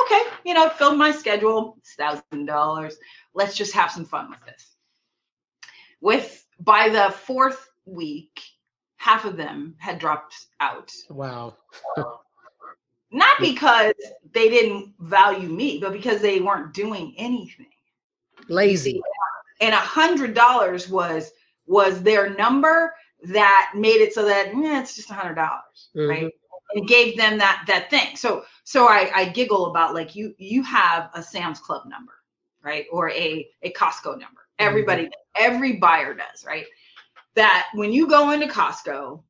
okay, 0.06 0.22
you 0.46 0.54
know, 0.54 0.70
filled 0.70 0.98
my 0.98 1.12
schedule. 1.12 1.76
It's 1.80 1.96
thousand 1.96 2.46
dollars. 2.46 2.98
Let's 3.34 3.56
just 3.56 3.74
have 3.74 3.92
some 3.92 4.06
fun 4.06 4.30
with 4.30 4.44
this. 4.46 4.76
With 6.02 6.47
by 6.60 6.90
the 6.90 7.12
fourth 7.12 7.70
week, 7.86 8.42
half 8.98 9.26
of 9.26 9.38
them 9.38 9.76
had 9.80 10.00
dropped 10.00 10.36
out 10.60 10.92
Wow. 11.10 11.56
not 13.12 13.40
because 13.40 13.94
they 14.34 14.50
didn't 14.50 14.94
value 15.00 15.48
me, 15.48 15.80
but 15.80 15.94
because 15.94 16.22
they 16.22 16.40
weren't 16.40 16.74
doing 16.74 17.14
anything. 17.18 17.68
Lazy. 18.50 19.02
And 19.62 19.74
a 19.74 19.78
hundred 19.78 20.34
dollars 20.34 20.90
was 20.90 21.32
was 21.66 22.02
their 22.02 22.30
number 22.36 22.94
that 23.24 23.72
made 23.76 24.02
it 24.02 24.14
so 24.14 24.26
that 24.26 24.48
eh, 24.48 24.80
it's 24.80 24.96
just 24.96 25.10
a 25.10 25.14
hundred 25.14 25.36
dollars, 25.36 25.90
right? 26.08 26.32
And 26.76 26.88
gave 26.88 27.18
them 27.18 27.38
that 27.40 27.64
that 27.68 27.90
thing. 27.90 28.16
So 28.16 28.46
so 28.64 28.88
I, 28.88 29.10
I 29.16 29.26
giggle 29.30 29.68
about 29.68 29.94
like 29.94 30.16
you 30.16 30.36
you 30.38 30.64
have 30.64 31.10
a 31.14 31.24
Sam's 31.24 31.60
Club 31.60 31.88
number, 31.88 32.14
right? 32.62 32.86
Or 32.92 33.10
a 33.10 33.48
a 33.64 33.72
Costco 33.72 34.12
number. 34.20 34.42
Everybody, 34.60 35.10
every 35.36 35.74
buyer 35.74 36.14
does, 36.14 36.46
right? 36.46 36.66
That 37.36 37.68
when 37.74 37.92
you 37.94 38.08
go 38.08 38.32
into 38.32 38.48
Costco, 38.48 39.22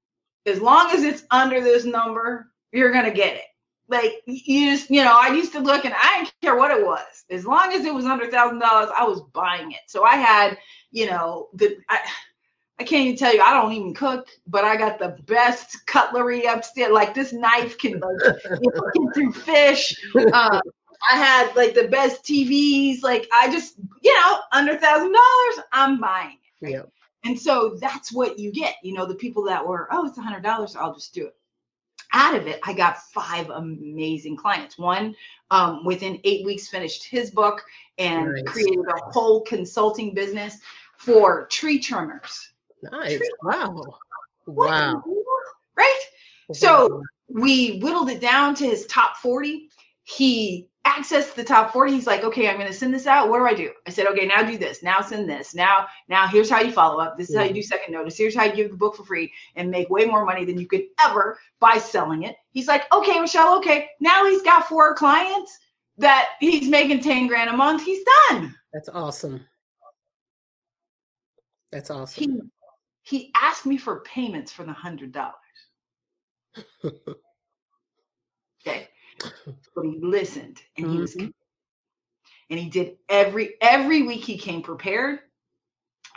as 0.46 0.62
long 0.62 0.92
as 0.92 1.04
it's 1.04 1.24
under 1.32 1.62
this 1.62 1.84
number, 1.86 2.52
you're 2.72 2.92
gonna 2.92 3.12
get 3.12 3.36
it 3.36 3.44
Like 3.90 4.22
you 4.26 4.72
just, 4.72 4.90
you 4.90 5.04
know, 5.04 5.18
I 5.20 5.30
used 5.34 5.52
to 5.54 5.60
look 5.60 5.86
and 5.86 5.94
I 5.98 6.20
didn't 6.20 6.34
care 6.42 6.56
what 6.58 6.72
it 6.72 6.86
was. 6.86 7.26
As 7.30 7.46
long 7.46 7.74
as 7.74 7.86
it 7.86 7.94
was 7.94 8.06
under 8.06 8.30
thousand 8.30 8.60
dollars, 8.60 8.90
I 8.98 9.04
was 9.06 9.22
buying 9.34 9.72
it. 9.72 9.80
So 9.88 10.04
I 10.04 10.16
had, 10.16 10.58
you 10.92 11.08
know, 11.08 11.50
the 11.54 11.78
I, 11.90 12.00
I 12.80 12.84
can't 12.84 13.06
even 13.06 13.18
tell 13.18 13.34
you, 13.34 13.42
I 13.42 13.54
don't 13.54 13.72
even 13.74 13.94
cook, 13.94 14.28
but 14.46 14.64
I 14.64 14.78
got 14.78 15.00
the 15.00 15.18
best 15.26 15.86
cutlery 15.88 16.46
upstairs. 16.46 16.92
Like 16.92 17.14
this 17.14 17.34
knife 17.34 17.78
can 17.78 18.00
like, 18.00 18.36
you 18.62 18.72
know, 18.74 18.92
get 19.06 19.14
through 19.16 19.34
fish. 19.34 19.96
Uh, 20.34 20.62
I 21.12 21.18
had 21.18 21.56
like 21.56 21.74
the 21.74 21.88
best 21.88 22.24
TVs. 22.24 23.04
Like 23.04 23.28
I 23.34 23.52
just, 23.52 23.76
you 24.02 24.14
know, 24.14 24.40
under 24.52 24.78
thousand 24.78 25.14
dollars, 25.14 25.66
I'm 25.72 26.00
buying 26.00 26.38
it. 26.62 26.72
Yeah. 26.72 26.84
And 27.24 27.40
so 27.40 27.78
that's 27.82 28.14
what 28.14 28.40
you 28.40 28.52
get. 28.52 28.76
You 28.84 28.94
know, 28.94 29.06
the 29.06 29.16
people 29.16 29.44
that 29.44 29.66
were, 29.66 29.88
oh, 29.92 30.08
it's 30.08 30.18
a 30.18 30.22
hundred 30.22 30.44
dollars, 30.44 30.76
I'll 30.76 30.94
just 30.94 31.14
do 31.14 31.28
it. 31.28 31.36
Out 32.14 32.36
of 32.36 32.48
it, 32.48 32.60
I 32.64 32.74
got 32.74 33.04
five 33.12 33.50
amazing 33.50 34.38
clients. 34.38 34.78
One 34.78 35.14
um, 35.52 35.84
within 35.84 36.22
eight 36.24 36.46
weeks 36.46 36.70
finished 36.70 37.04
his 37.04 37.32
book 37.32 37.64
and 37.98 38.34
Nice. 38.34 38.44
created 38.46 38.86
a 38.88 39.12
whole 39.12 39.42
consulting 39.42 40.14
business 40.14 40.60
for 40.98 41.48
tree 41.48 41.80
trimmers. 41.80 42.52
Nice. 42.82 43.20
Wow. 43.44 44.00
What 44.46 44.70
Wow. 44.70 45.04
world? 45.06 45.26
Right? 45.76 46.00
So 46.54 47.04
we 47.28 47.80
whittled 47.80 48.10
it 48.10 48.22
down 48.22 48.56
to 48.56 48.66
his 48.66 48.86
top 48.86 49.18
40. 49.18 49.70
He 50.04 50.70
accessed 50.88 51.36
the 51.36 51.44
top 51.44 51.74
40. 51.74 51.94
He's 51.94 52.08
like, 52.08 52.24
okay, 52.24 52.48
I'm 52.48 52.56
going 52.58 52.68
to 52.68 52.74
send 52.74 52.94
this 52.94 53.08
out. 53.08 53.30
What 53.30 53.40
do 53.40 53.46
I 53.46 53.54
do? 53.54 53.72
I 53.86 53.90
said, 53.90 54.08
okay, 54.08 54.26
now 54.26 54.42
do 54.42 54.58
this. 54.58 54.82
Now 54.82 55.02
send 55.02 55.30
this. 55.30 55.54
Now, 55.54 55.88
now 56.08 56.28
here's 56.28 56.50
how 56.50 56.62
you 56.62 56.72
follow 56.72 57.00
up. 57.00 57.18
This 57.18 57.30
is 57.30 57.36
how 57.36 57.44
you 57.44 57.50
mm-hmm. 57.50 57.56
do 57.56 57.64
second 57.64 57.94
notice. 57.94 58.18
Here's 58.18 58.36
how 58.36 58.46
you 58.46 58.56
give 58.56 58.72
the 58.72 58.78
book 58.78 58.96
for 58.96 59.04
free 59.04 59.32
and 59.56 59.70
make 59.70 59.90
way 59.90 60.06
more 60.06 60.26
money 60.26 60.46
than 60.46 60.60
you 60.60 60.68
could 60.68 60.84
ever 61.04 61.38
by 61.60 61.78
selling 61.78 62.24
it. 62.24 62.36
He's 62.52 62.68
like, 62.68 62.92
okay, 62.94 63.20
Michelle, 63.20 63.58
okay. 63.58 63.90
Now 64.00 64.26
he's 64.26 64.42
got 64.42 64.68
four 64.68 64.96
clients 64.96 65.58
that 65.98 66.30
he's 66.40 66.70
making 66.70 67.02
10 67.02 67.28
grand 67.28 67.50
a 67.50 67.58
month. 67.58 67.84
He's 67.84 68.04
done. 68.30 68.56
That's 68.74 68.90
awesome. 68.90 69.46
That's 71.72 71.90
He 71.90 71.96
awesome. 71.96 72.52
he 73.04 73.32
asked 73.36 73.66
me 73.66 73.78
for 73.78 74.00
payments 74.02 74.54
for 74.54 74.64
the 74.64 74.74
hundred 74.74 75.12
dollars. 75.12 75.36
Okay. 78.66 78.90
But 79.76 79.86
he 79.86 80.00
listened 80.02 80.62
and 80.78 80.88
he 80.88 81.00
was 81.00 81.16
Mhm. 81.16 81.34
and 82.50 82.60
he 82.60 82.70
did 82.70 82.98
every 83.10 83.56
every 83.62 84.04
week 84.04 84.24
he 84.24 84.38
came 84.38 84.62
prepared. 84.62 85.20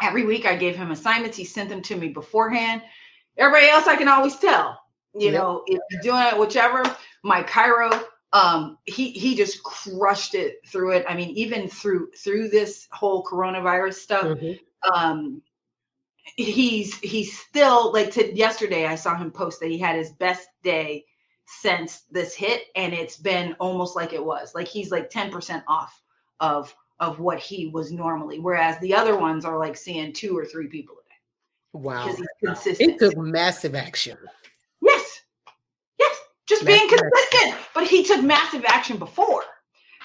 Every 0.01 0.25
week 0.25 0.47
I 0.47 0.57
gave 0.57 0.77
him 0.77 0.91
assignments. 0.93 1.37
He 1.37 1.45
sent 1.45 1.69
them 1.69 1.83
to 1.83 1.97
me 1.97 2.09
beforehand. 2.09 2.83
Everybody 3.37 3.69
else 3.69 3.87
I 3.87 3.97
can 3.97 4.09
always 4.09 4.37
tell. 4.37 4.81
You 5.19 5.33
Yep. 5.33 5.33
know, 5.33 5.65
if 5.67 5.81
you're 5.91 6.03
doing 6.03 6.23
it, 6.23 6.39
whichever. 6.39 6.85
My 7.23 7.43
chiro, 7.43 8.05
um, 8.33 8.79
he 8.87 9.11
he 9.11 9.37
just 9.37 9.63
crushed 9.63 10.35
it 10.35 10.67
through 10.67 10.93
it. 10.93 11.05
I 11.09 11.15
mean, 11.17 11.31
even 11.31 11.69
through 11.69 12.11
through 12.13 12.49
this 12.49 12.89
whole 12.93 13.25
coronavirus 13.25 13.95
stuff, 13.95 14.33
Mhm. 14.37 14.59
um 14.95 15.43
he's 16.37 16.97
he's 17.01 17.39
still 17.39 17.93
like 17.93 18.11
to 18.11 18.35
yesterday 18.35 18.87
i 18.87 18.95
saw 18.95 19.17
him 19.17 19.31
post 19.31 19.61
that 19.61 19.69
he 19.71 19.79
had 19.79 19.97
his 19.97 20.13
best 20.13 20.49
day 20.63 21.05
since 21.61 22.03
this 22.11 22.35
hit 22.35 22.65
and 22.77 22.93
it's 22.95 23.17
been 23.17 23.55
almost 23.59 23.97
like 23.97 24.13
it 24.13 24.25
was 24.25 24.55
like 24.55 24.69
he's 24.69 24.91
like 24.93 25.11
10% 25.11 25.63
off 25.67 26.01
of 26.39 26.75
of 27.01 27.19
what 27.19 27.39
he 27.39 27.67
was 27.69 27.91
normally 27.91 28.39
whereas 28.39 28.79
the 28.81 28.95
other 28.95 29.17
ones 29.17 29.45
are 29.45 29.59
like 29.59 29.77
seeing 29.77 30.13
two 30.13 30.37
or 30.37 30.45
three 30.45 30.69
people 30.69 30.95
a 30.95 31.09
day 31.09 31.15
Wow. 31.73 32.05
because 32.05 32.19
he's 32.19 32.29
He 32.41 32.47
consistent 32.47 32.99
took 33.01 33.17
massive 33.17 33.75
action. 33.75 34.17
yes 34.81 35.23
yes 35.99 36.17
just 36.47 36.65
being 36.65 36.87
Massive 36.87 37.01
action. 37.01 37.41
consistent 37.41 37.67
but 37.75 37.87
he 37.89 38.05
took 38.05 38.23
massive 38.23 38.65
action 38.67 38.97
before 38.97 39.43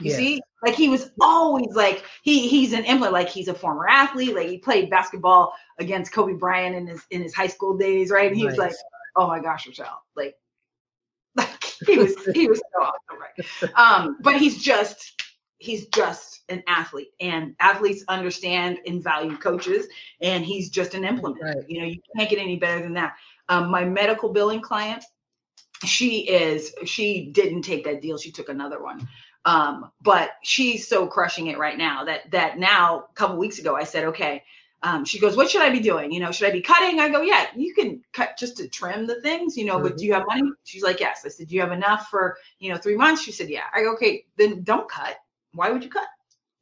you 0.02 0.10
Yes. 0.10 0.18
see, 0.18 0.42
like 0.62 0.76
he 0.76 0.90
was 0.90 1.12
always 1.22 1.74
like 1.74 2.04
he 2.22 2.50
he's 2.50 2.74
an 2.74 2.84
implant, 2.84 3.14
like 3.14 3.30
he's 3.30 3.48
a 3.48 3.54
former 3.54 3.88
athlete, 3.88 4.36
like 4.36 4.48
he 4.50 4.58
played 4.58 4.90
basketball 4.90 5.54
against 5.80 6.12
Kobe 6.12 6.34
Bryant 6.34 6.76
in 6.76 6.86
his 6.86 7.06
in 7.12 7.22
his 7.22 7.34
high 7.34 7.48
school 7.48 7.78
days, 7.78 8.12
right? 8.12 8.28
And 8.28 8.36
he 8.36 8.46
was 8.46 8.58
like, 8.58 8.74
"Oh 9.16 9.26
my 9.28 9.40
gosh, 9.40 9.66
Rochelle!" 9.68 10.04
Like 10.18 10.36
he 11.88 11.98
was 11.98 12.16
he 12.34 12.48
was 12.48 12.60
so 12.60 12.84
awesome, 12.84 13.20
right? 13.20 13.72
Um, 13.76 14.18
but 14.22 14.38
he's 14.38 14.62
just 14.62 15.22
he's 15.58 15.88
just 15.88 16.42
an 16.50 16.64
athlete, 16.68 17.12
and 17.20 17.56
athletes 17.60 18.04
understand 18.08 18.80
and 18.86 19.04
value 19.04 19.38
coaches, 19.38 19.88
and 20.22 20.46
he's 20.46 20.70
just 20.70 20.94
an 20.94 21.06
implement. 21.06 21.44
Right. 21.44 21.58
You 21.68 21.82
know, 21.82 21.88
you 21.88 22.00
can't 22.16 22.30
get 22.30 22.40
any 22.40 22.58
better 22.58 22.82
than 22.82 22.94
that. 22.94 23.16
Um, 23.50 23.70
my 23.70 23.86
medical 23.86 24.30
billing 24.30 24.62
client, 24.62 25.04
she 25.86 26.28
is 26.28 26.74
she 26.86 27.32
didn't 27.32 27.62
take 27.62 27.84
that 27.86 28.02
deal; 28.02 28.18
she 28.18 28.32
took 28.32 28.50
another 28.50 28.82
one 28.82 29.08
um 29.46 29.92
but 30.02 30.32
she's 30.44 30.88
so 30.88 31.08
crushing 31.08 31.48
it 31.48 31.58
right 31.58 31.78
now 31.78 32.04
that 32.04 32.30
that 32.32 32.58
now 32.58 33.06
a 33.10 33.14
couple 33.14 33.38
weeks 33.38 33.60
ago 33.60 33.76
i 33.76 33.84
said 33.84 34.04
okay 34.06 34.44
um 34.86 35.04
she 35.04 35.20
goes 35.20 35.36
what 35.36 35.50
should 35.50 35.62
i 35.62 35.70
be 35.70 35.80
doing? 35.82 36.12
You 36.14 36.20
know 36.22 36.32
should 36.32 36.48
i 36.48 36.52
be 36.52 36.62
cutting? 36.62 37.00
I 37.02 37.10
go 37.10 37.22
yeah 37.22 37.48
you 37.56 37.74
can 37.74 38.02
cut 38.14 38.38
just 38.38 38.56
to 38.58 38.68
trim 38.70 39.08
the 39.08 39.20
things 39.22 39.58
you 39.58 39.66
know 39.66 39.80
but 39.80 39.94
Mhm. 39.94 39.98
do 39.98 40.06
you 40.06 40.14
have 40.14 40.26
money? 40.28 40.44
She's 40.64 40.84
like 40.84 41.00
yes. 41.00 41.24
I 41.26 41.30
said 41.30 41.48
do 41.48 41.56
you 41.56 41.62
have 41.62 41.72
enough 41.74 42.08
for 42.10 42.38
you 42.60 42.72
know 42.72 42.78
three 42.78 42.96
months? 42.96 43.22
She 43.24 43.32
said 43.34 43.50
yeah. 43.50 43.68
I 43.74 43.82
go 43.82 43.94
okay 43.96 44.26
then 44.38 44.64
don't 44.64 44.88
cut. 44.90 45.18
Why 45.54 45.70
would 45.72 45.84
you 45.84 45.90
cut? 45.90 46.08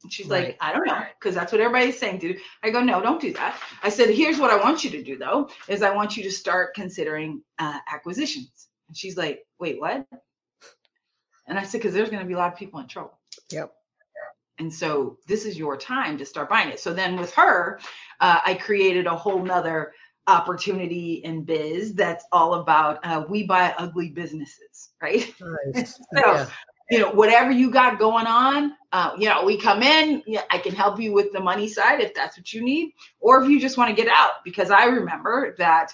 And 0.02 0.12
she's 0.12 0.28
Right. 0.28 0.46
like 0.48 0.58
i 0.60 0.72
don't 0.72 0.86
know 0.86 1.02
because 1.18 1.34
that's 1.34 1.50
what 1.52 1.60
everybody's 1.62 1.98
saying 1.98 2.18
do 2.18 2.36
i 2.62 2.70
go 2.70 2.80
no 2.82 3.00
don't 3.00 3.20
do 3.20 3.32
that. 3.34 3.58
I 3.82 3.88
said 3.90 4.10
here's 4.10 4.38
what 4.38 4.50
i 4.50 4.56
want 4.66 4.84
you 4.84 4.90
to 4.90 5.02
do 5.02 5.16
though 5.18 5.48
is 5.68 5.82
i 5.82 5.90
want 5.94 6.16
you 6.16 6.22
to 6.24 6.30
start 6.30 6.74
considering 6.74 7.42
uh, 7.58 7.78
acquisitions. 7.92 8.68
And 8.88 8.96
she's 8.96 9.16
like 9.16 9.46
wait 9.58 9.80
what? 9.80 10.06
And 11.46 11.58
I 11.58 11.64
said, 11.64 11.78
because 11.78 11.92
there's 11.94 12.10
going 12.10 12.22
to 12.22 12.26
be 12.26 12.34
a 12.34 12.38
lot 12.38 12.52
of 12.52 12.58
people 12.58 12.80
in 12.80 12.86
trouble. 12.88 13.18
Yep. 13.50 13.72
And 14.58 14.72
so 14.72 15.18
this 15.26 15.44
is 15.44 15.58
your 15.58 15.76
time 15.76 16.16
to 16.18 16.24
start 16.24 16.48
buying 16.48 16.68
it. 16.68 16.80
So 16.80 16.92
then 16.94 17.16
with 17.16 17.32
her, 17.34 17.80
uh, 18.20 18.40
I 18.44 18.54
created 18.54 19.06
a 19.06 19.16
whole 19.16 19.42
nother 19.42 19.92
opportunity 20.26 21.14
in 21.24 21.44
biz 21.44 21.94
that's 21.94 22.24
all 22.32 22.54
about 22.54 22.98
uh, 23.04 23.24
we 23.28 23.44
buy 23.44 23.74
ugly 23.78 24.10
businesses, 24.10 24.90
right? 25.02 25.32
Nice. 25.74 26.00
So, 26.14 26.20
Yeah. 26.24 26.46
you 26.90 26.98
know, 27.00 27.10
whatever 27.10 27.50
you 27.50 27.70
got 27.70 27.98
going 27.98 28.26
on, 28.26 28.72
uh, 28.92 29.12
you 29.18 29.28
know, 29.28 29.44
we 29.44 29.58
come 29.58 29.82
in, 29.82 30.22
yeah, 30.26 30.42
I 30.50 30.58
can 30.58 30.74
help 30.74 31.00
you 31.00 31.12
with 31.12 31.32
the 31.32 31.40
money 31.40 31.66
side 31.68 32.00
if 32.00 32.14
that's 32.14 32.36
what 32.38 32.52
you 32.52 32.62
need, 32.62 32.92
or 33.20 33.42
if 33.42 33.48
you 33.48 33.60
just 33.60 33.76
want 33.76 33.90
to 33.90 33.96
get 33.96 34.08
out. 34.08 34.32
Because 34.44 34.70
I 34.70 34.84
remember 34.84 35.54
that 35.58 35.92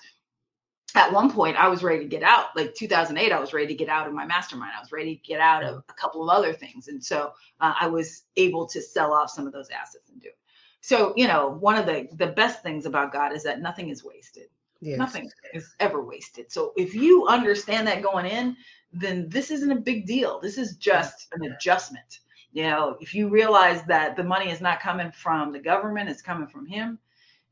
at 0.97 1.13
one 1.13 1.31
point 1.31 1.57
I 1.57 1.69
was 1.69 1.83
ready 1.83 2.01
to 2.01 2.09
get 2.09 2.23
out. 2.23 2.57
Like 2.57 2.75
2008, 2.75 3.33
I 3.33 3.41
was 3.41 3.53
ready 3.53 3.69
to 3.69 3.75
get 3.75 3.89
out 3.89 4.07
of 4.07 4.13
my 4.13 4.27
mastermind. 4.27 4.73
I 4.77 4.81
was 4.81 4.93
ready 4.93 5.17
to 5.17 5.23
get 5.23 5.41
out 5.41 5.63
of 5.65 5.85
a 5.89 5.93
couple 5.95 6.23
of 6.23 6.37
other 6.37 6.53
things, 6.53 6.89
and 6.89 7.03
so 7.03 7.33
uh, 7.61 7.75
I 7.81 7.87
was 7.87 8.25
able 8.37 8.67
to 8.67 8.81
sell 8.81 9.13
off 9.13 9.31
some 9.31 9.47
of 9.47 9.53
those 9.53 9.71
assets 9.71 10.11
and 10.11 10.21
do 10.21 10.29
it. 10.29 10.39
So, 10.81 11.13
you 11.17 11.29
know, 11.29 11.51
one 11.61 11.77
of 11.77 11.87
the 11.87 12.09
the 12.17 12.29
best 12.29 12.63
things 12.63 12.87
about 12.87 13.13
God 13.13 13.33
is 13.35 13.43
that 13.45 13.61
nothing 13.61 13.89
is 13.91 14.05
wasted 14.05 14.49
Yes. 14.81 14.99
nothing 14.99 15.31
is 15.53 15.75
ever 15.79 16.03
wasted. 16.03 16.51
So 16.51 16.73
if 16.77 16.95
you 16.95 17.27
understand 17.27 17.87
that 17.87 18.03
going 18.03 18.27
in, 18.27 18.57
then 18.93 19.29
this 19.29 19.51
isn't 19.51 19.71
a 19.71 19.77
big 19.77 20.07
deal. 20.07 20.41
This 20.41 20.59
is 20.59 20.77
just 20.77 21.29
an 21.33 21.53
adjustment. 21.53 22.21
You 22.53 22.65
know, 22.65 22.97
if 23.01 23.15
you 23.15 23.29
realize 23.29 23.83
that 23.85 24.17
the 24.17 24.25
money 24.25 24.51
is 24.51 24.61
not 24.61 24.81
coming 24.81 25.13
from 25.13 25.53
the 25.53 25.61
government, 25.61 26.09
it's 26.09 26.23
coming 26.23 26.49
from 26.49 26.67
him, 26.67 26.99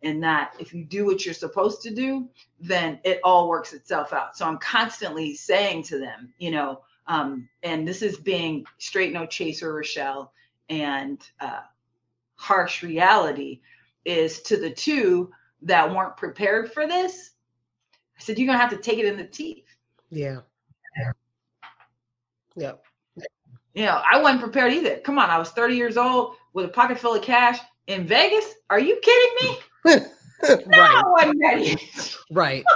and 0.02 0.22
that 0.22 0.54
if 0.58 0.72
you 0.72 0.84
do 0.84 1.06
what 1.06 1.24
you're 1.24 1.34
supposed 1.34 1.82
to 1.82 1.94
do, 1.94 2.28
then 2.60 3.00
it 3.04 3.20
all 3.24 3.48
works 3.48 3.72
itself 3.72 4.12
out. 4.12 4.36
So 4.36 4.46
I'm 4.46 4.58
constantly 4.58 5.34
saying 5.34 5.84
to 5.84 5.98
them, 5.98 6.32
you 6.38 6.50
know, 6.50 6.82
um, 7.06 7.48
and 7.62 7.88
this 7.88 8.02
is 8.02 8.18
being 8.18 8.64
straight 8.78 9.12
no 9.12 9.26
chaser, 9.26 9.72
Rochelle, 9.72 10.32
and 10.68 11.20
uh, 11.40 11.62
harsh 12.36 12.82
reality 12.82 13.60
is 14.04 14.42
to 14.42 14.56
the 14.56 14.70
two 14.70 15.30
that 15.62 15.92
weren't 15.92 16.16
prepared 16.16 16.72
for 16.72 16.86
this. 16.86 17.30
I 18.16 18.22
said, 18.22 18.38
you're 18.38 18.46
gonna 18.46 18.58
have 18.58 18.70
to 18.70 18.76
take 18.76 18.98
it 18.98 19.06
in 19.06 19.16
the 19.16 19.24
teeth. 19.24 19.66
Yeah. 20.10 20.40
Yep. 22.56 22.84
You 23.74 23.84
know, 23.84 24.02
I 24.10 24.20
wasn't 24.20 24.42
prepared 24.42 24.72
either. 24.72 24.98
Come 24.98 25.18
on, 25.18 25.30
I 25.30 25.38
was 25.38 25.50
30 25.50 25.76
years 25.76 25.96
old 25.96 26.34
with 26.52 26.64
a 26.64 26.68
pocket 26.68 26.98
full 26.98 27.14
of 27.14 27.22
cash 27.22 27.58
in 27.86 28.06
Vegas. 28.06 28.54
Are 28.70 28.80
you 28.80 28.98
kidding 29.00 29.50
me? 29.50 29.58
Right. 29.84 30.06
I 30.76 31.02
wasn't 31.06 31.40
ready. 31.40 31.76
Right. 32.30 32.64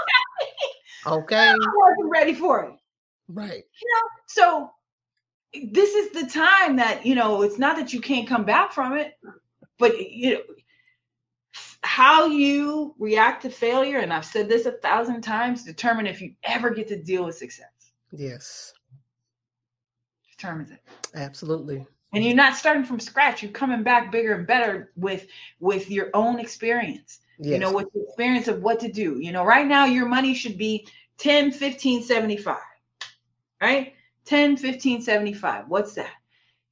Okay. 1.04 1.48
I 1.48 1.54
wasn't 1.56 2.10
ready 2.12 2.32
for 2.32 2.64
it. 2.64 2.74
Right. 3.26 3.64
You 3.82 3.94
know, 3.94 4.08
So 4.28 4.70
this 5.72 5.94
is 5.94 6.12
the 6.12 6.28
time 6.30 6.76
that 6.76 7.04
you 7.04 7.14
know 7.14 7.42
it's 7.42 7.58
not 7.58 7.76
that 7.76 7.92
you 7.92 8.00
can't 8.00 8.28
come 8.28 8.44
back 8.44 8.72
from 8.72 8.96
it, 8.96 9.14
but 9.78 9.98
you 10.00 10.34
know 10.34 10.40
how 11.82 12.26
you 12.26 12.94
react 12.98 13.42
to 13.42 13.50
failure. 13.50 13.98
And 13.98 14.12
I've 14.12 14.24
said 14.24 14.48
this 14.48 14.66
a 14.66 14.72
thousand 14.72 15.22
times: 15.22 15.64
determine 15.64 16.06
if 16.06 16.20
you 16.20 16.34
ever 16.44 16.70
get 16.70 16.88
to 16.88 17.02
deal 17.02 17.24
with 17.24 17.34
success. 17.34 17.66
Yes. 18.12 18.72
Determines 20.36 20.70
it. 20.70 20.80
Absolutely. 21.14 21.86
And 22.12 22.24
you're 22.24 22.34
not 22.34 22.56
starting 22.56 22.84
from 22.84 23.00
scratch 23.00 23.42
you're 23.42 23.52
coming 23.52 23.82
back 23.82 24.12
bigger 24.12 24.34
and 24.34 24.46
better 24.46 24.92
with 24.96 25.26
with 25.60 25.90
your 25.90 26.10
own 26.14 26.38
experience 26.38 27.20
Yes. 27.38 27.54
you 27.54 27.58
know 27.58 27.72
with 27.72 27.92
the 27.92 28.02
experience 28.02 28.46
of 28.48 28.62
what 28.62 28.78
to 28.80 28.92
do 28.92 29.18
you 29.18 29.32
know 29.32 29.44
right 29.44 29.66
now 29.66 29.86
your 29.86 30.06
money 30.06 30.34
should 30.34 30.58
be 30.58 30.86
10 31.18 31.50
15 31.52 32.02
75 32.02 32.58
right 33.60 33.94
10, 34.24 34.56
15, 34.56 35.02
75. 35.02 35.68
What's 35.68 35.94
that? 35.94 36.12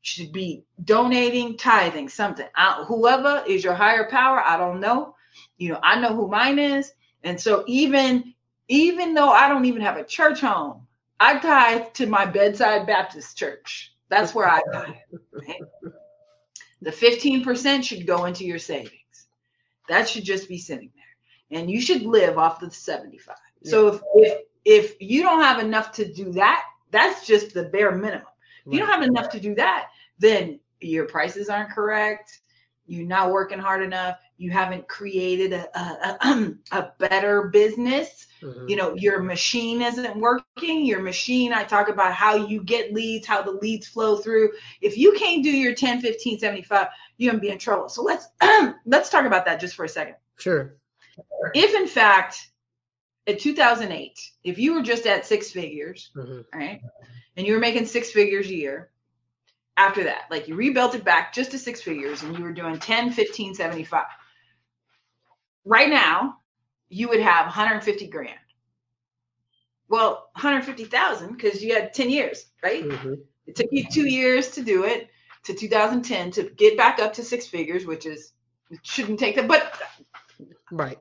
should 0.03 0.32
be 0.32 0.64
donating, 0.84 1.59
tithing, 1.59 2.09
something. 2.09 2.47
I, 2.57 2.84
whoever 2.88 3.45
is 3.47 3.62
your 3.62 3.74
higher 3.74 4.09
power, 4.09 4.43
I 4.43 4.57
don't 4.57 4.80
know. 4.80 5.14
You 5.59 5.70
know, 5.72 5.80
I 5.82 6.01
know 6.01 6.14
who 6.14 6.26
mine 6.26 6.59
is. 6.59 6.93
And 7.22 7.38
so 7.38 7.64
even 7.66 8.34
even 8.68 9.12
though 9.12 9.28
I 9.28 9.49
don't 9.49 9.66
even 9.66 9.82
have 9.82 9.99
a 9.99 10.05
church 10.05 10.41
home, 10.41 10.86
I 11.18 11.38
tithe 11.38 11.93
to 11.95 12.07
my 12.07 12.24
bedside 12.24 12.86
Baptist 12.86 13.36
church. 13.36 13.89
That's 14.11 14.34
where 14.34 14.48
I 14.48 14.61
tithe. 14.72 14.94
Right? 15.32 15.61
The 16.82 16.90
15% 16.90 17.84
should 17.84 18.06
go 18.06 18.26
into 18.26 18.44
your 18.44 18.58
savings. 18.58 19.26
That 19.88 20.08
should 20.08 20.24
just 20.24 20.48
be 20.48 20.58
sitting 20.58 20.90
there. 20.94 21.58
And 21.58 21.70
you 21.70 21.80
should 21.80 22.02
live 22.02 22.38
off 22.38 22.61
the 22.61 22.70
75. 22.70 23.36
Yeah. 23.62 23.70
So 23.70 23.88
if, 23.88 24.00
if 24.14 24.42
if 24.64 24.96
you 25.00 25.22
don't 25.22 25.42
have 25.42 25.62
enough 25.62 25.92
to 25.92 26.12
do 26.12 26.32
that, 26.32 26.64
that's 26.90 27.26
just 27.26 27.54
the 27.54 27.64
bare 27.64 27.92
minimum. 27.92 28.26
If 28.66 28.74
you 28.74 28.78
don't 28.78 28.88
have 28.88 29.02
enough 29.02 29.30
to 29.30 29.40
do 29.40 29.54
that, 29.54 29.88
then 30.18 30.61
your 30.80 31.06
prices 31.06 31.48
aren't 31.48 31.70
correct. 31.70 32.40
You're 32.91 33.07
not 33.07 33.30
working 33.30 33.61
hard 33.61 33.82
enough. 33.82 34.18
You 34.36 34.51
haven't 34.51 34.88
created 34.88 35.53
a, 35.53 35.78
a, 35.78 36.53
a 36.72 36.93
better 36.99 37.45
business. 37.45 38.26
Mm-hmm. 38.43 38.68
You 38.68 38.76
know, 38.76 38.95
your 38.97 39.20
machine 39.20 39.80
isn't 39.80 40.16
working. 40.16 40.84
Your 40.84 41.01
machine, 41.01 41.53
I 41.53 41.62
talk 41.62 41.88
about 41.88 42.14
how 42.14 42.34
you 42.34 42.64
get 42.64 42.93
leads, 42.93 43.28
how 43.28 43.43
the 43.43 43.53
leads 43.53 43.86
flow 43.86 44.16
through. 44.16 44.51
If 44.80 44.99
you 44.99 45.12
can't 45.12 45.45
do 45.45 45.51
your 45.51 45.72
10, 45.72 46.01
15, 46.01 46.41
75, 46.41 46.88
you're 47.16 47.30
gonna 47.30 47.41
be 47.41 47.51
in 47.51 47.59
trouble. 47.59 47.88
So 47.88 48.03
let's 48.03 48.26
let's 48.86 49.09
talk 49.09 49.24
about 49.24 49.45
that 49.45 49.61
just 49.61 49.76
for 49.76 49.84
a 49.84 49.88
second. 49.88 50.16
Sure. 50.36 50.74
If 51.55 51.74
in 51.76 51.86
fact 51.86 52.51
in 53.26 53.38
2008, 53.38 54.18
if 54.43 54.59
you 54.59 54.74
were 54.74 54.82
just 54.82 55.07
at 55.07 55.26
six 55.26 55.53
figures, 55.53 56.11
mm-hmm. 56.16 56.41
right, 56.59 56.80
and 57.36 57.47
you 57.47 57.53
were 57.53 57.61
making 57.61 57.86
six 57.86 58.11
figures 58.11 58.49
a 58.49 58.55
year, 58.55 58.91
after 59.81 60.05
that, 60.05 60.24
like 60.31 60.47
you 60.47 60.55
rebuilt 60.55 60.95
it 60.95 61.05
back 61.05 61.33
just 61.33 61.53
to 61.53 61.59
six 61.59 61.81
figures 61.81 62.22
and 62.22 62.37
you 62.37 62.45
were 62.45 62.53
doing 62.53 62.78
10, 62.78 63.12
15, 63.12 63.55
75. 63.55 64.05
Right 65.64 65.89
now, 65.89 66.37
you 66.91 67.09
would 67.09 67.20
have 67.20 67.47
150 67.47 68.07
grand. 68.09 68.39
Well, 69.89 70.28
150,000 70.35 71.33
because 71.33 71.64
you 71.64 71.74
had 71.74 71.95
10 71.95 72.11
years, 72.11 72.47
right? 72.62 72.85
Mm-hmm. 72.85 73.14
It 73.47 73.57
took 73.57 73.68
you 73.72 73.85
two 73.91 74.07
years 74.07 74.51
to 74.53 74.62
do 74.62 74.85
it 74.85 75.09
to 75.45 75.55
2010 75.55 76.31
to 76.33 76.43
get 76.51 76.76
back 76.76 76.99
up 76.99 77.14
to 77.14 77.24
six 77.24 77.47
figures, 77.47 77.87
which 77.87 78.05
is 78.05 78.33
shouldn't 78.83 79.18
take 79.18 79.35
that, 79.37 79.49
but 79.49 79.81
right. 80.70 80.99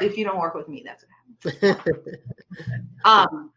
If 0.00 0.18
you 0.18 0.24
don't 0.24 0.38
work 0.38 0.54
with 0.54 0.68
me, 0.68 0.84
that's 0.84 1.04
what 1.44 1.54
happens. 1.60 1.96
um, 3.04 3.52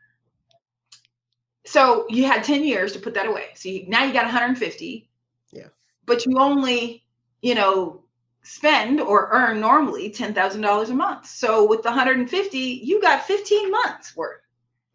so 1.65 2.05
you 2.09 2.25
had 2.25 2.43
10 2.43 2.63
years 2.63 2.91
to 2.93 2.99
put 2.99 3.13
that 3.13 3.27
away. 3.27 3.49
So 3.55 3.69
you, 3.69 3.85
now 3.87 4.03
you 4.03 4.13
got 4.13 4.25
150. 4.25 5.09
Yeah. 5.51 5.67
But 6.05 6.25
you 6.25 6.37
only, 6.37 7.05
you 7.41 7.55
know, 7.55 8.03
spend 8.43 8.99
or 8.99 9.29
earn 9.31 9.59
normally 9.59 10.11
$10,000 10.11 10.89
a 10.89 10.93
month. 10.93 11.27
So 11.27 11.67
with 11.67 11.81
the 11.81 11.89
150, 11.89 12.57
you 12.57 13.01
got 13.01 13.23
15 13.25 13.71
months 13.71 14.15
worth. 14.15 14.41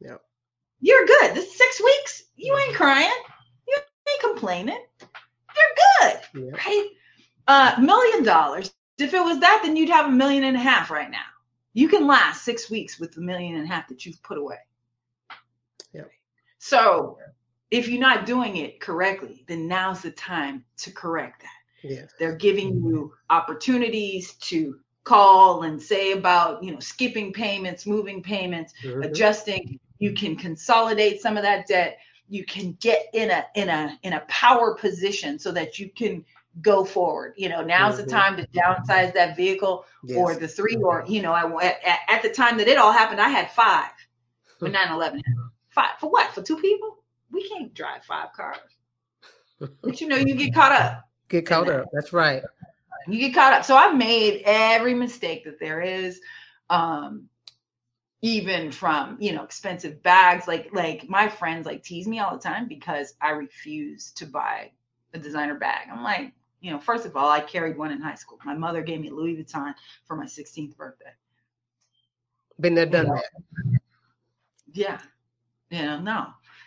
Yeah. 0.00 0.16
You're 0.80 1.06
good. 1.06 1.34
This 1.34 1.56
six 1.56 1.82
weeks, 1.82 2.24
you 2.36 2.54
ain't 2.56 2.68
mm-hmm. 2.68 2.76
crying. 2.76 3.22
You 3.66 3.76
ain't 4.10 4.20
complaining. 4.20 4.84
You're 5.00 6.10
good. 6.10 6.20
Yeah. 6.34 6.50
Right? 6.50 6.88
Uh 7.46 7.80
million 7.80 8.22
dollars. 8.22 8.72
If 8.98 9.14
it 9.14 9.24
was 9.24 9.40
that, 9.40 9.62
then 9.64 9.76
you'd 9.76 9.88
have 9.88 10.06
a 10.06 10.12
million 10.12 10.44
and 10.44 10.56
a 10.56 10.60
half 10.60 10.90
right 10.90 11.10
now. 11.10 11.18
You 11.72 11.88
can 11.88 12.06
last 12.06 12.44
six 12.44 12.70
weeks 12.70 12.98
with 13.00 13.12
the 13.12 13.20
million 13.20 13.54
and 13.54 13.64
a 13.64 13.68
half 13.68 13.88
that 13.88 14.04
you've 14.04 14.22
put 14.22 14.38
away. 14.38 14.58
So 16.58 17.18
if 17.70 17.88
you're 17.88 18.00
not 18.00 18.26
doing 18.26 18.56
it 18.56 18.80
correctly, 18.80 19.44
then 19.46 19.68
now's 19.68 20.02
the 20.02 20.10
time 20.10 20.64
to 20.78 20.90
correct 20.90 21.42
that. 21.42 21.88
Yeah. 21.88 22.02
They're 22.18 22.36
giving 22.36 22.82
you 22.82 23.12
opportunities 23.30 24.34
to 24.34 24.78
call 25.04 25.62
and 25.62 25.80
say 25.80 26.12
about, 26.12 26.62
you 26.62 26.72
know, 26.72 26.80
skipping 26.80 27.32
payments, 27.32 27.86
moving 27.86 28.22
payments, 28.22 28.74
mm-hmm. 28.82 29.02
adjusting. 29.02 29.78
You 29.98 30.12
can 30.12 30.36
consolidate 30.36 31.20
some 31.20 31.36
of 31.36 31.42
that 31.42 31.66
debt. 31.66 31.98
You 32.28 32.44
can 32.44 32.76
get 32.80 33.06
in 33.14 33.30
a 33.30 33.46
in 33.54 33.68
a 33.68 33.98
in 34.02 34.12
a 34.14 34.20
power 34.28 34.74
position 34.74 35.38
so 35.38 35.50
that 35.52 35.78
you 35.78 35.88
can 35.90 36.24
go 36.60 36.84
forward. 36.84 37.34
You 37.36 37.48
know, 37.48 37.62
now's 37.62 37.94
mm-hmm. 37.94 38.04
the 38.04 38.10
time 38.10 38.36
to 38.36 38.46
downsize 38.48 39.14
that 39.14 39.36
vehicle 39.36 39.86
yes. 40.04 40.18
or 40.18 40.34
the 40.34 40.48
three 40.48 40.76
or 40.76 41.04
you 41.08 41.22
know, 41.22 41.32
I 41.32 41.64
at, 41.64 42.00
at 42.08 42.22
the 42.22 42.30
time 42.30 42.58
that 42.58 42.68
it 42.68 42.76
all 42.76 42.92
happened, 42.92 43.20
I 43.20 43.28
had 43.28 43.50
five 43.52 43.90
when 44.58 44.72
9/11 44.74 45.22
Five 45.78 46.00
for 46.00 46.10
what? 46.10 46.32
For 46.32 46.42
two 46.42 46.56
people? 46.56 46.96
We 47.30 47.48
can't 47.48 47.72
drive 47.72 48.04
five 48.04 48.32
cars. 48.32 48.58
but 49.82 50.00
you 50.00 50.08
know, 50.08 50.16
you 50.16 50.34
get 50.34 50.52
caught 50.52 50.72
up. 50.72 51.04
Get 51.28 51.46
caught 51.46 51.70
up. 51.70 51.86
That's 51.92 52.12
right. 52.12 52.42
You 53.06 53.20
get 53.20 53.32
caught 53.32 53.52
up. 53.52 53.64
So 53.64 53.76
I've 53.76 53.96
made 53.96 54.42
every 54.44 54.92
mistake 54.92 55.44
that 55.44 55.60
there 55.60 55.80
is. 55.80 56.20
Um, 56.68 57.28
even 58.22 58.72
from 58.72 59.16
you 59.20 59.32
know 59.32 59.44
expensive 59.44 60.02
bags 60.02 60.48
like 60.48 60.68
like 60.72 61.08
my 61.08 61.28
friends 61.28 61.66
like 61.66 61.84
tease 61.84 62.08
me 62.08 62.18
all 62.18 62.36
the 62.36 62.42
time 62.42 62.66
because 62.66 63.14
i 63.20 63.30
refuse 63.30 64.10
to 64.10 64.26
buy 64.26 64.68
a 65.14 65.18
designer 65.20 65.54
bag 65.54 65.86
i'm 65.88 66.02
like 66.02 66.32
you 66.60 66.72
know 66.72 66.80
first 66.80 67.06
of 67.06 67.16
all 67.16 67.28
i 67.28 67.38
carried 67.38 67.78
one 67.78 67.92
in 67.92 68.00
high 68.00 68.16
school 68.16 68.36
my 68.44 68.54
mother 68.54 68.82
gave 68.82 69.00
me 69.00 69.08
louis 69.08 69.36
vuitton 69.36 69.72
for 70.04 70.16
my 70.16 70.24
16th 70.24 70.76
birthday 70.76 71.12
been 72.58 72.74
there 72.74 72.86
done 72.86 73.06
that 73.06 73.24
yeah 74.72 74.98
you 75.70 75.82
know, 75.82 76.00
no. 76.00 76.26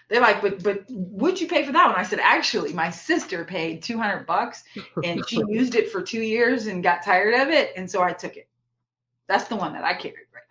They're 0.10 0.20
like, 0.20 0.41
but 0.41 0.62
but 0.62 0.84
would 0.89 1.39
you 1.39 1.47
pay 1.47 1.66
for 1.66 1.72
that 1.72 1.88
one? 1.88 1.95
I 1.97 2.04
said, 2.04 2.20
actually, 2.20 2.74
my 2.74 2.89
sister 2.89 3.45
paid 3.45 3.82
200 3.82 4.28
bucks 4.28 4.64
and 5.06 5.24
she 5.28 5.38
used 5.47 5.76
it 5.76 5.89
for 5.89 6.02
two 6.02 6.22
years 6.22 6.68
and 6.68 6.84
got 6.84 7.04
tired 7.04 7.34
of 7.34 7.47
it. 7.47 7.72
And 7.78 7.89
so 7.89 8.04
I 8.04 8.12
took 8.12 8.36
it. 8.36 8.49
That's 9.28 9.45
the 9.45 9.56
one 9.56 9.72
that 9.74 9.86
I 9.86 9.93
carry 9.93 10.16
right 10.34 10.43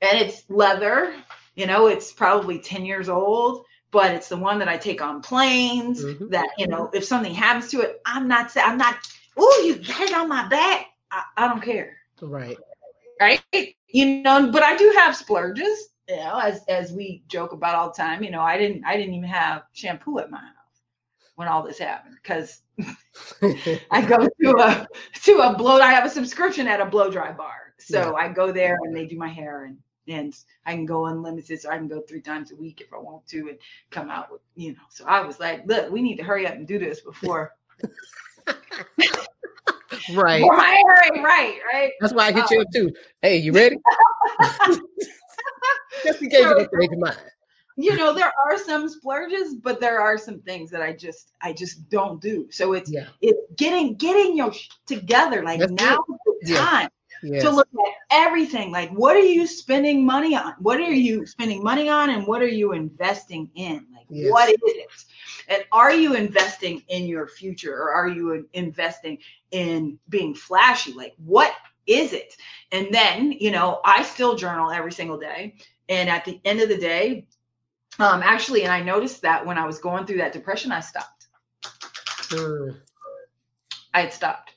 now. 0.00 0.08
And 0.08 0.26
it's 0.26 0.44
leather, 0.48 1.14
you 1.56 1.66
know, 1.66 1.88
it's 1.88 2.10
probably 2.10 2.58
10 2.58 2.86
years 2.86 3.10
old, 3.10 3.66
but 3.90 4.14
it's 4.14 4.30
the 4.30 4.38
one 4.38 4.58
that 4.60 4.68
I 4.68 4.78
take 4.78 5.02
on 5.02 5.20
planes 5.20 6.02
mm-hmm. 6.02 6.28
that, 6.28 6.48
you 6.56 6.68
know, 6.68 6.88
if 6.94 7.04
something 7.04 7.34
happens 7.34 7.70
to 7.72 7.82
it, 7.82 8.00
I'm 8.06 8.28
not, 8.28 8.50
I'm 8.56 8.78
not, 8.78 8.96
oh, 9.36 9.62
you 9.66 9.74
got 9.86 10.00
it 10.00 10.14
on 10.14 10.28
my 10.28 10.48
back. 10.48 10.86
I, 11.10 11.22
I 11.36 11.48
don't 11.48 11.62
care. 11.62 11.98
Right. 12.22 12.56
Right. 13.20 13.42
You 13.88 14.22
know, 14.22 14.50
but 14.50 14.62
I 14.62 14.74
do 14.76 14.90
have 14.96 15.14
splurges 15.14 15.88
you 16.08 16.16
know, 16.16 16.38
as 16.38 16.64
as 16.68 16.92
we 16.92 17.22
joke 17.28 17.52
about 17.52 17.74
all 17.74 17.88
the 17.88 17.96
time, 17.96 18.22
you 18.22 18.30
know, 18.30 18.40
I 18.40 18.56
didn't 18.56 18.84
I 18.84 18.96
didn't 18.96 19.14
even 19.14 19.28
have 19.28 19.64
shampoo 19.72 20.18
at 20.18 20.30
my 20.30 20.38
house 20.38 20.54
when 21.34 21.48
all 21.48 21.62
this 21.62 21.78
happened 21.78 22.16
because 22.22 22.62
I 23.90 24.02
go 24.02 24.26
to 24.26 24.56
a 24.58 24.88
to 25.24 25.38
a 25.38 25.56
blow. 25.56 25.80
I 25.80 25.92
have 25.92 26.06
a 26.06 26.10
subscription 26.10 26.66
at 26.66 26.80
a 26.80 26.86
blow 26.86 27.10
dry 27.10 27.32
bar, 27.32 27.74
so 27.78 27.98
yeah. 27.98 28.24
I 28.24 28.28
go 28.32 28.52
there 28.52 28.78
and 28.84 28.96
they 28.96 29.06
do 29.06 29.16
my 29.16 29.28
hair 29.28 29.64
and 29.64 29.78
and 30.08 30.34
I 30.64 30.74
can 30.74 30.86
go 30.86 31.06
unlimited, 31.06 31.60
so 31.60 31.70
I 31.70 31.76
can 31.76 31.88
go 31.88 32.00
three 32.00 32.22
times 32.22 32.50
a 32.52 32.56
week 32.56 32.80
if 32.80 32.92
I 32.94 32.98
want 32.98 33.26
to 33.28 33.50
and 33.50 33.58
come 33.90 34.10
out 34.10 34.32
with 34.32 34.40
you 34.56 34.72
know. 34.72 34.82
So 34.88 35.04
I 35.04 35.20
was 35.24 35.38
like, 35.38 35.66
look, 35.66 35.90
we 35.90 36.00
need 36.00 36.16
to 36.16 36.24
hurry 36.24 36.46
up 36.46 36.54
and 36.54 36.66
do 36.66 36.78
this 36.78 37.00
before. 37.00 37.52
right. 40.12 40.42
Right, 40.48 40.84
right, 41.22 41.58
right. 41.72 41.92
That's 42.00 42.12
why 42.12 42.26
I 42.26 42.32
hit 42.32 42.50
you 42.50 42.60
up 42.60 42.68
too. 42.72 42.92
Hey, 43.20 43.38
you 43.38 43.52
ready? 43.54 43.76
Just 46.04 46.22
in 46.22 46.30
case 46.30 46.42
so, 46.42 46.58
you 46.58 46.68
change 46.78 46.90
your 46.90 47.00
mind. 47.00 47.18
You 47.76 47.96
know, 47.96 48.12
there 48.12 48.32
are 48.44 48.58
some 48.58 48.88
splurges, 48.88 49.54
but 49.54 49.80
there 49.80 50.00
are 50.00 50.18
some 50.18 50.40
things 50.40 50.68
that 50.70 50.82
I 50.82 50.92
just 50.92 51.32
I 51.42 51.52
just 51.52 51.88
don't 51.88 52.20
do. 52.20 52.48
So 52.50 52.72
it's 52.72 52.90
yeah. 52.90 53.06
it's 53.20 53.38
getting 53.56 53.94
getting 53.94 54.36
your 54.36 54.52
sh- 54.52 54.68
together. 54.86 55.44
Like 55.44 55.60
That's 55.60 55.72
now 55.72 55.98
the 56.42 56.54
time 56.54 56.88
yes. 57.22 57.42
to 57.44 57.50
look 57.50 57.68
at 57.68 57.92
everything. 58.10 58.72
Like 58.72 58.90
what 58.90 59.16
are 59.16 59.20
you 59.20 59.46
spending 59.46 60.04
money 60.04 60.34
on? 60.34 60.54
What 60.58 60.80
are 60.80 60.92
you 60.92 61.26
spending 61.26 61.62
money 61.62 61.88
on 61.88 62.10
and 62.10 62.26
what 62.26 62.42
are 62.42 62.48
you 62.48 62.72
investing 62.72 63.50
in? 63.54 63.86
Like 63.94 64.06
yes. 64.08 64.32
what 64.32 64.48
is 64.48 64.58
it? 64.62 64.86
And 65.48 65.64
are 65.72 65.94
you 65.94 66.14
investing 66.14 66.82
in 66.88 67.06
your 67.06 67.26
future 67.26 67.74
or 67.74 67.92
are 67.92 68.08
you 68.08 68.46
investing 68.52 69.18
in 69.50 69.98
being 70.08 70.34
flashy? 70.34 70.92
Like 70.92 71.14
what 71.24 71.52
is 71.88 72.12
it? 72.12 72.36
And 72.70 72.92
then, 72.92 73.32
you 73.32 73.50
know, 73.50 73.80
I 73.84 74.02
still 74.02 74.36
journal 74.36 74.70
every 74.70 74.92
single 74.92 75.18
day. 75.18 75.56
And 75.88 76.08
at 76.08 76.24
the 76.24 76.40
end 76.44 76.60
of 76.60 76.68
the 76.68 76.76
day, 76.76 77.26
um, 77.98 78.22
actually, 78.22 78.64
and 78.64 78.72
I 78.72 78.82
noticed 78.82 79.22
that 79.22 79.44
when 79.44 79.58
I 79.58 79.66
was 79.66 79.78
going 79.78 80.06
through 80.06 80.18
that 80.18 80.32
depression, 80.32 80.70
I 80.70 80.80
stopped. 80.80 81.26
Mm. 82.28 82.76
I 83.94 84.02
had 84.02 84.12
stopped 84.12 84.52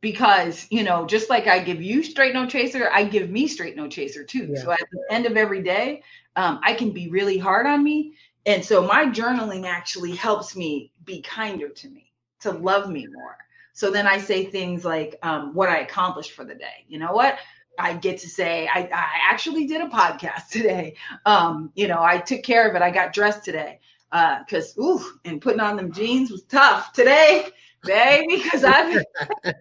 because, 0.00 0.66
you 0.70 0.84
know, 0.84 1.06
just 1.06 1.28
like 1.28 1.46
I 1.46 1.58
give 1.58 1.82
you 1.82 2.02
straight 2.02 2.34
no 2.34 2.46
chaser, 2.46 2.88
I 2.92 3.04
give 3.04 3.30
me 3.30 3.48
straight 3.48 3.76
no 3.76 3.88
chaser 3.88 4.22
too. 4.22 4.50
Yeah. 4.52 4.62
So 4.62 4.70
at 4.70 4.86
the 4.92 5.02
end 5.10 5.26
of 5.26 5.36
every 5.36 5.62
day, 5.62 6.02
um, 6.36 6.60
I 6.62 6.74
can 6.74 6.90
be 6.90 7.08
really 7.08 7.38
hard 7.38 7.66
on 7.66 7.82
me. 7.82 8.14
And 8.46 8.64
so 8.64 8.86
my 8.86 9.06
journaling 9.06 9.66
actually 9.66 10.12
helps 10.12 10.54
me 10.54 10.92
be 11.04 11.22
kinder 11.22 11.68
to 11.68 11.88
me, 11.88 12.12
to 12.40 12.52
love 12.52 12.90
me 12.90 13.06
more. 13.06 13.38
So 13.74 13.90
then 13.90 14.06
I 14.06 14.18
say 14.18 14.44
things 14.44 14.84
like 14.84 15.18
um, 15.22 15.52
what 15.52 15.68
I 15.68 15.80
accomplished 15.80 16.32
for 16.32 16.44
the 16.44 16.54
day. 16.54 16.86
You 16.88 16.98
know 16.98 17.12
what? 17.12 17.38
I 17.78 17.94
get 17.94 18.18
to 18.18 18.28
say 18.28 18.68
I, 18.72 18.82
I 18.82 19.30
actually 19.30 19.66
did 19.66 19.82
a 19.82 19.88
podcast 19.88 20.48
today. 20.50 20.94
Um, 21.26 21.70
you 21.74 21.88
know, 21.88 22.02
I 22.02 22.18
took 22.18 22.42
care 22.42 22.68
of 22.68 22.74
it. 22.76 22.82
I 22.82 22.90
got 22.90 23.12
dressed 23.12 23.44
today 23.44 23.80
because 24.10 24.78
uh, 24.78 24.82
ooh, 24.82 25.04
and 25.24 25.42
putting 25.42 25.60
on 25.60 25.76
them 25.76 25.92
jeans 25.92 26.30
was 26.30 26.44
tough 26.44 26.92
today, 26.92 27.48
baby. 27.82 28.36
Because 28.42 28.64
I've 28.64 29.04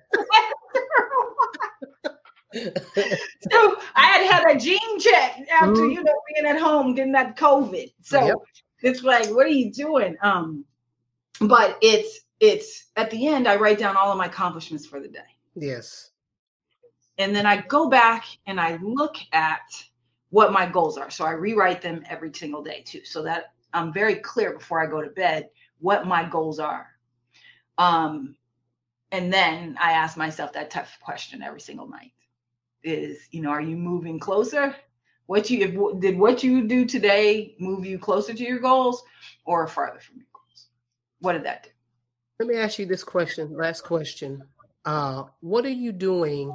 so 2.53 3.78
I 3.95 4.05
had 4.05 4.32
had 4.32 4.55
a 4.55 4.59
jean 4.59 4.99
check 4.99 5.39
after 5.51 5.72
mm-hmm. 5.72 5.89
you 5.89 6.03
know 6.03 6.14
being 6.34 6.45
at 6.45 6.61
home 6.61 6.93
getting 6.93 7.14
that 7.14 7.36
COVID. 7.36 7.91
So 8.01 8.24
yep. 8.24 8.36
it's 8.84 9.01
like, 9.01 9.28
what 9.30 9.47
are 9.47 9.49
you 9.49 9.72
doing? 9.72 10.16
Um, 10.22 10.66
but 11.39 11.80
it's 11.82 12.23
it's 12.44 12.88
at 12.98 13.10
the 13.10 13.28
end. 13.28 13.48
I 13.48 13.56
write 13.56 13.80
down 13.80 13.96
all 13.96 14.12
of 14.12 14.18
my 14.18 14.26
accomplishments 14.26 14.86
for 14.86 15.00
the 15.00 15.08
day. 15.08 15.20
Yes. 15.56 16.12
And 17.18 17.34
then 17.34 17.46
I 17.46 17.62
go 17.62 17.89
back 17.89 18.26
and 18.48 18.60
I 18.60 18.76
look 18.82 19.16
at 19.32 19.62
what 20.30 20.52
my 20.52 20.66
goals 20.66 20.98
are. 20.98 21.10
So 21.10 21.24
I 21.24 21.32
rewrite 21.32 21.82
them 21.82 22.04
every 22.10 22.34
single 22.34 22.62
day 22.62 22.84
too, 22.86 23.06
so 23.06 23.24
that 23.24 23.54
I'm 23.74 23.94
very 23.94 24.16
clear 24.16 24.58
before 24.58 24.82
I 24.82 24.88
go 24.88 25.02
to 25.02 25.10
bed 25.12 25.50
what 25.80 26.06
my 26.06 26.28
goals 26.28 26.60
are. 26.60 26.88
Um, 27.78 28.36
and 29.14 29.32
then 29.32 29.78
I 29.80 29.94
ask 29.94 30.18
myself 30.18 30.52
that 30.54 30.70
tough 30.70 30.98
question 31.02 31.41
every 31.41 31.62
single 31.62 31.88
night: 31.88 32.12
Is 32.84 33.20
you 33.32 33.41
know, 33.41 33.52
are 33.52 33.62
you 33.62 33.78
moving 33.78 34.20
closer? 34.20 34.76
What 35.28 35.50
you 35.50 35.62
if, 35.62 36.02
did 36.02 36.20
what 36.20 36.44
you 36.44 36.68
do 36.68 36.84
today 36.84 37.56
move 37.58 37.86
you 37.86 37.98
closer 37.98 38.34
to 38.34 38.44
your 38.44 38.60
goals 38.60 39.02
or 39.46 39.66
farther 39.66 40.02
from 40.02 40.18
your 40.18 40.28
goals? 40.34 40.68
What 41.20 41.34
did 41.34 41.46
that 41.46 41.64
do? 41.64 41.70
Let 42.40 42.48
me 42.48 42.56
ask 42.56 42.80
you 42.80 42.86
this 42.86 43.04
question. 43.04 43.56
Last 43.56 43.82
question. 43.82 44.44
Uh, 44.86 45.24
what 45.40 45.66
are 45.66 45.70
you 45.70 45.92
doing 45.92 46.54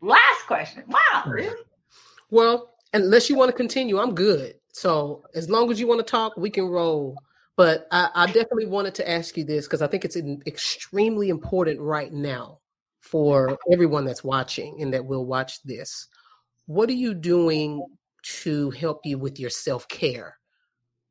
Last 0.00 0.46
question. 0.46 0.84
Wow, 0.86 1.24
really? 1.26 1.62
Well, 2.30 2.74
unless 2.92 3.28
you 3.28 3.36
want 3.36 3.50
to 3.50 3.56
continue, 3.56 3.98
I'm 3.98 4.14
good. 4.14 4.54
So 4.72 5.24
as 5.34 5.50
long 5.50 5.70
as 5.70 5.80
you 5.80 5.86
want 5.86 6.04
to 6.04 6.10
talk, 6.10 6.36
we 6.36 6.50
can 6.50 6.66
roll. 6.66 7.16
But 7.56 7.88
I, 7.90 8.10
I 8.14 8.26
definitely 8.26 8.66
wanted 8.66 8.94
to 8.96 9.10
ask 9.10 9.36
you 9.36 9.44
this 9.44 9.66
because 9.66 9.82
I 9.82 9.88
think 9.88 10.04
it's 10.04 10.16
extremely 10.46 11.28
important 11.28 11.80
right 11.80 12.12
now 12.12 12.60
for 13.00 13.58
everyone 13.72 14.04
that's 14.04 14.22
watching 14.22 14.80
and 14.80 14.94
that 14.94 15.04
will 15.04 15.26
watch 15.26 15.62
this. 15.64 16.06
What 16.66 16.88
are 16.88 16.94
you 16.94 17.14
doing 17.14 17.84
to 18.42 18.70
help 18.70 19.00
you 19.04 19.18
with 19.18 19.40
your 19.40 19.50
self 19.50 19.88
care 19.88 20.36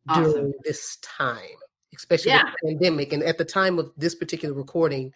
awesome. 0.07 0.31
during 0.31 0.53
this 0.63 0.97
time, 1.01 1.41
especially 1.95 2.31
yeah. 2.31 2.43
the 2.61 2.69
pandemic? 2.69 3.13
And 3.13 3.23
at 3.23 3.37
the 3.37 3.45
time 3.45 3.79
of 3.79 3.91
this 3.97 4.15
particular 4.15 4.53
recording, 4.53 5.13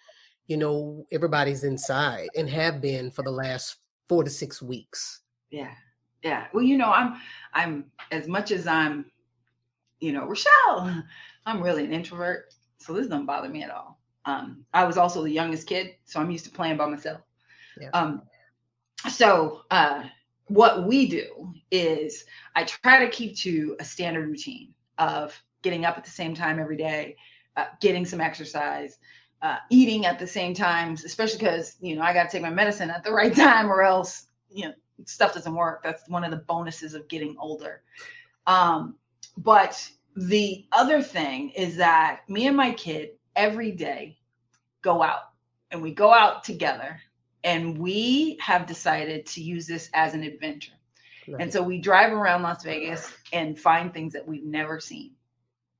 you 0.47 0.57
know, 0.57 1.05
everybody's 1.11 1.63
inside 1.63 2.29
and 2.35 2.49
have 2.49 2.81
been 2.81 3.11
for 3.11 3.23
the 3.23 3.31
last 3.31 3.77
four 4.09 4.23
to 4.23 4.29
six 4.29 4.61
weeks. 4.61 5.21
Yeah. 5.49 5.71
Yeah. 6.23 6.47
Well, 6.53 6.63
you 6.63 6.77
know, 6.77 6.91
I'm 6.91 7.17
I'm 7.53 7.85
as 8.11 8.27
much 8.27 8.51
as 8.51 8.67
I'm, 8.67 9.05
you 9.99 10.11
know, 10.11 10.25
Rochelle, 10.25 11.03
I'm 11.45 11.61
really 11.61 11.85
an 11.85 11.93
introvert. 11.93 12.53
So 12.79 12.93
this 12.93 13.07
doesn't 13.07 13.25
bother 13.25 13.49
me 13.49 13.63
at 13.63 13.71
all. 13.71 13.99
Um, 14.25 14.65
I 14.73 14.83
was 14.85 14.97
also 14.97 15.23
the 15.23 15.31
youngest 15.31 15.67
kid, 15.67 15.95
so 16.05 16.19
I'm 16.19 16.29
used 16.29 16.45
to 16.45 16.51
playing 16.51 16.77
by 16.77 16.85
myself. 16.87 17.21
Yeah. 17.79 17.89
Um, 17.93 18.23
so 19.09 19.61
uh 19.71 20.03
what 20.51 20.85
we 20.85 21.07
do 21.07 21.53
is 21.71 22.25
I 22.55 22.65
try 22.65 23.03
to 23.03 23.09
keep 23.09 23.37
to 23.37 23.77
a 23.79 23.85
standard 23.85 24.27
routine 24.27 24.73
of 24.97 25.41
getting 25.61 25.85
up 25.85 25.97
at 25.97 26.03
the 26.03 26.11
same 26.11 26.33
time 26.33 26.59
every 26.59 26.77
day, 26.77 27.15
uh, 27.57 27.65
getting 27.79 28.05
some 28.05 28.21
exercise, 28.21 28.97
uh, 29.41 29.57
eating 29.69 30.05
at 30.05 30.19
the 30.19 30.27
same 30.27 30.53
times, 30.53 31.03
especially 31.03 31.39
because 31.39 31.75
you 31.81 31.95
know 31.95 32.01
I 32.01 32.13
got 32.13 32.23
to 32.23 32.29
take 32.29 32.41
my 32.41 32.49
medicine 32.49 32.89
at 32.89 33.03
the 33.03 33.11
right 33.11 33.35
time, 33.47 33.71
or 33.71 33.83
else 33.83 34.27
you 34.49 34.65
know 34.65 34.73
stuff 35.05 35.33
doesn't 35.33 35.55
work. 35.55 35.83
That's 35.83 36.07
one 36.07 36.23
of 36.23 36.31
the 36.31 36.37
bonuses 36.37 36.93
of 36.93 37.07
getting 37.07 37.35
older. 37.39 37.81
Um, 38.47 38.95
but 39.37 39.89
the 40.15 40.65
other 40.71 41.01
thing 41.01 41.51
is 41.51 41.77
that 41.77 42.21
me 42.27 42.47
and 42.47 42.57
my 42.57 42.71
kid 42.71 43.11
every 43.35 43.71
day 43.71 44.17
go 44.81 45.01
out 45.01 45.31
and 45.71 45.81
we 45.81 45.93
go 45.93 46.13
out 46.13 46.43
together 46.43 46.99
and 47.43 47.77
we 47.77 48.37
have 48.41 48.67
decided 48.67 49.25
to 49.25 49.41
use 49.41 49.65
this 49.65 49.89
as 49.93 50.13
an 50.13 50.23
adventure. 50.23 50.73
Right. 51.27 51.41
And 51.41 51.53
so 51.53 51.61
we 51.61 51.79
drive 51.79 52.11
around 52.11 52.43
Las 52.43 52.63
Vegas 52.63 53.11
and 53.31 53.57
find 53.57 53.93
things 53.93 54.13
that 54.13 54.27
we've 54.27 54.43
never 54.43 54.79
seen. 54.79 55.11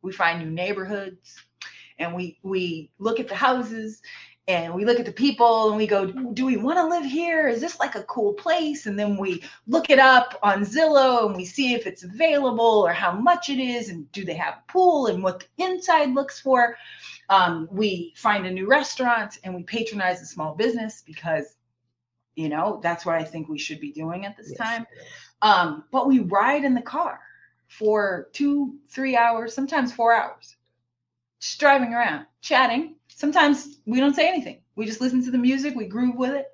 We 0.02 0.12
find 0.12 0.40
new 0.40 0.50
neighborhoods 0.50 1.36
and 2.00 2.16
we 2.16 2.40
we 2.44 2.92
look 3.00 3.20
at 3.20 3.28
the 3.28 3.36
houses 3.36 4.02
and 4.48 4.74
we 4.74 4.86
look 4.86 5.00
at 5.00 5.06
the 5.06 5.12
people 5.12 5.70
and 5.70 5.78
we 5.78 5.88
go 5.88 6.06
do 6.06 6.46
we 6.46 6.58
want 6.58 6.78
to 6.78 6.88
live 6.88 7.06
here? 7.06 7.48
Is 7.48 7.62
this 7.62 7.80
like 7.80 7.96
a 7.96 8.04
cool 8.04 8.34
place? 8.34 8.86
And 8.86 8.98
then 8.98 9.18
we 9.18 9.44
look 9.68 9.90
it 9.90 10.00
up 10.00 10.38
on 10.42 10.66
zillow 10.66 11.28
and 11.28 11.36
we 11.36 11.46
see 11.46 11.74
if 11.74 11.86
it's 11.86 12.04
available 12.04 12.84
or 12.86 12.92
how 12.92 13.12
much 13.12 13.50
it 13.50 13.60
is 13.60 13.90
and 13.90 14.12
do 14.12 14.26
they 14.26 14.34
have 14.34 14.56
a 14.56 14.72
pool 14.72 15.08
and 15.08 15.24
what 15.24 15.40
the 15.40 15.64
inside 15.66 16.14
looks 16.14 16.40
for. 16.40 16.76
Um, 17.30 17.70
we 17.72 18.14
find 18.18 18.46
a 18.46 18.52
new 18.52 18.68
restaurant 18.68 19.38
and 19.44 19.56
we 19.56 19.64
patronize 19.64 20.22
a 20.22 20.26
small 20.26 20.56
business 20.56 21.04
because 21.06 21.56
you 22.36 22.50
know 22.50 22.80
that's 22.82 23.06
what 23.06 23.16
i 23.16 23.24
think 23.24 23.50
we 23.50 23.58
should 23.58 23.80
be 23.80 23.92
doing 23.92 24.26
at 24.26 24.38
this 24.38 24.50
yes. 24.50 24.58
time. 24.58 24.88
um, 25.42 25.84
but 25.92 26.08
we 26.08 26.20
ride 26.20 26.64
in 26.64 26.74
the 26.74 26.82
car 26.82 27.20
for 27.78 28.30
two 28.34 28.76
three 28.90 29.16
hours 29.16 29.54
sometimes 29.54 29.94
four 29.94 30.14
hours 30.14 30.58
just 31.42 31.60
driving 31.60 31.94
around, 31.94 32.26
chatting. 32.42 32.96
Sometimes 33.08 33.80
we 33.86 34.00
don't 34.00 34.16
say 34.16 34.28
anything. 34.28 34.62
We 34.76 34.86
just 34.86 35.02
listen 35.02 35.24
to 35.26 35.32
the 35.32 35.38
music, 35.38 35.76
we 35.76 35.86
groove 35.86 36.16
with 36.16 36.32
it. 36.32 36.46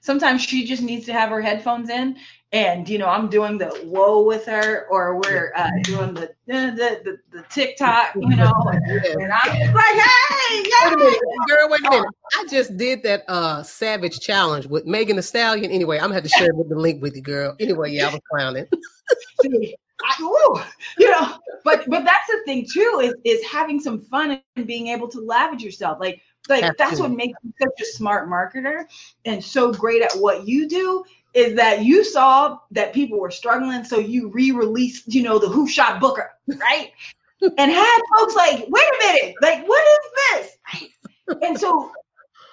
Sometimes 0.00 0.42
she 0.42 0.64
just 0.64 0.80
needs 0.82 1.04
to 1.06 1.12
have 1.12 1.28
her 1.30 1.42
headphones 1.42 1.90
in, 1.90 2.16
and 2.52 2.88
you 2.88 2.98
know 2.98 3.08
I'm 3.08 3.28
doing 3.28 3.58
the 3.58 3.66
whoa 3.82 4.22
with 4.22 4.46
her, 4.46 4.86
or 4.90 5.16
we're 5.16 5.52
uh, 5.56 5.68
doing 5.82 6.14
the, 6.14 6.30
the 6.46 7.00
the 7.04 7.18
the 7.30 7.42
TikTok, 7.50 8.14
you 8.14 8.28
know, 8.36 8.52
and 8.54 9.32
I'm 9.32 9.74
like, 9.74 9.94
hey, 9.94 10.64
yeah. 10.70 10.86
wait 10.96 11.18
girl, 11.48 11.68
wait 11.68 11.80
a 11.84 11.90
minute. 11.90 12.08
I 12.36 12.46
just 12.48 12.76
did 12.76 13.02
that 13.02 13.24
uh 13.26 13.64
Savage 13.64 14.20
challenge 14.20 14.66
with 14.66 14.86
Megan 14.86 15.16
Thee 15.16 15.22
Stallion. 15.22 15.72
Anyway, 15.72 15.96
I'm 15.96 16.04
gonna 16.04 16.14
have 16.14 16.22
to 16.22 16.28
share 16.28 16.52
the 16.52 16.76
link 16.76 17.02
with 17.02 17.16
you, 17.16 17.22
girl. 17.22 17.56
Anyway, 17.58 17.90
yeah, 17.90 18.06
I 18.06 18.12
was 18.12 18.20
clowning. 18.30 18.66
See, 19.42 19.74
I, 20.04 20.22
ooh, 20.22 20.60
you 20.98 21.10
know, 21.10 21.38
but 21.64 21.88
but 21.88 22.04
that's 22.04 22.26
the 22.28 22.40
thing 22.44 22.66
too 22.70 23.00
is 23.02 23.14
is 23.24 23.44
having 23.44 23.80
some 23.80 24.00
fun 24.00 24.40
and 24.56 24.66
being 24.66 24.88
able 24.88 25.08
to 25.08 25.32
at 25.32 25.60
yourself. 25.60 25.98
Like 26.00 26.20
like 26.48 26.62
Absolutely. 26.62 26.76
that's 26.78 27.00
what 27.00 27.10
makes 27.12 27.38
you 27.42 27.52
such 27.60 27.80
a 27.80 27.84
smart 27.84 28.28
marketer 28.28 28.84
and 29.24 29.42
so 29.42 29.72
great 29.72 30.02
at 30.02 30.12
what 30.12 30.46
you 30.46 30.68
do 30.68 31.04
is 31.34 31.54
that 31.56 31.84
you 31.84 32.04
saw 32.04 32.58
that 32.70 32.92
people 32.92 33.20
were 33.20 33.30
struggling, 33.30 33.84
so 33.84 33.98
you 33.98 34.28
re-released, 34.30 35.12
you 35.12 35.22
know, 35.22 35.38
the 35.38 35.48
Who 35.48 35.68
Shot 35.68 36.00
Booker, 36.00 36.30
right? 36.48 36.90
and 37.42 37.70
had 37.70 38.00
folks 38.18 38.34
like, 38.34 38.64
wait 38.68 38.84
a 38.84 39.06
minute, 39.06 39.34
like 39.42 39.66
what 39.66 39.86
is 39.86 40.10
this? 40.14 40.56
Right? 40.74 41.42
And 41.42 41.58
so 41.58 41.92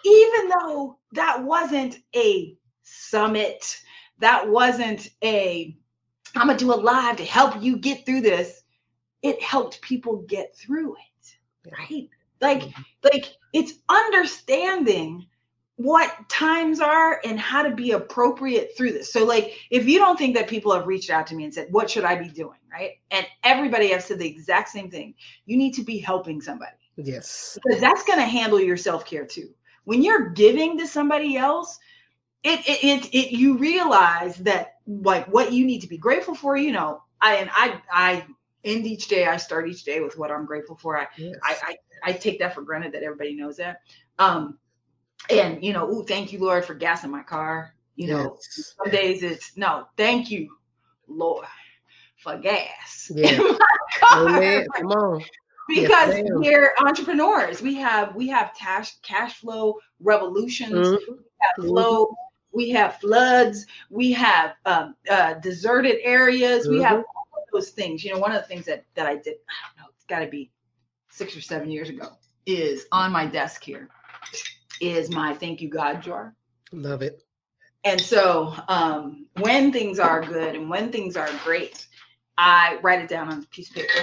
even 0.05 0.49
though 0.49 0.97
that 1.13 1.41
wasn't 1.41 1.99
a 2.15 2.57
summit, 2.83 3.81
that 4.19 4.47
wasn't 4.47 5.09
a 5.23 5.75
I'm 6.35 6.47
gonna 6.47 6.57
do 6.57 6.73
a 6.73 6.75
live 6.75 7.17
to 7.17 7.25
help 7.25 7.61
you 7.61 7.77
get 7.77 8.05
through 8.05 8.21
this. 8.21 8.63
It 9.21 9.41
helped 9.41 9.81
people 9.81 10.17
get 10.27 10.55
through 10.55 10.95
it, 10.95 11.71
right? 11.77 12.09
Like, 12.41 12.61
mm-hmm. 12.61 12.81
like 13.03 13.35
it's 13.53 13.73
understanding 13.89 15.27
what 15.77 16.29
times 16.29 16.79
are 16.79 17.19
and 17.25 17.39
how 17.39 17.61
to 17.63 17.75
be 17.75 17.91
appropriate 17.91 18.71
through 18.77 18.93
this. 18.93 19.11
So, 19.11 19.25
like, 19.25 19.53
if 19.71 19.87
you 19.87 19.99
don't 19.99 20.17
think 20.17 20.35
that 20.35 20.47
people 20.47 20.73
have 20.73 20.87
reached 20.87 21.09
out 21.09 21.27
to 21.27 21.35
me 21.35 21.43
and 21.43 21.53
said, 21.53 21.67
What 21.71 21.89
should 21.89 22.05
I 22.05 22.15
be 22.15 22.29
doing? 22.29 22.59
Right. 22.71 22.91
And 23.11 23.25
everybody 23.43 23.89
has 23.89 24.05
said 24.05 24.19
the 24.19 24.27
exact 24.27 24.69
same 24.69 24.89
thing. 24.89 25.15
You 25.45 25.57
need 25.57 25.73
to 25.75 25.83
be 25.83 25.97
helping 25.97 26.41
somebody. 26.41 26.75
Yes. 26.97 27.57
Because 27.63 27.81
that's 27.81 28.03
going 28.03 28.19
to 28.19 28.25
handle 28.25 28.59
your 28.59 28.77
self 28.77 29.05
care 29.05 29.25
too. 29.25 29.49
When 29.85 30.01
you're 30.01 30.29
giving 30.29 30.77
to 30.79 30.87
somebody 30.87 31.37
else, 31.37 31.79
it, 32.45 32.59
it, 32.67 32.83
it, 32.83 33.05
it, 33.13 33.31
you 33.31 33.57
realize 33.57 34.37
that 34.37 34.75
like 34.85 35.25
what 35.27 35.51
you 35.51 35.65
need 35.65 35.81
to 35.81 35.87
be 35.87 35.97
grateful 35.97 36.35
for, 36.35 36.55
you 36.55 36.71
know, 36.71 37.01
I, 37.19 37.37
and 37.37 37.49
I, 37.51 37.81
I 37.91 38.25
end 38.63 38.85
each 38.85 39.07
day, 39.07 39.25
I 39.25 39.37
start 39.37 39.67
each 39.67 39.83
day 39.83 39.99
with 39.99 40.15
what 40.15 40.29
I'm 40.29 40.45
grateful 40.45 40.75
for. 40.75 40.95
I, 40.95 41.07
yes. 41.17 41.35
I, 41.41 41.55
I, 41.63 41.77
I 42.03 42.11
take 42.11 42.37
that 42.39 42.53
for 42.53 42.61
granted 42.61 42.93
that 42.93 43.01
everybody 43.01 43.35
knows 43.35 43.57
that. 43.57 43.81
Um, 44.19 44.59
and 45.27 45.63
you 45.63 45.73
know, 45.73 45.89
ooh, 45.89 46.05
thank 46.05 46.31
you, 46.31 46.39
Lord, 46.39 46.63
for 46.63 46.75
gas 46.75 47.03
in 47.03 47.09
my 47.09 47.23
car. 47.23 47.73
You 47.95 48.09
yes. 48.09 48.17
know, 48.17 48.37
some 48.83 48.91
days 48.91 49.23
it's 49.23 49.57
no, 49.57 49.87
thank 49.97 50.29
you, 50.29 50.55
Lord, 51.07 51.47
for 52.17 52.37
gas. 52.37 53.11
Yeah. 53.15 53.29
In 53.31 53.37
my 53.39 53.57
car. 53.99 54.27
Amen. 54.27 54.67
Come 54.75 54.91
on. 54.91 55.23
Because 55.67 56.15
yes, 56.15 56.27
we're 56.27 56.75
entrepreneurs. 56.79 57.59
We 57.63 57.73
have 57.75 58.13
we 58.13 58.27
have 58.27 58.51
cash 58.55 58.99
cash 59.01 59.33
flow 59.39 59.79
revolutions. 59.99 60.89
Mm-hmm. 60.89 61.13
We 61.13 61.17
have 61.41 61.65
flow 61.65 62.15
we 62.55 62.69
have 62.69 62.95
floods, 62.99 63.65
we 63.89 64.13
have 64.13 64.53
um, 64.65 64.95
uh, 65.09 65.33
deserted 65.35 65.97
areas, 66.01 66.63
mm-hmm. 66.63 66.77
we 66.77 66.81
have 66.81 66.99
mm-hmm. 66.99 67.17
all 67.17 67.43
of 67.43 67.43
those 67.51 67.71
things. 67.71 68.03
You 68.03 68.13
know, 68.13 68.19
one 68.19 68.31
of 68.31 68.41
the 68.41 68.47
things 68.47 68.65
that 68.65 68.85
that 68.95 69.05
I 69.05 69.15
did, 69.15 69.35
I 69.49 69.67
don't 69.67 69.83
know, 69.83 69.89
it's 69.93 70.05
got 70.05 70.19
to 70.19 70.27
be 70.27 70.51
six 71.09 71.35
or 71.35 71.41
seven 71.41 71.69
years 71.69 71.89
ago, 71.89 72.09
is 72.45 72.87
on 72.91 73.11
my 73.11 73.25
desk 73.25 73.63
here 73.63 73.89
is 74.81 75.09
my 75.11 75.33
thank 75.33 75.61
you 75.61 75.69
God 75.69 76.01
jar. 76.01 76.35
Love 76.71 77.01
it. 77.01 77.23
And 77.83 78.01
so 78.01 78.53
um, 78.67 79.27
when 79.39 79.71
things 79.71 79.99
are 79.99 80.21
good 80.21 80.55
and 80.55 80.69
when 80.69 80.91
things 80.91 81.15
are 81.15 81.29
great, 81.43 81.87
I 82.37 82.79
write 82.81 82.99
it 82.99 83.07
down 83.07 83.31
on 83.31 83.39
a 83.39 83.45
piece 83.47 83.69
of 83.69 83.75
paper 83.75 83.93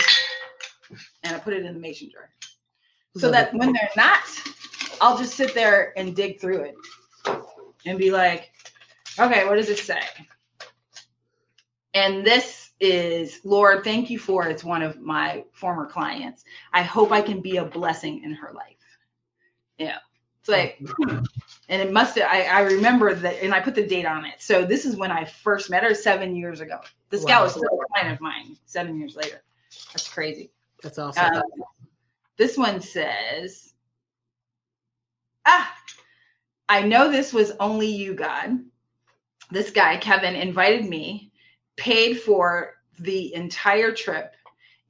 and 1.24 1.34
I 1.34 1.38
put 1.38 1.52
it 1.52 1.64
in 1.64 1.74
the 1.74 1.80
mason 1.80 2.10
jar. 2.10 2.30
So 3.16 3.26
Love 3.26 3.32
that 3.32 3.54
it. 3.54 3.58
when 3.58 3.72
they're 3.72 3.90
not, 3.96 4.22
I'll 5.00 5.18
just 5.18 5.34
sit 5.34 5.52
there 5.54 5.92
and 5.98 6.14
dig 6.14 6.40
through 6.40 6.62
it 6.62 6.74
and 7.86 7.98
be 7.98 8.10
like, 8.10 8.52
okay, 9.18 9.46
what 9.46 9.56
does 9.56 9.68
it 9.68 9.78
say? 9.78 10.00
And 11.94 12.24
this 12.24 12.70
is, 12.80 13.40
Lord, 13.44 13.84
thank 13.84 14.08
you 14.10 14.18
for 14.18 14.46
it's 14.46 14.64
one 14.64 14.82
of 14.82 15.00
my 15.00 15.44
former 15.52 15.86
clients. 15.86 16.44
I 16.72 16.82
hope 16.82 17.12
I 17.12 17.20
can 17.20 17.40
be 17.40 17.58
a 17.58 17.64
blessing 17.64 18.22
in 18.24 18.32
her 18.32 18.52
life. 18.52 18.76
Yeah. 19.78 19.98
It's 20.40 20.48
like, 20.48 20.80
and 21.68 21.82
it 21.82 21.92
must 21.92 22.18
have, 22.18 22.28
I, 22.30 22.44
I 22.44 22.60
remember 22.62 23.14
that, 23.14 23.42
and 23.42 23.54
I 23.54 23.60
put 23.60 23.74
the 23.74 23.86
date 23.86 24.06
on 24.06 24.24
it. 24.24 24.40
So 24.40 24.64
this 24.64 24.84
is 24.84 24.96
when 24.96 25.10
I 25.10 25.24
first 25.24 25.70
met 25.70 25.84
her 25.84 25.94
seven 25.94 26.34
years 26.34 26.60
ago. 26.60 26.80
This 27.10 27.24
gal 27.24 27.40
Wow. 27.40 27.44
was 27.44 27.52
still 27.52 27.64
a 27.64 27.86
client 27.92 28.14
of 28.14 28.20
mine 28.20 28.56
seven 28.64 28.98
years 28.98 29.14
later. 29.14 29.42
That's 29.92 30.08
crazy. 30.08 30.50
That's 30.82 30.98
awesome. 30.98 31.34
Um, 31.34 31.42
this 32.36 32.56
one 32.56 32.80
says, 32.80 33.74
Ah, 35.44 35.72
I 36.68 36.82
know 36.82 37.10
this 37.10 37.32
was 37.32 37.52
only 37.60 37.88
you, 37.88 38.14
God. 38.14 38.58
This 39.50 39.70
guy, 39.70 39.96
Kevin, 39.98 40.34
invited 40.34 40.88
me, 40.88 41.32
paid 41.76 42.20
for 42.20 42.74
the 43.00 43.34
entire 43.34 43.92
trip, 43.92 44.34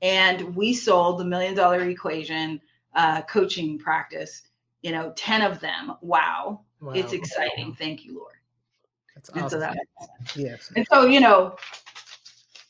and 0.00 0.54
we 0.54 0.74
sold 0.74 1.18
the 1.18 1.24
million 1.24 1.54
dollar 1.54 1.82
equation 1.88 2.60
uh, 2.94 3.22
coaching 3.22 3.78
practice. 3.78 4.42
You 4.82 4.92
know, 4.92 5.12
10 5.16 5.42
of 5.42 5.60
them. 5.60 5.94
Wow. 6.00 6.62
Wow. 6.80 6.92
It's 6.92 7.12
exciting. 7.12 7.74
Thank 7.74 8.04
you, 8.04 8.16
Lord. 8.18 8.34
That's 9.14 9.28
And 9.30 9.40
so 9.50 9.58
awesome. 9.58 9.60
that 9.60 9.76
yes. 10.36 10.72
and 10.74 10.86
so, 10.90 11.06
you 11.06 11.20
know, 11.20 11.56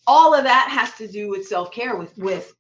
all 0.07 0.35
of 0.35 0.45
that 0.45 0.69
has 0.71 0.93
to 0.99 1.09
do 1.09 1.29
with 1.31 1.47
self-care, 1.47 1.97
with 1.97 2.17
with 2.19 2.55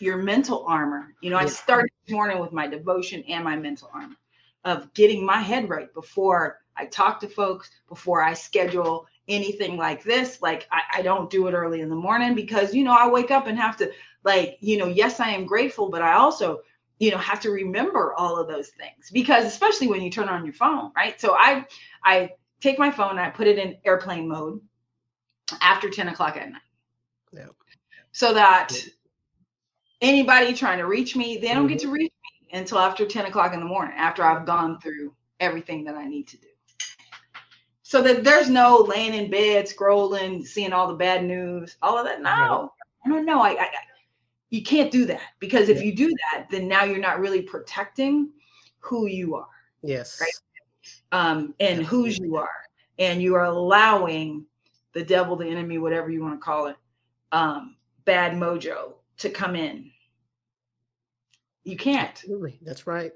your 0.00 0.16
mental 0.16 0.64
armor. 0.66 1.14
You 1.20 1.30
know, 1.30 1.36
I 1.36 1.42
Yeah. 1.42 1.48
started 1.48 1.90
this 2.06 2.14
morning 2.14 2.38
with 2.40 2.52
my 2.52 2.66
devotion 2.66 3.22
and 3.28 3.44
my 3.44 3.56
mental 3.56 3.90
armor 3.92 4.16
of 4.64 4.92
getting 4.94 5.24
my 5.24 5.38
head 5.38 5.68
right 5.68 5.92
before 5.94 6.60
I 6.76 6.86
talk 6.86 7.20
to 7.20 7.28
folks, 7.28 7.70
before 7.88 8.22
I 8.22 8.34
schedule 8.34 9.06
anything 9.28 9.76
like 9.76 10.02
this. 10.02 10.42
Like 10.42 10.66
I, 10.70 10.98
I 10.98 11.02
don't 11.02 11.30
do 11.30 11.46
it 11.46 11.52
early 11.52 11.80
in 11.80 11.88
the 11.88 11.96
morning 11.96 12.34
because 12.34 12.74
you 12.74 12.84
know 12.84 12.96
I 12.96 13.08
wake 13.08 13.30
up 13.30 13.46
and 13.46 13.58
have 13.58 13.76
to 13.78 13.92
like, 14.24 14.58
you 14.60 14.76
know, 14.78 14.86
yes, 14.86 15.20
I 15.20 15.30
am 15.30 15.46
grateful, 15.46 15.90
but 15.90 16.02
I 16.02 16.14
also 16.14 16.60
you 16.98 17.10
know 17.10 17.18
have 17.18 17.40
to 17.40 17.50
remember 17.50 18.14
all 18.14 18.38
of 18.38 18.48
those 18.48 18.68
things 18.68 19.10
because 19.12 19.44
especially 19.44 19.88
when 19.88 20.00
you 20.00 20.10
turn 20.10 20.28
on 20.28 20.44
your 20.44 20.54
phone 20.54 20.92
right 20.96 21.20
so 21.20 21.34
i 21.34 21.64
i 22.04 22.30
take 22.60 22.78
my 22.78 22.90
phone 22.90 23.10
and 23.10 23.20
i 23.20 23.30
put 23.30 23.46
it 23.46 23.58
in 23.58 23.76
airplane 23.84 24.28
mode 24.28 24.60
after 25.60 25.90
10 25.90 26.08
o'clock 26.08 26.36
at 26.36 26.50
night 26.50 26.62
Yeah. 27.32 27.48
so 28.12 28.34
that 28.34 28.72
anybody 30.00 30.54
trying 30.54 30.78
to 30.78 30.86
reach 30.86 31.16
me 31.16 31.36
they 31.38 31.52
don't 31.52 31.66
get 31.66 31.78
mm-hmm. 31.78 31.88
to 31.88 31.92
reach 31.92 32.12
until 32.54 32.78
after 32.78 33.06
10 33.06 33.26
o'clock 33.26 33.52
in 33.52 33.60
the 33.60 33.66
morning 33.66 33.94
after 33.96 34.24
i've 34.24 34.46
gone 34.46 34.80
through 34.80 35.12
everything 35.40 35.84
that 35.84 35.94
i 35.94 36.06
need 36.06 36.26
to 36.26 36.36
do 36.38 36.48
so 37.82 38.00
that 38.00 38.24
there's 38.24 38.48
no 38.48 38.78
laying 38.78 39.14
in 39.14 39.30
bed 39.30 39.66
scrolling 39.66 40.46
seeing 40.46 40.72
all 40.72 40.88
the 40.88 40.94
bad 40.94 41.24
news 41.24 41.76
all 41.82 41.98
of 41.98 42.04
that 42.04 42.22
no 42.22 42.72
no 43.06 43.20
no 43.20 43.42
i, 43.42 43.50
I 43.50 43.68
you 44.50 44.62
can't 44.62 44.90
do 44.90 45.04
that 45.06 45.20
because 45.40 45.68
if 45.68 45.82
you 45.82 45.94
do 45.94 46.08
that 46.08 46.46
then 46.50 46.68
now 46.68 46.84
you're 46.84 46.98
not 46.98 47.20
really 47.20 47.42
protecting 47.42 48.30
who 48.80 49.06
you 49.06 49.34
are 49.34 49.48
Yes. 49.84 50.18
Right. 50.20 50.32
um, 51.12 51.54
and 51.60 51.84
whose 51.84 52.18
you 52.18 52.36
are, 52.36 52.48
and 52.98 53.20
you 53.20 53.34
are 53.34 53.44
allowing 53.44 54.46
the 54.92 55.04
devil, 55.04 55.36
the 55.36 55.46
enemy, 55.46 55.78
whatever 55.78 56.10
you 56.10 56.22
want 56.22 56.40
to 56.40 56.44
call 56.44 56.68
it, 56.68 56.76
um, 57.32 57.76
bad 58.04 58.32
mojo 58.32 58.94
to 59.18 59.28
come 59.28 59.54
in. 59.54 59.90
You 61.64 61.76
can't. 61.76 62.10
Absolutely. 62.10 62.58
That's 62.62 62.86
right. 62.86 63.12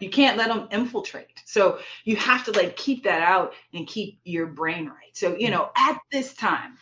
You 0.00 0.10
can't 0.10 0.36
let 0.36 0.48
them 0.48 0.68
infiltrate. 0.70 1.42
So 1.44 1.78
you 2.04 2.16
have 2.16 2.44
to 2.44 2.52
like 2.52 2.76
keep 2.76 3.04
that 3.04 3.22
out 3.22 3.54
and 3.74 3.86
keep 3.86 4.20
your 4.24 4.46
brain 4.46 4.86
right. 4.86 5.14
So 5.14 5.36
you 5.36 5.50
know, 5.50 5.70
at 5.76 5.98
this 6.12 6.34
time, 6.34 6.78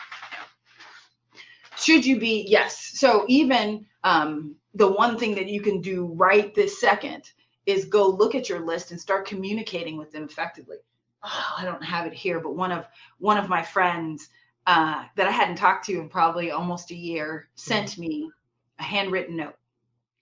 should 1.76 2.04
you 2.04 2.18
be 2.18 2.44
yes? 2.46 2.92
So 2.94 3.24
even 3.28 3.86
um, 4.04 4.56
the 4.74 4.90
one 4.90 5.18
thing 5.18 5.34
that 5.36 5.48
you 5.48 5.60
can 5.60 5.80
do 5.80 6.06
right 6.06 6.54
this 6.54 6.80
second 6.80 7.30
is 7.64 7.86
go 7.86 8.06
look 8.08 8.34
at 8.34 8.48
your 8.48 8.60
list 8.60 8.90
and 8.90 9.00
start 9.00 9.26
communicating 9.26 9.96
with 9.96 10.12
them 10.12 10.24
effectively. 10.24 10.76
Oh, 11.22 11.54
I 11.58 11.64
don't 11.64 11.82
have 11.82 12.06
it 12.06 12.12
here, 12.12 12.38
but 12.40 12.54
one 12.54 12.70
of 12.70 12.86
one 13.18 13.38
of 13.38 13.48
my 13.48 13.62
friends 13.62 14.28
uh, 14.66 15.04
that 15.16 15.26
I 15.26 15.30
hadn't 15.30 15.56
talked 15.56 15.86
to 15.86 15.98
in 15.98 16.08
probably 16.08 16.50
almost 16.50 16.90
a 16.90 16.96
year 16.96 17.48
sent 17.54 17.98
me 17.98 18.30
a 18.78 18.82
handwritten 18.82 19.36
note 19.36 19.56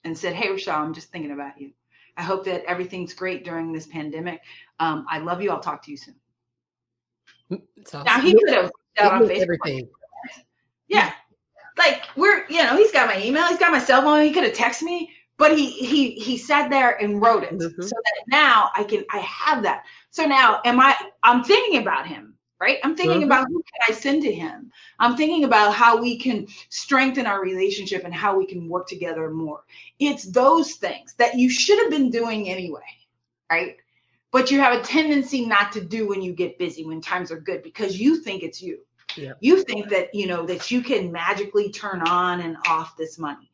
and 0.04 0.16
said, 0.16 0.34
"Hey, 0.34 0.50
Rochelle, 0.50 0.82
I'm 0.82 0.94
just 0.94 1.10
thinking 1.10 1.32
about 1.32 1.60
you. 1.60 1.72
I 2.16 2.22
hope 2.22 2.44
that 2.44 2.64
everything's 2.64 3.14
great 3.14 3.44
during 3.44 3.72
this 3.72 3.86
pandemic. 3.86 4.40
Um, 4.78 5.04
I 5.08 5.18
love 5.18 5.42
you. 5.42 5.50
I'll 5.50 5.60
talk 5.60 5.82
to 5.84 5.90
you 5.90 5.96
soon." 5.96 6.14
Awesome. 7.86 8.04
Now 8.04 8.20
he 8.20 8.32
could 8.32 8.52
have 8.54 8.70
out 8.98 9.12
on 9.14 9.22
Facebook. 9.28 9.42
everything. 9.42 9.88
Yeah. 10.88 11.12
Like 11.76 12.02
we're, 12.16 12.46
you 12.48 12.62
know, 12.62 12.76
he's 12.76 12.92
got 12.92 13.08
my 13.08 13.20
email, 13.22 13.46
he's 13.48 13.58
got 13.58 13.72
my 13.72 13.80
cell 13.80 14.02
phone, 14.02 14.22
he 14.22 14.32
could 14.32 14.44
have 14.44 14.52
texted 14.52 14.82
me, 14.82 15.10
but 15.38 15.56
he 15.56 15.70
he 15.70 16.12
he 16.12 16.38
sat 16.38 16.70
there 16.70 17.02
and 17.02 17.20
wrote 17.20 17.42
it 17.42 17.50
Mhm. 17.52 17.82
so 17.82 17.88
that 17.88 18.22
now 18.28 18.70
I 18.76 18.84
can 18.84 19.04
I 19.12 19.18
have 19.18 19.62
that. 19.64 19.82
So 20.10 20.24
now 20.24 20.60
am 20.64 20.78
I 20.78 20.96
I'm 21.24 21.42
thinking 21.42 21.80
about 21.82 22.06
him, 22.06 22.33
right? 22.64 22.78
I'm 22.82 22.96
thinking 22.96 23.22
Mhm. 23.22 23.26
about 23.26 23.48
who 23.48 23.62
can 23.62 23.80
I 23.88 23.92
send 23.92 24.22
to 24.22 24.32
him. 24.32 24.72
I'm 24.98 25.16
thinking 25.16 25.44
about 25.44 25.74
how 25.74 26.00
we 26.00 26.18
can 26.18 26.46
strengthen 26.70 27.26
our 27.26 27.42
relationship 27.42 28.04
and 28.04 28.14
how 28.14 28.36
we 28.38 28.46
can 28.46 28.68
work 28.68 28.86
together 28.88 29.30
more. 29.30 29.64
It's 29.98 30.24
those 30.24 30.72
things 30.76 31.14
that 31.18 31.34
you 31.38 31.50
should 31.50 31.78
have 31.82 31.90
been 31.90 32.10
doing 32.10 32.48
anyway, 32.48 32.80
right? 33.50 33.76
But 34.32 34.50
you 34.50 34.60
have 34.60 34.78
a 34.78 34.82
tendency 34.82 35.44
not 35.46 35.72
to 35.72 35.80
do 35.80 36.08
when 36.08 36.22
you 36.22 36.32
get 36.32 36.58
busy, 36.58 36.84
when 36.84 37.00
times 37.00 37.30
are 37.30 37.40
good, 37.40 37.62
because 37.62 38.00
you 38.00 38.16
think 38.22 38.42
it's 38.42 38.62
you 38.62 38.78
Yeah. 39.16 39.34
you 39.40 39.62
think 39.64 39.88
that 39.90 40.14
you 40.14 40.26
know 40.26 40.46
that 40.46 40.70
you 40.70 40.82
can 40.82 41.12
magically 41.12 41.70
turn 41.70 42.02
on 42.02 42.40
and 42.40 42.56
off 42.66 42.96
this 42.96 43.18
money 43.18 43.50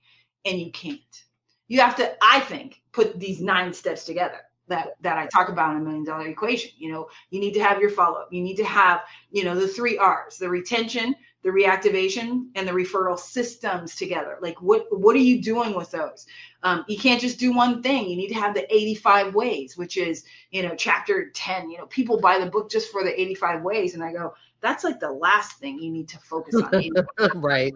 and 0.46 0.58
you 0.58 0.70
can't 0.72 1.24
you 1.68 1.80
have 1.80 1.96
to 1.96 2.16
i 2.22 2.40
think 2.40 2.80
put 2.92 3.18
these 3.18 3.40
nine 3.40 3.72
steps 3.72 4.04
together 4.04 4.40
that 4.70 4.96
that 5.02 5.18
i 5.18 5.26
talk 5.26 5.48
about 5.48 5.72
in 5.72 5.82
a 5.82 5.84
million 5.84 6.04
dollar 6.04 6.26
equation 6.26 6.70
you 6.78 6.90
know 6.90 7.08
you 7.30 7.40
need 7.40 7.52
to 7.54 7.62
have 7.62 7.80
your 7.80 7.90
follow-up. 7.90 8.28
You 8.32 8.42
need 8.42 8.56
to 8.56 8.64
have 8.64 9.00
you 9.30 9.44
know 9.44 9.54
the 9.54 9.68
three 9.68 9.98
r's 9.98 10.38
the 10.38 10.48
retention 10.48 11.14
the 11.42 11.48
reactivation 11.48 12.48
and 12.54 12.68
the 12.68 12.72
referral 12.72 13.18
systems 13.18 13.96
together. 13.96 14.36
Like 14.42 14.60
what 14.60 14.86
what 14.90 15.16
are 15.16 15.20
you 15.20 15.40
doing 15.40 15.74
with 15.74 15.90
those? 15.90 16.26
Um, 16.62 16.84
you 16.86 16.98
can't 16.98 17.18
just 17.20 17.38
do 17.38 17.54
one 17.54 17.82
thing. 17.82 18.10
You 18.10 18.16
need 18.16 18.28
to 18.28 18.34
have 18.34 18.54
the 18.54 18.70
85 18.74 19.34
ways 19.34 19.76
which 19.76 19.96
is 19.96 20.24
you 20.50 20.62
know 20.62 20.74
chapter 20.76 21.30
10 21.30 21.70
you 21.70 21.78
know 21.78 21.86
people 21.86 22.20
buy 22.20 22.38
the 22.38 22.50
book 22.50 22.70
just 22.70 22.92
for 22.92 23.02
the 23.04 23.20
85 23.20 23.62
ways 23.62 23.94
and 23.94 24.04
i 24.04 24.12
go 24.12 24.34
that's 24.60 24.84
like 24.84 25.00
the 25.00 25.10
last 25.10 25.58
thing 25.58 25.78
you 25.78 25.90
need 25.90 26.08
to 26.10 26.18
focus 26.18 26.54
on. 26.54 26.70
Right. 27.34 27.72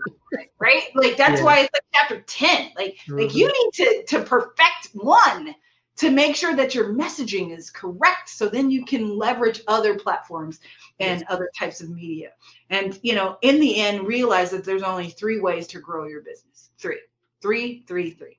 right? 0.59 0.83
Like 0.95 1.17
that's 1.17 1.41
Yeah. 1.41 1.45
why 1.45 1.61
it's 1.61 1.71
like 1.73 1.83
chapter 1.95 2.21
10 2.27 2.73
like 2.77 2.97
like 3.09 3.35
you 3.35 3.47
need 3.47 3.71
to 3.75 4.05
to 4.09 4.25
perfect 4.25 4.91
one 4.93 5.55
to 5.97 6.11
make 6.11 6.35
sure 6.35 6.57
that 6.57 6.75
your 6.75 6.93
messaging 6.93 7.57
is 7.57 7.71
correct 7.71 8.29
so 8.29 8.49
then 8.49 8.71
you 8.71 8.85
can 8.85 9.17
leverage 9.17 9.63
other 9.69 9.97
platforms 9.99 10.61
and 11.01 11.25
other 11.29 11.51
types 11.57 11.81
of 11.81 11.91
media. 11.91 12.31
And 12.71 12.99
you 13.03 13.15
know 13.15 13.39
in 13.43 13.61
the 13.61 13.77
end 13.77 14.07
realize 14.07 14.51
that 14.51 14.65
there's 14.65 14.83
only 14.83 15.09
three 15.09 15.41
ways 15.41 15.67
to 15.69 15.81
grow 15.81 16.07
your 16.07 16.23
business. 16.23 16.71
Three. 16.79 17.01
Three 17.41 17.85
three 17.87 18.11
three. 18.11 18.39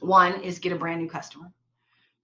One 0.00 0.40
is 0.42 0.58
get 0.58 0.72
a 0.72 0.76
brand 0.76 1.00
new 1.00 1.08
customer. 1.08 1.52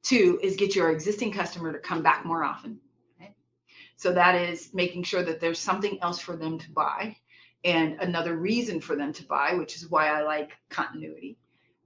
Two 0.03 0.39
is 0.43 0.57
get 0.57 0.75
your 0.75 0.91
existing 0.91 1.33
customer 1.33 1.73
to 1.73 1.79
come 1.79 2.03
back 2.03 2.25
more 2.25 2.45
often 2.45 2.81
okay? 3.21 3.35
so 3.97 4.13
that 4.13 4.35
is 4.35 4.71
making 4.73 5.03
sure 5.03 5.23
that 5.23 5.41
there's 5.41 5.59
something 5.59 5.99
else 6.03 6.19
for 6.19 6.37
them 6.37 6.59
to 6.59 6.71
buy 6.71 7.17
and 7.65 8.01
another 8.01 8.37
reason 8.37 8.81
for 8.81 8.95
them 8.95 9.13
to 9.13 9.25
buy 9.25 9.55
which 9.55 9.77
is 9.77 9.91
why 9.91 10.09
i 10.09 10.23
like 10.23 10.53
continuity. 10.71 11.37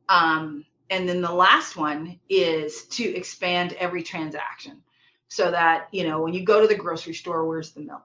Um, 0.08 0.64
and 0.92 1.08
then 1.08 1.22
the 1.22 1.32
last 1.32 1.76
one 1.76 2.20
is 2.28 2.84
to 2.88 3.02
expand 3.02 3.72
every 3.78 4.02
transaction 4.02 4.82
so 5.28 5.50
that 5.50 5.88
you 5.90 6.04
know 6.06 6.20
when 6.20 6.34
you 6.34 6.44
go 6.44 6.60
to 6.60 6.68
the 6.68 6.74
grocery 6.74 7.14
store 7.14 7.46
where's 7.46 7.72
the 7.72 7.80
milk? 7.80 8.02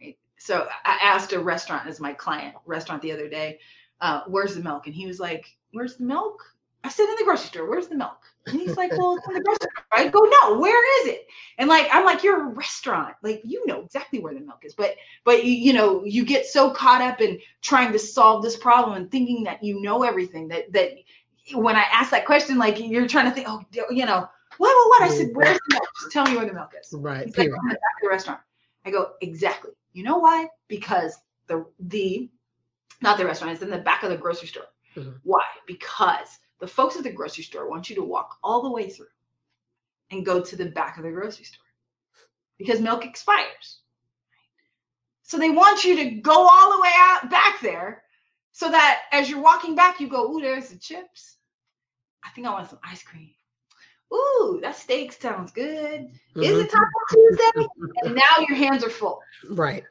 Right? 0.00 0.16
So 0.38 0.68
i 0.84 0.98
asked 1.02 1.32
a 1.32 1.40
restaurant 1.40 1.88
as 1.88 1.98
my 1.98 2.12
client 2.12 2.54
restaurant 2.66 3.02
the 3.02 3.12
other 3.12 3.28
day 3.28 3.58
uh, 4.00 4.22
where's 4.26 4.54
the 4.54 4.62
milk? 4.62 4.86
And 4.86 4.94
he 4.94 5.06
was 5.06 5.18
like 5.18 5.46
where's 5.72 5.96
the 5.96 6.04
milk? 6.04 6.42
I 6.84 6.88
said 6.88 7.08
in 7.08 7.16
the 7.16 7.24
grocery 7.24 7.46
store. 7.46 7.70
Where's 7.70 7.88
the 7.88 7.96
milk? 7.96 8.18
And 8.46 8.60
he's 8.60 8.76
like 8.76 8.92
well 8.96 9.16
it's 9.16 9.26
in 9.26 9.34
the 9.34 9.40
grocery 9.40 9.68
store. 9.72 9.84
I 9.92 10.08
go 10.08 10.20
no 10.20 10.60
where 10.60 11.02
is 11.02 11.14
it? 11.14 11.26
And 11.58 11.68
like 11.68 11.88
i'm 11.90 12.04
like 12.04 12.22
you're 12.22 12.42
a 12.42 12.54
restaurant. 12.54 13.14
Like 13.24 13.40
you 13.44 13.66
know 13.66 13.80
exactly 13.80 14.20
where 14.20 14.34
the 14.34 14.40
milk 14.40 14.64
is. 14.64 14.74
But 14.74 14.94
but 15.24 15.44
you, 15.44 15.52
you 15.52 15.72
know 15.72 16.04
you 16.04 16.24
get 16.24 16.46
so 16.46 16.70
caught 16.70 17.02
up 17.02 17.20
in 17.20 17.40
trying 17.60 17.90
to 17.90 17.98
solve 17.98 18.44
this 18.44 18.56
problem 18.56 18.96
and 18.96 19.10
thinking 19.10 19.42
that 19.44 19.64
you 19.64 19.82
know 19.82 20.04
everything 20.04 20.46
that 20.48 20.72
that 20.72 20.92
when 21.54 21.76
I 21.76 21.84
ask 21.92 22.10
that 22.10 22.26
question, 22.26 22.58
like 22.58 22.78
you're 22.78 23.08
trying 23.08 23.26
to 23.26 23.32
think, 23.32 23.46
oh, 23.48 23.62
you 23.90 24.06
know, 24.06 24.28
what, 24.58 24.68
what, 24.76 24.88
what? 24.88 25.02
I 25.02 25.08
said, 25.08 25.30
where's 25.32 25.58
the 25.68 25.74
milk? 25.74 25.88
Just 26.00 26.12
tell 26.12 26.24
me 26.26 26.36
where 26.36 26.46
the 26.46 26.52
milk 26.52 26.72
is. 26.80 26.92
Right. 26.92 27.26
He's 27.26 27.36
like. 27.36 27.50
"Oh, 27.50 27.60
in 27.62 27.68
the 27.68 27.74
back 27.74 27.96
of 27.96 28.02
the 28.02 28.08
restaurant. 28.08 28.40
I 28.84 28.90
go, 28.90 29.12
exactly. 29.20 29.72
You 29.92 30.02
know 30.04 30.18
why? 30.18 30.48
Because 30.68 31.16
the 31.46 31.64
the 31.80 32.28
not 33.00 33.18
the 33.18 33.24
restaurant, 33.24 33.52
it's 33.54 33.62
in 33.62 33.70
the 33.70 33.78
back 33.78 34.02
of 34.02 34.10
the 34.10 34.16
grocery 34.16 34.48
store. 34.48 34.66
Mhm. 34.96 35.18
Why? 35.22 35.44
Because 35.66 36.38
the 36.60 36.66
folks 36.66 36.96
at 36.96 37.02
the 37.02 37.12
grocery 37.12 37.44
store 37.44 37.68
want 37.68 37.90
you 37.90 37.96
to 37.96 38.02
walk 38.02 38.38
all 38.42 38.62
the 38.62 38.70
way 38.70 38.88
through 38.88 39.06
and 40.10 40.24
go 40.24 40.40
to 40.40 40.56
the 40.56 40.66
back 40.66 40.96
of 40.98 41.04
the 41.04 41.10
grocery 41.10 41.44
store 41.44 41.64
because 42.58 42.80
milk 42.80 43.04
expires. 43.04 43.80
So 45.22 45.38
they 45.38 45.50
want 45.50 45.84
you 45.84 45.96
to 45.96 46.10
go 46.20 46.46
all 46.48 46.72
the 46.72 46.80
way 46.80 46.92
out 46.94 47.30
back 47.30 47.60
there 47.60 48.04
so 48.52 48.70
that 48.70 49.02
as 49.12 49.28
you're 49.28 49.42
walking 49.42 49.74
back, 49.74 50.00
you 50.00 50.08
go, 50.08 50.32
Ooh, 50.32 50.40
there's 50.40 50.68
the 50.68 50.78
chips. 50.78 51.36
I 52.24 52.30
think 52.30 52.46
I 52.46 52.50
want 52.50 52.70
some 52.70 52.78
ice 52.84 53.02
cream. 53.02 53.30
Ooh, 54.12 54.58
that 54.62 54.76
steak 54.76 55.12
sounds 55.12 55.50
good. 55.52 56.10
Is 56.36 56.56
Mhm. 56.56 56.60
it 56.64 56.70
Taco 56.70 56.86
Tuesday? 57.10 57.66
And 58.02 58.14
now 58.14 58.44
your 58.46 58.56
hands 58.56 58.84
are 58.84 58.90
full. 58.90 59.22
Right. 59.50 59.84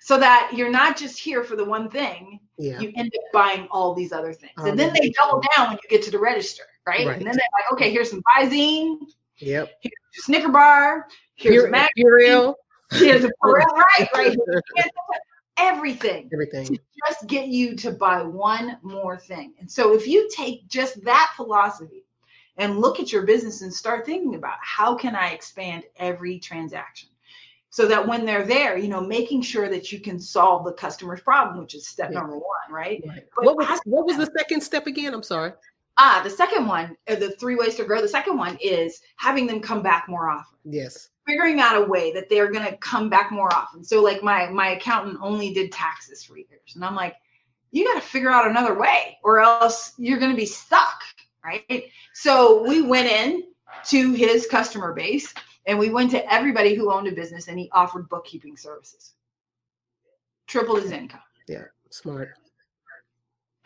So 0.00 0.18
that 0.18 0.50
you're 0.52 0.70
not 0.70 0.96
just 0.96 1.18
here 1.18 1.44
for 1.44 1.54
the 1.54 1.64
one 1.64 1.88
thing, 1.88 2.40
Yeah. 2.58 2.80
you 2.80 2.90
end 2.96 3.12
up 3.14 3.22
buying 3.32 3.68
all 3.70 3.94
these 3.94 4.12
other 4.12 4.32
things. 4.32 4.52
All 4.58 4.66
and 4.66 4.78
then 4.78 4.92
they 4.92 5.10
double 5.10 5.40
down 5.56 5.68
when 5.68 5.78
you 5.80 5.88
get 5.88 6.02
to 6.02 6.10
the 6.10 6.18
register, 6.18 6.64
right? 6.84 7.06
Right. 7.06 7.16
And 7.18 7.26
then 7.26 7.36
they're 7.36 7.60
like, 7.60 7.72
okay, 7.72 7.90
here's 7.92 8.10
some 8.10 8.22
Visine, 8.36 8.98
Yep. 9.36 9.70
here's 9.80 9.94
a 10.18 10.22
Snicker 10.22 10.48
bar, 10.48 11.06
here's 11.36 11.62
a 11.64 11.70
Mac, 11.70 11.90
here's 11.94 12.18
a 13.24 13.30
Purell, 13.30 13.36
right, 13.44 14.08
right. 14.12 14.36
Everything 15.58 16.28
Everything. 16.32 16.66
to 16.66 16.78
just 17.06 17.26
get 17.26 17.48
you 17.48 17.76
to 17.76 17.90
buy 17.90 18.22
one 18.22 18.78
more 18.82 19.16
thing. 19.18 19.54
And 19.60 19.70
so 19.70 19.94
if 19.94 20.06
you 20.06 20.28
take 20.34 20.66
just 20.68 21.02
that 21.04 21.32
philosophy 21.36 22.04
and 22.56 22.78
look 22.78 23.00
at 23.00 23.12
your 23.12 23.22
business 23.22 23.62
and 23.62 23.72
start 23.72 24.06
thinking 24.06 24.34
about 24.34 24.56
how 24.60 24.94
can 24.94 25.14
I 25.14 25.30
expand 25.30 25.84
every 25.96 26.38
transaction 26.38 27.08
so 27.70 27.86
that 27.86 28.06
when 28.06 28.24
they're 28.26 28.44
there, 28.44 28.76
you 28.76 28.88
know, 28.88 29.00
making 29.00 29.42
sure 29.42 29.68
that 29.68 29.92
you 29.92 30.00
can 30.00 30.18
solve 30.20 30.64
the 30.64 30.72
customer's 30.72 31.20
problem, 31.22 31.58
which 31.58 31.74
is 31.74 31.86
step 31.88 32.10
Yeah. 32.12 32.18
number 32.20 32.36
one, 32.36 32.70
right? 32.70 33.02
Right. 33.06 33.24
What 33.36 33.56
was 33.56 33.80
what 33.84 34.06
was 34.06 34.16
the 34.16 34.30
second 34.36 34.60
step 34.62 34.86
again? 34.86 35.14
I'm 35.14 35.22
sorry. 35.22 35.52
Ah, 35.98 36.22
the 36.24 36.30
second 36.30 36.66
one, 36.66 36.96
uh, 37.08 37.14
the 37.16 37.30
three 37.32 37.54
ways 37.54 37.74
to 37.76 37.84
grow. 37.84 38.00
The 38.00 38.08
second 38.08 38.38
one 38.38 38.56
is 38.62 39.00
having 39.16 39.46
them 39.46 39.60
come 39.60 39.82
back 39.82 40.08
more 40.08 40.28
often. 40.30 40.58
Yes. 40.64 41.10
Figuring 41.26 41.60
out 41.60 41.80
a 41.80 41.86
way 41.86 42.12
that 42.12 42.28
they're 42.28 42.50
going 42.50 42.66
to 42.66 42.76
come 42.78 43.08
back 43.08 43.30
more 43.30 43.52
often. 43.54 43.84
So, 43.84 44.02
like 44.02 44.22
my 44.22 44.48
my 44.48 44.70
accountant 44.70 45.18
only 45.22 45.54
did 45.54 45.70
taxes 45.70 46.24
for 46.24 46.36
years, 46.36 46.74
and 46.74 46.84
I'm 46.84 46.96
like, 46.96 47.16
you 47.70 47.84
got 47.84 47.94
to 47.94 48.06
figure 48.06 48.30
out 48.30 48.48
another 48.48 48.78
way, 48.78 49.18
or 49.24 49.40
else 49.40 49.92
you're 49.98 50.18
going 50.18 50.30
to 50.30 50.36
be 50.36 50.46
stuck, 50.46 51.02
right? 51.44 51.84
So 52.14 52.66
we 52.66 52.82
went 52.82 53.08
in 53.08 53.44
to 53.86 54.12
his 54.12 54.46
customer 54.46 54.92
base, 54.92 55.32
and 55.66 55.78
we 55.78 55.90
went 55.90 56.10
to 56.12 56.32
everybody 56.32 56.74
who 56.74 56.92
owned 56.92 57.08
a 57.08 57.12
business, 57.12 57.48
and 57.48 57.58
he 57.58 57.70
offered 57.72 58.08
bookkeeping 58.08 58.56
services. 58.56 59.14
Tripled 60.46 60.82
his 60.82 60.92
income 60.92 61.20
Yeah, 61.48 61.64
Smart. 61.90 62.34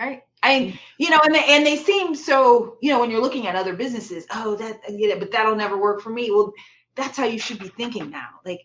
right 0.00 0.22
i 0.42 0.78
you 0.98 1.11
know 1.11 1.18
and 1.24 1.34
they 1.34 1.44
and 1.48 1.66
they 1.66 1.76
seem 1.76 2.14
so 2.14 2.76
you 2.82 2.92
know 2.92 3.00
when 3.00 3.11
you're 3.11 3.20
looking 3.20 3.46
at 3.46 3.57
other 3.57 3.74
businesses 3.74 4.26
oh 4.32 4.54
that 4.54 4.78
yeah 4.90 5.16
but 5.18 5.32
that'll 5.32 5.57
never 5.57 5.78
work 5.78 6.00
for 6.02 6.11
me 6.11 6.30
well 6.30 6.52
that's 6.97 7.16
how 7.16 7.24
you 7.24 7.38
should 7.38 7.59
be 7.59 7.68
thinking 7.68 8.11
now. 8.11 8.28
Like 8.44 8.62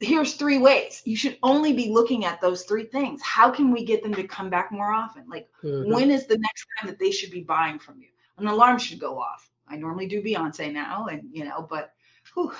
here's 0.00 0.34
three 0.34 0.58
ways. 0.58 1.02
You 1.04 1.16
should 1.16 1.38
only 1.42 1.72
be 1.72 1.90
looking 1.90 2.24
at 2.24 2.40
those 2.40 2.64
three 2.64 2.84
things. 2.84 3.20
How 3.22 3.50
can 3.50 3.70
we 3.70 3.84
get 3.84 4.02
them 4.02 4.14
to 4.14 4.24
come 4.24 4.50
back 4.50 4.72
more 4.72 4.92
often? 4.92 5.24
Like 5.28 5.48
Mhm. 5.62 5.92
when 5.92 6.10
is 6.10 6.26
the 6.26 6.38
next 6.38 6.66
time 6.78 6.88
that 6.88 6.98
they 6.98 7.10
should 7.10 7.30
be 7.30 7.42
buying 7.42 7.78
from 7.78 8.00
you? 8.00 8.08
An 8.38 8.46
alarm 8.46 8.78
should 8.78 8.98
go 8.98 9.18
off. 9.18 9.50
I 9.68 9.76
normally 9.76 10.06
do 10.06 10.22
Beyoncé 10.22 10.72
now 10.72 11.06
and 11.06 11.22
you 11.32 11.44
know 11.44 11.66
but 11.68 11.92
whew, 12.34 12.52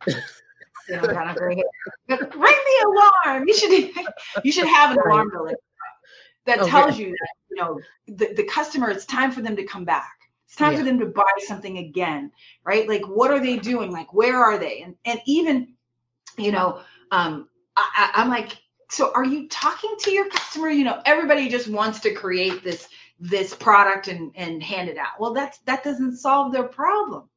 you 0.06 0.96
know, 0.96 1.02
kind 1.02 1.30
of 1.30 1.36
ring, 1.40 1.62
the 2.08 3.02
alarm. 3.26 3.48
You 3.48 3.54
should 3.54 3.90
you 4.44 4.52
should 4.52 4.68
have 4.68 4.92
an 4.92 4.98
alarm 5.04 5.30
that 6.44 6.64
tells 6.64 6.98
you 6.98 7.10
that 7.10 7.28
you 7.50 7.56
know 7.56 7.80
the, 8.06 8.32
the 8.34 8.44
customer 8.44 8.90
it's 8.90 9.04
time 9.04 9.30
for 9.30 9.42
them 9.42 9.56
to 9.56 9.64
come 9.64 9.84
back 9.84 10.25
it's 10.46 10.56
time 10.56 10.74
Yeah. 10.74 10.78
for 10.78 10.84
them 10.84 10.98
to 11.00 11.06
buy 11.06 11.24
something 11.40 11.78
again 11.78 12.32
right? 12.64 12.88
Like 12.88 13.04
what 13.06 13.30
are 13.30 13.40
they 13.40 13.58
doing? 13.58 13.92
Like 13.92 14.12
where 14.14 14.38
are 14.42 14.58
they? 14.58 14.82
And 14.82 14.96
and 15.06 15.20
even 15.26 15.74
you 16.38 16.52
know 16.52 16.80
um 17.12 17.48
I, 17.76 18.10
I, 18.14 18.22
i'm 18.22 18.28
like 18.30 18.56
so 18.90 19.12
are 19.14 19.24
you 19.24 19.48
talking 19.48 19.94
to 20.00 20.10
your 20.12 20.28
customer? 20.30 20.68
You 20.70 20.84
know 20.84 21.02
everybody 21.06 21.48
just 21.48 21.68
wants 21.68 22.00
to 22.00 22.14
create 22.14 22.62
this 22.64 22.88
this 23.20 23.54
product 23.54 24.08
and 24.08 24.32
and 24.36 24.62
hand 24.62 24.88
it 24.88 24.98
out. 24.98 25.20
Well 25.20 25.34
that's 25.34 25.58
that 25.60 25.84
doesn't 25.84 26.16
solve 26.18 26.52
their 26.52 26.64
problem. 26.64 27.28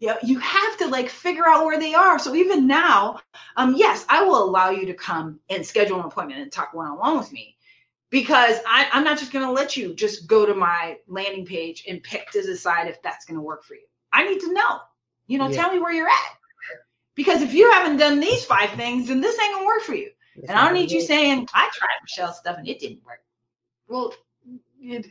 You 0.00 0.08
know, 0.08 0.16
you 0.22 0.38
have 0.40 0.76
to 0.78 0.88
like 0.88 1.08
figure 1.08 1.46
out 1.48 1.64
where 1.64 1.78
they 1.80 1.94
are. 1.94 2.18
So 2.18 2.34
even 2.34 2.66
now, 2.66 3.20
um, 3.56 3.74
yes, 3.76 4.04
I 4.08 4.22
will 4.24 4.44
allow 4.44 4.70
you 4.70 4.86
to 4.86 4.94
come 4.94 5.40
and 5.50 5.64
schedule 5.64 6.00
an 6.00 6.06
appointment 6.06 6.40
and 6.40 6.52
talk 6.52 6.74
one-on-one 6.74 7.18
with 7.18 7.32
me 7.32 7.55
because 8.10 8.58
I, 8.66 8.88
I'm 8.92 9.04
not 9.04 9.18
just 9.18 9.32
going 9.32 9.44
to 9.46 9.52
let 9.52 9.76
you 9.76 9.94
just 9.94 10.26
go 10.26 10.46
to 10.46 10.54
my 10.54 10.98
landing 11.08 11.44
page 11.44 11.84
and 11.88 12.02
pick 12.02 12.30
to 12.32 12.42
decide 12.42 12.88
if 12.88 13.02
that's 13.02 13.24
going 13.24 13.36
to 13.36 13.42
work 13.42 13.64
for 13.64 13.74
you. 13.74 13.86
I 14.12 14.24
need 14.28 14.40
to 14.40 14.52
know. 14.52 14.80
You 15.26 15.38
know, 15.38 15.50
Yeah. 15.50 15.56
tell 15.56 15.72
me 15.72 15.80
where 15.80 15.92
you're 15.92 16.08
at. 16.08 16.36
Because 17.14 17.42
if 17.42 17.54
you 17.54 17.70
haven't 17.72 17.96
done 17.96 18.20
these 18.20 18.44
five 18.44 18.70
things, 18.70 19.08
then 19.08 19.20
this 19.20 19.38
ain't 19.40 19.54
gonna 19.54 19.66
work 19.66 19.82
for 19.82 19.94
you. 19.94 20.10
That's 20.36 20.48
And 20.50 20.58
I 20.58 20.64
don't 20.64 20.74
need 20.74 20.90
you 20.90 21.00
saying 21.00 21.48
I 21.54 21.70
tried 21.74 21.98
Michelle's 22.02 22.38
stuff 22.38 22.58
and 22.58 22.68
it 22.68 22.78
didn't 22.78 23.04
work. 23.04 23.20
Well, 23.88 24.12
it, 24.80 25.06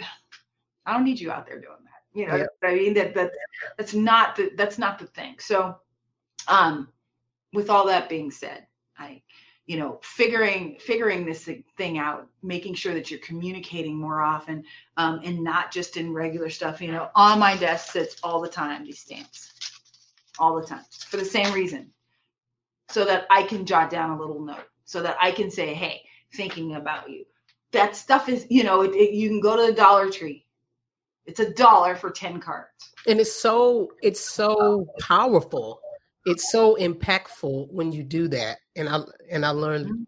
I 0.85 0.93
don't 0.93 1.03
need 1.03 1.19
you 1.19 1.31
out 1.31 1.47
there 1.47 1.59
doing 1.59 1.83
that. 1.83 2.19
You 2.19 2.27
know 2.27 2.37
Yeah. 2.37 2.45
what 2.61 2.71
I 2.71 2.75
mean? 2.75 2.93
That 2.93 3.15
that 3.15 3.31
that's 3.77 3.93
not 3.93 4.35
the 4.35 4.51
that's 4.55 4.77
not 4.77 4.99
the 4.99 5.07
thing. 5.07 5.35
So, 5.39 5.75
um, 6.47 6.91
with 7.53 7.69
all 7.69 7.87
that 7.87 8.07
being 8.07 8.31
said, 8.31 8.67
I, 8.97 9.21
you 9.65 9.77
know, 9.77 9.99
figuring 10.03 10.77
figuring 10.79 11.25
this 11.25 11.49
thing 11.77 11.97
out, 11.97 12.27
making 12.43 12.75
sure 12.75 12.93
that 12.93 13.09
you're 13.09 13.19
communicating 13.21 13.95
more 13.97 14.21
often, 14.21 14.63
um, 14.97 15.19
and 15.23 15.43
not 15.43 15.71
just 15.71 15.97
in 15.97 16.13
regular 16.13 16.49
stuff. 16.49 16.81
You 16.81 16.91
know, 16.91 17.09
on 17.15 17.39
my 17.39 17.57
desk 17.57 17.91
sits 17.91 18.17
all 18.23 18.41
the 18.41 18.49
time 18.49 18.85
these 18.85 18.99
stamps, 18.99 19.51
all 20.37 20.59
the 20.59 20.67
time 20.67 20.83
for 21.07 21.17
the 21.17 21.25
same 21.25 21.51
reason, 21.53 21.91
so 22.89 23.05
that 23.05 23.25
I 23.31 23.43
can 23.43 23.65
jot 23.65 23.89
down 23.89 24.11
a 24.11 24.19
little 24.19 24.41
note, 24.41 24.69
so 24.85 25.01
that 25.01 25.17
I 25.19 25.31
can 25.31 25.49
say, 25.49 25.73
hey, 25.73 26.01
thinking 26.35 26.75
about 26.75 27.09
you. 27.09 27.25
That 27.71 27.95
stuff 27.95 28.29
is, 28.29 28.45
you 28.49 28.63
know, 28.63 28.81
it, 28.81 28.93
it, 28.93 29.13
you 29.13 29.29
can 29.29 29.41
go 29.41 29.55
to 29.57 29.71
the 29.71 29.77
Dollar 29.77 30.11
Tree. 30.11 30.45
It's 31.25 31.39
a 31.39 31.51
dollar 31.53 31.95
for 31.95 32.11
ten 32.11 32.39
cards. 32.39 32.93
and 33.07 33.19
it's 33.19 33.33
so 33.33 33.91
it's 34.03 34.19
so 34.19 34.87
powerful 34.99 35.79
it's 36.25 36.51
so 36.51 36.75
impactful 36.75 37.71
when 37.71 37.91
you 37.91 38.03
do 38.03 38.27
that 38.27 38.57
and 38.75 38.89
i 38.89 38.99
and 39.31 39.45
i 39.45 39.49
learned 39.49 39.85
Mhm. 39.87 40.05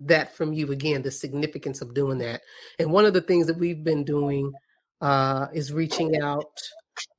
that 0.00 0.34
from 0.34 0.52
you 0.52 0.70
again 0.72 1.02
the 1.02 1.10
significance 1.10 1.80
of 1.82 1.94
doing 1.94 2.18
that 2.18 2.40
and 2.78 2.90
one 2.90 3.04
of 3.04 3.12
the 3.14 3.20
things 3.20 3.46
that 3.46 3.58
we've 3.58 3.84
been 3.84 4.04
doing 4.04 4.52
uh 5.00 5.46
is 5.52 5.72
reaching 5.72 6.20
out 6.20 6.58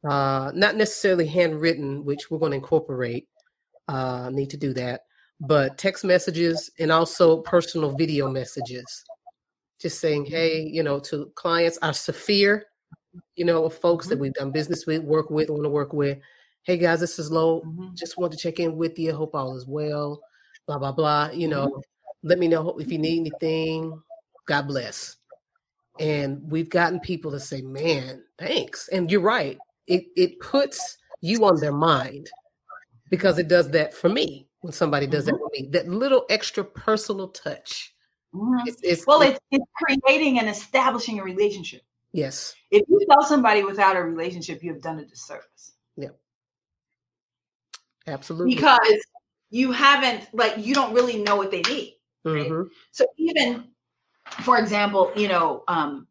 uh 0.10 0.52
not 0.54 0.76
necessarily 0.76 1.28
handwritten 1.28 2.04
which 2.06 2.30
we're 2.30 2.40
going 2.40 2.52
to 2.52 2.58
incorporate 2.58 3.28
uh 3.88 4.30
need 4.32 4.50
to 4.50 4.58
do 4.58 4.74
that 4.74 5.02
but 5.40 5.78
text 5.78 6.04
messages 6.04 6.70
and 6.80 6.92
also 6.92 7.38
personal 7.42 7.96
video 7.96 8.30
messages. 8.30 9.04
Just 9.80 10.00
saying 10.00 10.26
hey 10.26 10.62
you 10.62 10.84
know 10.84 11.00
to 11.00 11.32
clients 11.36 11.80
our 11.82 11.94
sphere 11.94 12.66
you 13.36 13.44
know 13.46 13.66
of 13.66 13.74
folks 13.74 14.08
that 14.08 14.20
we've 14.20 14.34
done 14.34 14.52
business 14.52 14.86
with 14.86 15.04
work 15.04 15.30
with 15.32 15.50
want 15.50 15.64
to 15.64 15.70
work 15.70 15.94
with 15.94 16.20
hey 16.64 16.78
guys 16.78 17.00
this 17.00 17.18
is 17.20 17.32
low 17.32 17.62
Mhm. 17.62 17.96
just 17.96 18.18
want 18.18 18.32
to 18.32 18.38
check 18.38 18.60
in 18.60 18.76
with 18.78 18.98
you. 19.00 19.14
Hope 19.14 19.36
all 19.36 19.56
is 19.56 19.66
well. 19.68 20.22
Blah 20.68 20.78
blah 20.78 20.92
blah 20.92 21.30
you 21.32 21.48
know. 21.48 21.82
Let 22.24 22.38
me 22.38 22.48
know 22.48 22.78
if 22.78 22.92
you 22.92 23.00
need 23.00 23.20
anything. 23.20 24.00
God 24.46 24.68
bless. 24.68 25.18
And 26.00 26.42
we've 26.52 26.70
gotten 26.70 27.00
people 27.00 27.32
to 27.32 27.40
say 27.40 27.62
man 27.62 28.24
thanks. 28.38 28.88
And 28.90 29.10
you're 29.12 29.22
right. 29.22 29.58
It 29.88 30.06
it 30.16 30.40
puts 30.40 30.98
you 31.22 31.46
on 31.46 31.60
their 31.60 31.74
mind 31.74 32.30
because 33.10 33.40
it 33.40 33.48
does 33.48 33.70
that 33.72 33.94
for 33.94 34.10
me 34.10 34.48
when 34.62 34.72
somebody 34.74 35.08
does 35.08 35.26
that 35.26 35.38
for 35.38 35.50
me. 35.54 35.68
That 35.72 35.88
little 35.88 36.26
extra 36.30 36.64
personal 36.64 37.30
touch 37.30 37.94
Mhm. 38.34 38.66
it's, 38.66 38.82
it's 38.82 39.06
Well, 39.08 39.22
it's, 39.24 39.40
it's 39.52 39.66
creating 39.76 40.40
and 40.40 40.48
establishing 40.48 41.20
a 41.20 41.24
relationship. 41.24 41.82
yes. 42.14 42.56
If 42.70 42.84
you 42.88 43.06
tell 43.10 43.24
somebody 43.24 43.64
without 43.64 43.98
a 43.98 44.02
relationship, 44.04 44.64
you 44.64 44.72
have 44.72 44.82
done 44.82 45.00
a 45.00 45.06
disservice 45.06 45.74
absolutely 48.08 48.56
because 48.56 49.06
you 49.50 49.72
haven't, 49.72 50.28
like, 50.34 50.58
you 50.58 50.74
don't 50.74 50.94
really 50.94 51.22
know 51.22 51.36
what 51.36 51.52
they 51.52 51.62
need. 51.62 51.98
Mhm. 52.26 52.70
So 52.92 53.06
even, 53.18 53.66
for 54.44 54.58
example, 54.58 55.12
you 55.16 55.28
know, 55.28 55.64
um, 55.68 56.08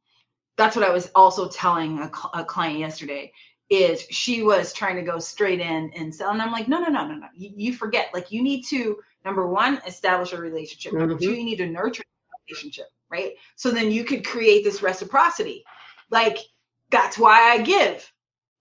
that's 0.57 0.77
what 0.77 0.85
I 0.85 0.91
was 0.91 1.11
also 1.15 1.49
telling 1.49 1.99
a, 1.99 2.11
cl- 2.15 2.33
a 2.35 2.45
client 2.45 2.79
yesterday. 2.79 3.33
Is 3.71 4.01
she 4.11 4.43
was 4.43 4.73
trying 4.73 4.97
to 4.97 5.03
go 5.03 5.21
straight 5.21 5.61
in 5.61 5.93
and 5.95 6.13
sell, 6.13 6.31
and 6.31 6.43
I'm 6.43 6.51
like, 6.51 6.67
no, 6.67 6.81
no, 6.81 6.89
no, 6.89 7.07
no, 7.07 7.15
no. 7.15 7.29
You, 7.37 7.53
you 7.55 7.73
forget. 7.73 8.11
Like, 8.13 8.33
you 8.33 8.43
need 8.43 8.65
to 8.65 8.99
number 9.25 9.47
one 9.47 9.81
establish 9.87 10.33
a 10.33 10.39
relationship. 10.39 10.93
Number 10.93 11.17
two, 11.17 11.35
you 11.35 11.45
need 11.45 11.59
to 11.59 11.67
nurture 11.67 12.03
a 12.03 12.37
relationship, 12.49 12.87
right? 13.11 13.35
So 13.57 13.71
then 13.71 13.93
you 13.93 14.05
could 14.05 14.27
create 14.27 14.65
this 14.65 14.83
reciprocity. 14.83 15.65
Like 16.11 16.39
that's 16.91 17.19
why 17.19 17.53
I 17.53 17.59
give. 17.59 18.13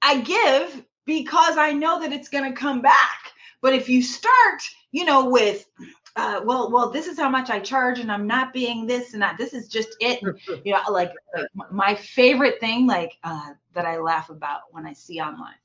I 0.02 0.22
give 0.22 0.86
because 1.10 1.58
I 1.58 1.74
know 1.74 2.00
that 2.00 2.14
it's 2.14 2.30
going 2.30 2.44
to 2.44 2.58
come 2.58 2.82
back. 2.84 3.32
But 3.62 3.74
if 3.74 3.90
you 3.90 4.04
start, 4.04 4.62
you 4.92 5.06
know, 5.06 5.28
with 5.28 5.66
uh, 6.16 6.42
well, 6.44 6.72
well, 6.72 6.92
this 6.92 7.08
is 7.08 7.18
how 7.18 7.30
much 7.30 7.50
I 7.50 7.60
charge, 7.60 8.00
and 8.00 8.12
I'm 8.12 8.28
not 8.28 8.54
being 8.54 8.86
this 8.86 9.14
and 9.14 9.22
that. 9.24 9.38
This 9.38 9.54
is 9.54 9.68
just 9.68 9.90
it. 10.00 10.22
you 10.66 10.74
know, 10.74 10.82
like, 10.92 11.12
like 11.36 11.72
my 11.72 11.96
favorite 11.96 12.60
thing, 12.60 12.86
like 12.86 13.14
uh, 13.24 13.54
that 13.74 13.86
I 13.86 13.98
laugh 13.98 14.30
about 14.30 14.62
when 14.72 14.86
I 14.86 14.94
see 14.94 15.20
online, 15.20 15.56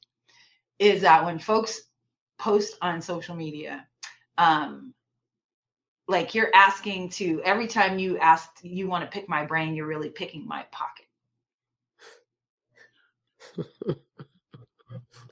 is 0.78 1.02
that 1.02 1.24
when 1.24 1.38
folks 1.38 1.82
post 2.38 2.78
on 2.80 3.02
social 3.02 3.36
media, 3.36 3.86
um, 4.38 4.94
like 6.08 6.34
you're 6.34 6.54
asking 6.54 7.10
to 7.10 7.42
every 7.44 7.66
time 7.66 7.98
you 7.98 8.16
ask, 8.18 8.48
you 8.62 8.88
want 8.88 9.04
to 9.04 9.10
pick 9.10 9.28
my 9.28 9.44
brain, 9.44 9.74
you're 9.74 9.86
really 9.86 10.10
picking 10.10 10.46
my 10.46 10.64
pocket. 10.72 11.06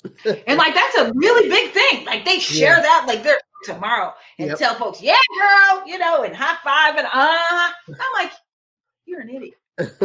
and 0.05 0.59
like 0.59 0.74
that's 0.74 0.96
a 0.96 1.12
really 1.14 1.48
big 1.48 1.72
thing. 1.72 2.05
Like 2.05 2.24
they 2.24 2.38
share 2.38 2.76
yeah. 2.76 2.82
that 2.82 3.05
like 3.07 3.22
they're 3.22 3.40
tomorrow 3.64 4.12
and 4.38 4.48
yep. 4.48 4.59
tell 4.59 4.74
folks, 4.74 5.03
yeah, 5.03 5.14
girl, 5.38 5.86
you 5.86 5.98
know, 5.98 6.24
and 6.24 6.34
high 6.34 6.57
five 6.64 6.96
and 6.96 7.07
uh 7.07 7.70
I'm 7.88 8.12
like, 8.14 8.32
you're 9.05 9.20
an 9.20 9.30
idiot. 9.30 9.55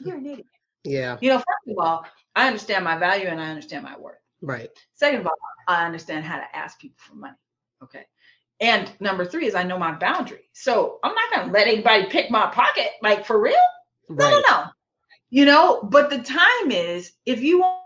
you're 0.00 0.16
an 0.16 0.26
idiot. 0.26 0.46
Yeah. 0.84 1.18
You 1.20 1.30
know, 1.30 1.36
first 1.36 1.68
of 1.68 1.78
all, 1.78 2.06
I 2.34 2.46
understand 2.46 2.84
my 2.84 2.96
value 2.96 3.26
and 3.26 3.40
I 3.40 3.48
understand 3.48 3.84
my 3.84 3.96
worth. 3.98 4.18
Right. 4.40 4.70
Second 4.94 5.20
of 5.20 5.26
all, 5.26 5.32
I 5.68 5.84
understand 5.84 6.24
how 6.24 6.36
to 6.36 6.56
ask 6.56 6.78
people 6.78 6.98
for 6.98 7.14
money. 7.14 7.36
Okay. 7.82 8.04
And 8.60 8.90
number 9.00 9.24
three 9.24 9.46
is 9.46 9.54
I 9.54 9.64
know 9.64 9.78
my 9.78 9.92
boundary. 9.92 10.48
So 10.52 10.98
I'm 11.02 11.14
not 11.14 11.30
gonna 11.34 11.52
let 11.52 11.66
anybody 11.66 12.06
pick 12.06 12.30
my 12.30 12.46
pocket, 12.46 12.88
like 13.02 13.26
for 13.26 13.40
real. 13.40 13.54
Right. 14.08 14.30
No, 14.30 14.30
no, 14.30 14.42
no. 14.50 14.64
You 15.30 15.44
know, 15.44 15.82
but 15.82 16.08
the 16.10 16.18
time 16.18 16.70
is 16.70 17.12
if 17.26 17.42
you 17.42 17.60
want 17.60 17.80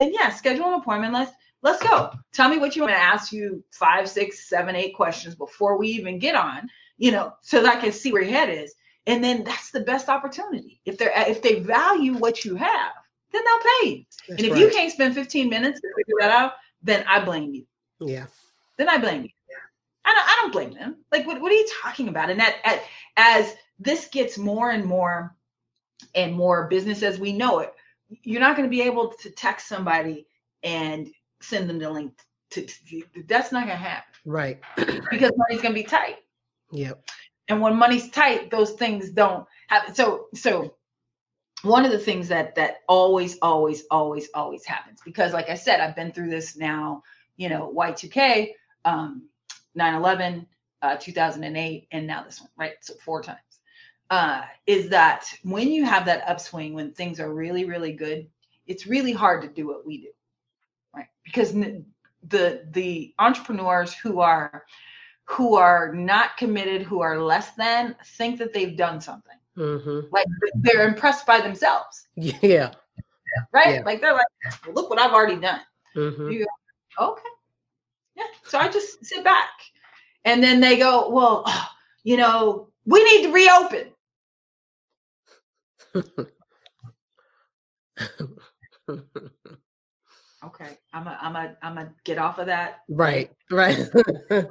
and 0.00 0.12
yeah, 0.12 0.30
schedule 0.30 0.66
an 0.66 0.80
appointment. 0.80 1.12
Let's 1.12 1.32
let's 1.62 1.82
go. 1.82 2.10
Tell 2.32 2.48
me 2.48 2.58
what 2.58 2.74
you 2.74 2.82
want 2.82 2.94
to 2.94 3.00
ask 3.00 3.32
you 3.32 3.62
five, 3.70 4.08
six, 4.08 4.48
seven, 4.48 4.74
eight 4.74 4.94
questions 4.94 5.34
before 5.34 5.76
we 5.76 5.88
even 5.88 6.18
get 6.18 6.34
on, 6.34 6.68
you 6.96 7.12
know, 7.12 7.34
so 7.42 7.62
that 7.62 7.76
I 7.76 7.80
can 7.80 7.92
see 7.92 8.12
where 8.12 8.22
your 8.22 8.32
head 8.32 8.48
is. 8.48 8.74
And 9.06 9.22
then 9.22 9.44
that's 9.44 9.70
the 9.70 9.80
best 9.80 10.08
opportunity. 10.08 10.80
If 10.84 10.98
they're 10.98 11.12
if 11.28 11.42
they 11.42 11.60
value 11.60 12.14
what 12.14 12.44
you 12.44 12.56
have, 12.56 12.92
then 13.32 13.42
they'll 13.44 13.72
pay 13.80 13.88
you. 13.90 14.04
That's 14.28 14.40
and 14.40 14.46
if 14.46 14.52
right. 14.52 14.60
you 14.60 14.70
can't 14.70 14.92
spend 14.92 15.14
15 15.14 15.48
minutes 15.48 15.80
to 15.80 15.88
figure 15.96 16.16
that 16.20 16.30
out, 16.30 16.52
then 16.82 17.04
I 17.06 17.24
blame 17.24 17.54
you. 17.54 17.66
Yeah. 18.00 18.26
Then 18.76 18.88
I 18.88 18.98
blame 18.98 19.22
you. 19.22 19.28
I 20.02 20.14
don't, 20.14 20.24
I 20.24 20.38
don't 20.40 20.52
blame 20.52 20.72
them. 20.72 20.96
Like, 21.12 21.26
what, 21.26 21.40
what 21.42 21.52
are 21.52 21.54
you 21.54 21.68
talking 21.82 22.08
about? 22.08 22.30
And 22.30 22.40
that 22.40 22.82
as 23.16 23.54
this 23.80 24.06
gets 24.08 24.38
more 24.38 24.70
and 24.70 24.84
more 24.84 25.34
and 26.14 26.34
more 26.34 26.68
business 26.68 27.02
as 27.02 27.18
we 27.18 27.32
know 27.32 27.60
it, 27.60 27.72
you're 28.22 28.40
not 28.40 28.56
going 28.56 28.68
to 28.68 28.70
be 28.70 28.82
able 28.82 29.08
to 29.08 29.30
text 29.30 29.68
somebody 29.68 30.26
and 30.62 31.08
send 31.40 31.68
them 31.68 31.78
the 31.78 31.90
link 31.90 32.12
to, 32.50 32.66
to 32.66 33.02
that's 33.26 33.52
not 33.52 33.66
going 33.66 33.78
to 33.78 33.82
happen. 33.82 34.12
Right. 34.24 34.60
Because 35.10 35.32
money's 35.36 35.62
going 35.62 35.74
to 35.74 35.80
be 35.80 35.84
tight. 35.84 36.16
Yep. 36.72 37.02
And 37.48 37.60
when 37.60 37.74
money's 37.76 38.10
tight 38.10 38.50
those 38.50 38.72
things 38.72 39.10
don't 39.10 39.44
happen 39.68 39.92
so 39.94 40.26
so 40.34 40.74
one 41.62 41.84
of 41.84 41.90
the 41.90 41.98
things 41.98 42.28
that 42.28 42.54
that 42.54 42.78
always 42.88 43.38
always 43.42 43.84
always 43.90 44.28
always 44.34 44.64
happens 44.64 45.00
because 45.04 45.32
like 45.32 45.50
i 45.50 45.54
said 45.54 45.80
i've 45.80 45.96
been 45.96 46.12
through 46.12 46.30
this 46.30 46.56
now 46.56 47.02
you 47.36 47.48
know 47.48 47.72
y2k 47.76 48.52
um 48.84 49.28
9-11 49.76 50.46
uh 50.82 50.96
2008 50.96 51.88
and 51.90 52.06
now 52.06 52.22
this 52.22 52.40
one 52.40 52.50
right? 52.56 52.74
So 52.82 52.94
four 53.04 53.20
times 53.20 53.40
uh, 54.10 54.42
is 54.66 54.88
that 54.88 55.24
when 55.44 55.70
you 55.70 55.84
have 55.84 56.04
that 56.04 56.28
upswing, 56.28 56.74
when 56.74 56.92
things 56.92 57.20
are 57.20 57.32
really, 57.32 57.64
really 57.64 57.92
good, 57.92 58.26
it's 58.66 58.86
really 58.86 59.12
hard 59.12 59.42
to 59.42 59.48
do 59.48 59.66
what 59.66 59.86
we 59.86 60.02
do, 60.02 60.08
right? 60.94 61.06
Because 61.24 61.52
the 61.52 62.62
the 62.72 63.14
entrepreneurs 63.18 63.94
who 63.94 64.20
are 64.20 64.64
who 65.24 65.54
are 65.56 65.94
not 65.94 66.36
committed, 66.36 66.82
who 66.82 67.00
are 67.00 67.20
less 67.20 67.52
than, 67.52 67.94
think 68.04 68.38
that 68.38 68.52
they've 68.52 68.76
done 68.76 69.00
something. 69.00 69.36
Mm-hmm. 69.56 70.08
Like 70.10 70.26
they're 70.56 70.86
impressed 70.86 71.26
by 71.26 71.40
themselves. 71.40 72.08
Yeah. 72.16 72.72
Right. 73.52 73.76
Yeah. 73.76 73.82
Like 73.84 74.00
they're 74.00 74.12
like, 74.12 74.26
well, 74.66 74.74
look 74.74 74.90
what 74.90 74.98
I've 74.98 75.12
already 75.12 75.40
done. 75.40 75.60
Mm-hmm. 75.94 76.30
You 76.30 76.46
go, 76.98 77.12
okay. 77.12 77.22
Yeah. 78.16 78.24
So 78.42 78.58
I 78.58 78.68
just 78.68 79.04
sit 79.04 79.22
back, 79.22 79.50
and 80.24 80.42
then 80.42 80.58
they 80.58 80.76
go, 80.76 81.08
well, 81.10 81.44
you 82.02 82.16
know, 82.16 82.68
we 82.86 83.04
need 83.04 83.22
to 83.26 83.32
reopen. 83.32 83.92
Okay, 90.44 90.78
I'm 90.92 91.06
a, 91.06 91.18
I'm 91.20 91.36
a, 91.36 91.56
I'm 91.62 91.78
a 91.78 91.92
get 92.04 92.18
off 92.18 92.38
of 92.38 92.46
that. 92.46 92.80
Right, 92.88 93.30
right. 93.50 93.78
uh, 94.30 94.42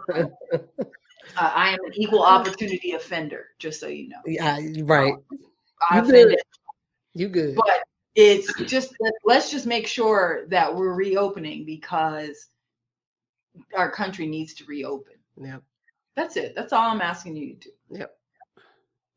I 1.38 1.70
am 1.70 1.80
an 1.86 1.94
equal 1.96 2.24
opportunity 2.24 2.94
offender, 2.94 3.48
just 3.60 3.80
so 3.80 3.88
you 3.88 4.10
know. 4.10 4.22
Yeah, 4.26 4.58
right. 4.84 5.14
Um, 5.92 6.06
you 6.06 6.12
good. 6.12 6.38
You 7.14 7.30
good. 7.30 7.56
But 7.56 7.84
it's 8.16 8.54
just 8.64 8.94
let's 9.24 9.50
just 9.52 9.66
make 9.66 9.88
sure 9.88 10.46
that 10.50 10.76
we're 10.76 10.94
reopening 10.94 11.66
because 11.66 12.48
our 13.76 13.92
country 13.92 14.28
needs 14.28 14.54
to 14.56 14.66
reopen. 14.66 15.14
Yep. 15.42 15.64
That's 16.16 16.36
it. 16.36 16.54
That's 16.56 16.74
all 16.74 16.90
I'm 16.90 17.02
asking 17.02 17.38
you 17.38 17.54
to 17.54 17.60
do. 17.60 17.70
Yep. 17.92 18.16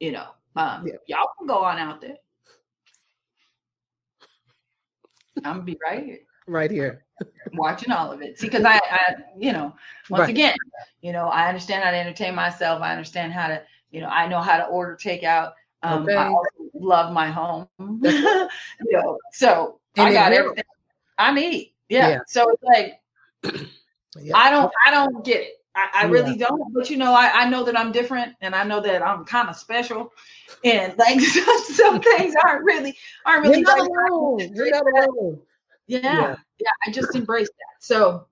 You 0.01 0.13
know, 0.13 0.29
um, 0.57 0.87
yep. 0.87 1.03
y'all 1.07 1.29
can 1.39 1.47
go 1.47 1.65
on 1.65 1.79
out 1.79 2.01
there. 2.01 2.17
I'm 5.39 5.43
gonna 5.43 5.63
be 5.63 5.79
right 5.85 6.05
here. 6.05 6.19
Right 6.47 6.71
here. 6.71 7.05
watching 7.55 7.93
all 7.93 8.13
of 8.13 8.23
it. 8.23 8.39
See, 8.39 8.47
because 8.47 8.65
I, 8.65 8.77
I, 8.77 9.15
you 9.39 9.53
know, 9.53 9.75
once 10.11 10.23
right. 10.23 10.31
again, 10.31 10.57
you 11.01 11.13
know, 11.13 11.29
I 11.29 11.49
understand 11.49 11.85
how 11.85 11.91
to 11.91 11.97
entertain 11.97 12.35
myself. 12.35 12.83
I 12.83 12.91
understand 12.91 13.33
how 13.33 13.49
to, 13.49 13.63
you 13.91 14.01
know, 14.01 14.09
I 14.09 14.27
know 14.27 14.41
how 14.41 14.59
to 14.59 14.65
order 14.65 14.97
takeout. 14.97 15.53
Um, 15.83 16.05
okay. 16.05 16.17
I 16.17 16.33
love 16.75 17.13
my 17.13 17.29
home. 17.29 17.69
you 17.79 18.49
know, 18.91 19.19
so 19.33 19.81
and 19.97 20.09
I 20.09 20.13
got 20.13 20.33
everything 20.33 20.65
I 21.19 21.33
need. 21.33 21.75
Yeah. 21.89 22.09
yeah. 22.09 22.19
So 22.27 22.51
it's 22.51 22.63
like 22.63 23.01
yeah. 24.21 24.37
I 24.37 24.51
don't 24.51 24.73
I 24.87 24.91
don't 24.91 25.25
get 25.25 25.41
it. 25.41 25.53
I, 25.75 25.89
I 26.03 26.05
really 26.05 26.37
don't, 26.37 26.73
but 26.75 26.91
you 26.91 26.97
know, 26.97 27.13
I, 27.13 27.31
I 27.43 27.49
know 27.49 27.65
that 27.65 27.79
I'm 27.79 27.93
different 27.93 28.35
and 28.41 28.55
I 28.55 28.65
know 28.65 28.81
that 28.81 29.03
I'm 29.03 29.25
kind 29.25 29.49
of 29.49 29.57
special. 29.57 30.13
And 30.65 30.97
like 30.99 31.21
some 31.21 32.01
things 32.01 32.35
aren't 32.45 32.65
really 32.65 32.97
aren't 33.25 33.45
really 33.45 33.61
You're 33.61 33.77
not 33.77 33.79
alone. 33.79 34.55
You're 34.55 34.71
not 34.71 34.85
alone. 34.87 35.41
Yeah, 35.87 36.01
yeah, 36.03 36.37
yeah. 36.59 36.71
I 36.87 36.91
just 36.91 37.15
embrace 37.15 37.49
that. 37.49 37.85
So 37.85 38.27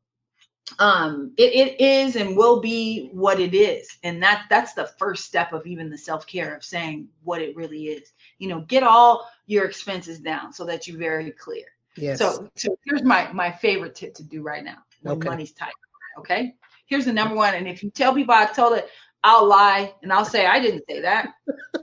um 0.79 1.33
it, 1.37 1.53
it 1.53 1.81
is 1.81 2.15
and 2.15 2.37
will 2.37 2.61
be 2.61 3.09
what 3.13 3.41
it 3.41 3.55
is. 3.55 3.97
And 4.03 4.23
that 4.23 4.45
that's 4.51 4.75
the 4.75 4.91
first 4.99 5.25
step 5.25 5.53
of 5.55 5.67
even 5.67 5.89
the 5.89 5.99
self-care 5.99 6.55
of 6.55 6.63
saying 6.63 7.09
what 7.25 7.41
it 7.41 7.57
really 7.57 7.85
is. 7.87 8.13
You 8.39 8.49
know, 8.49 8.61
get 8.63 8.83
all 8.83 9.29
your 9.47 9.65
expenses 9.65 10.21
down 10.21 10.53
so 10.53 10.65
that 10.67 10.87
you're 10.87 10.99
very 10.99 11.31
clear. 11.31 11.65
Yes. 11.97 12.19
So 12.19 12.51
so 12.55 12.77
here's 12.85 13.03
my 13.03 13.33
my 13.33 13.51
favorite 13.51 13.95
tip 13.95 14.15
to 14.17 14.23
do 14.23 14.43
right 14.43 14.63
now 14.63 14.79
when 15.01 15.17
okay. 15.17 15.29
money's 15.29 15.53
tight. 15.53 15.73
Okay 16.19 16.55
here's 16.91 17.07
the 17.07 17.13
number 17.13 17.35
one. 17.35 17.55
And 17.55 17.67
if 17.67 17.83
you 17.83 17.91
tell 17.91 18.15
people 18.15 18.35
I 18.35 18.45
told 18.47 18.77
it, 18.77 18.91
I'll 19.23 19.47
lie 19.47 19.95
and 20.03 20.13
I'll 20.13 20.25
say 20.25 20.47
I 20.47 20.61
didn't 20.61 20.85
say 20.89 21.01
that, 21.01 21.33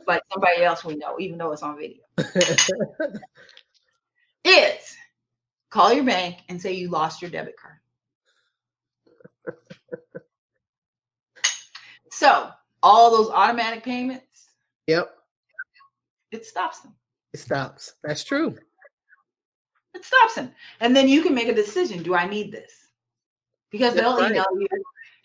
but 0.06 0.24
somebody 0.32 0.64
else 0.64 0.84
will 0.84 0.98
know, 0.98 1.20
even 1.20 1.40
though 1.40 1.52
it's 1.54 1.64
on 1.64 1.78
video. 1.78 2.04
it's 4.44 4.96
call 5.70 5.94
your 5.94 6.04
bank 6.04 6.38
and 6.50 6.62
say 6.62 6.74
you 6.74 6.90
lost 6.90 7.22
your 7.22 7.32
debit 7.32 7.56
card. 7.58 7.76
so 12.12 12.50
all 12.84 13.12
those 13.12 13.30
automatic 13.30 13.84
payments. 13.84 14.50
Yep. 14.88 15.10
It 16.32 16.46
stops 16.46 16.82
them. 16.82 16.94
It 17.34 17.40
stops. 17.40 17.94
That's 18.04 18.24
true. 18.24 18.58
It 19.94 20.04
stops 20.04 20.36
them. 20.36 20.52
And 20.80 20.96
then 20.96 21.08
you 21.08 21.22
can 21.22 21.34
make 21.34 21.48
a 21.48 21.54
decision. 21.54 22.04
Do 22.04 22.16
I 22.16 22.28
need 22.28 22.52
this? 22.52 22.88
Because 23.72 23.94
That's 23.94 24.08
they'll 24.08 24.18
right. 24.18 24.32
email 24.32 24.46
you 24.60 24.68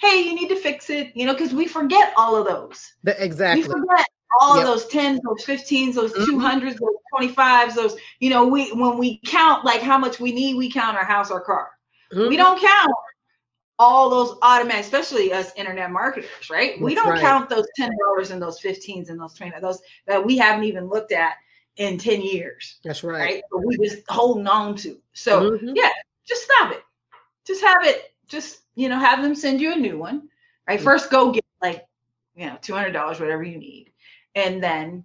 hey, 0.03 0.21
you 0.23 0.35
need 0.35 0.49
to 0.49 0.57
fix 0.57 0.91
it, 0.91 1.13
you 1.15 1.25
know, 1.25 1.33
because 1.33 1.55
we 1.55 1.67
forget 1.67 2.13
all 2.17 2.37
of 2.37 2.47
those. 2.47 2.93
The, 3.05 3.23
exactly. 3.23 3.63
We 3.63 3.69
forget 3.69 4.05
all 4.41 4.57
yep. 4.57 4.67
of 4.67 4.73
those 4.73 4.87
10s, 4.87 5.21
those 5.25 5.45
15s, 5.45 5.95
those 5.95 6.13
mm-hmm. 6.13 6.41
200s, 6.41 6.79
those 6.79 7.31
25s, 7.31 7.75
those, 7.75 7.97
you 8.19 8.29
know, 8.29 8.47
we 8.47 8.73
when 8.73 8.99
we 8.99 9.21
count 9.25 9.65
like 9.65 9.81
how 9.81 9.97
much 9.97 10.19
we 10.19 10.33
need, 10.33 10.57
we 10.57 10.71
count 10.71 10.97
our 10.97 11.05
house 11.05 11.31
or 11.31 11.41
car. 11.41 11.71
Mm-hmm. 12.13 12.29
We 12.29 12.37
don't 12.37 12.61
count 12.61 12.93
all 13.79 14.11
those 14.11 14.37
automatic, 14.43 14.85
especially 14.85 15.33
us 15.33 15.53
internet 15.57 15.91
marketers, 15.91 16.51
right? 16.51 16.73
That's 16.73 16.83
we 16.83 16.95
don't 16.95 17.11
right. 17.11 17.21
count 17.21 17.49
those 17.49 17.67
$10 17.79 17.91
and 18.31 18.43
those 18.43 18.61
15s 18.61 19.09
and 19.09 19.21
those 19.21 19.35
20, 19.35 19.53
those 19.61 19.81
that 20.07 20.25
we 20.25 20.37
haven't 20.37 20.65
even 20.65 20.89
looked 20.89 21.13
at 21.13 21.35
in 21.77 21.99
10 21.99 22.23
years. 22.23 22.79
That's 22.85 23.03
right. 23.05 23.21
right? 23.21 23.43
But 23.51 23.65
we 23.65 23.77
just 23.79 24.03
holding 24.09 24.47
on 24.47 24.77
to. 24.77 24.99
So 25.13 25.53
mm-hmm. 25.53 25.73
yeah, 25.75 25.91
just 26.27 26.43
stop 26.43 26.73
it. 26.73 26.83
Just 27.47 27.63
have 27.63 27.85
it, 27.85 28.12
just 28.29 28.63
you 28.75 28.89
know, 28.89 28.99
have 28.99 29.23
them 29.23 29.35
send 29.35 29.61
you 29.61 29.73
a 29.73 29.77
new 29.77 29.99
one. 29.99 30.29
Right. 30.67 30.79
Mm-hmm. 30.79 30.85
First, 30.85 31.11
go 31.11 31.33
get 31.33 31.45
like, 31.61 31.85
you 32.35 32.47
know, 32.47 32.57
$200, 32.63 33.21
whatever 33.21 33.43
you 33.43 33.59
need. 33.59 33.93
And 34.35 34.63
then 34.63 35.05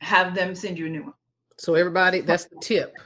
have 0.00 0.34
them 0.34 0.54
send 0.54 0.78
you 0.78 0.86
a 0.86 0.88
new 0.88 1.04
one. 1.04 1.14
So 1.58 1.74
everybody, 1.74 2.20
that's 2.20 2.46
the 2.46 2.56
tip 2.60 2.96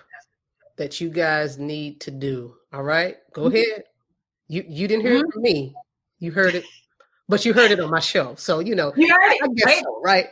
that 0.77 1.01
you 1.01 1.11
guys 1.11 1.59
need 1.59 2.01
to 2.03 2.11
do. 2.11 2.55
All 2.73 2.83
right, 2.83 3.17
go 3.33 3.43
Mhm. 3.43 3.55
ahead. 3.55 3.85
You 4.49 4.65
you 4.69 4.89
didn't 4.89 5.07
hear 5.07 5.17
it 5.17 5.33
from 5.33 5.43
me. 5.43 5.75
You 6.19 6.33
heard 6.33 6.55
it, 6.55 6.65
but 7.29 7.45
you 7.45 7.53
heard 7.53 7.71
it 7.71 7.81
on 7.81 7.91
my 7.91 8.01
show. 8.01 8.35
So 8.37 8.61
you 8.61 8.75
know, 8.75 8.93
You 8.97 9.09
heard 9.09 9.21
I 9.23 9.39
it, 9.43 9.55
guess 9.57 9.67
right? 9.67 9.83
so, 9.83 10.01
right? 10.03 10.27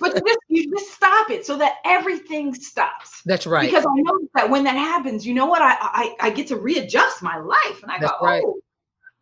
But 0.00 0.14
you 0.14 0.22
just, 0.26 0.38
you 0.48 0.70
just 0.70 0.92
stop 0.92 1.30
it 1.30 1.46
so 1.46 1.56
that 1.58 1.76
everything 1.84 2.54
stops. 2.54 3.22
That's 3.24 3.46
right. 3.46 3.66
Because 3.70 3.84
I 3.84 3.94
know 4.02 4.18
that 4.34 4.50
when 4.50 4.64
that 4.64 4.76
happens, 4.76 5.26
you 5.26 5.34
know 5.34 5.46
what? 5.46 5.62
I 5.62 5.76
I, 5.80 6.14
I 6.20 6.30
get 6.30 6.48
to 6.48 6.56
readjust 6.56 7.22
my 7.22 7.38
life, 7.38 7.82
and 7.82 7.90
I 7.90 7.98
That's 7.98 8.12
go, 8.20 8.26
right. 8.26 8.42
oh, 8.44 8.60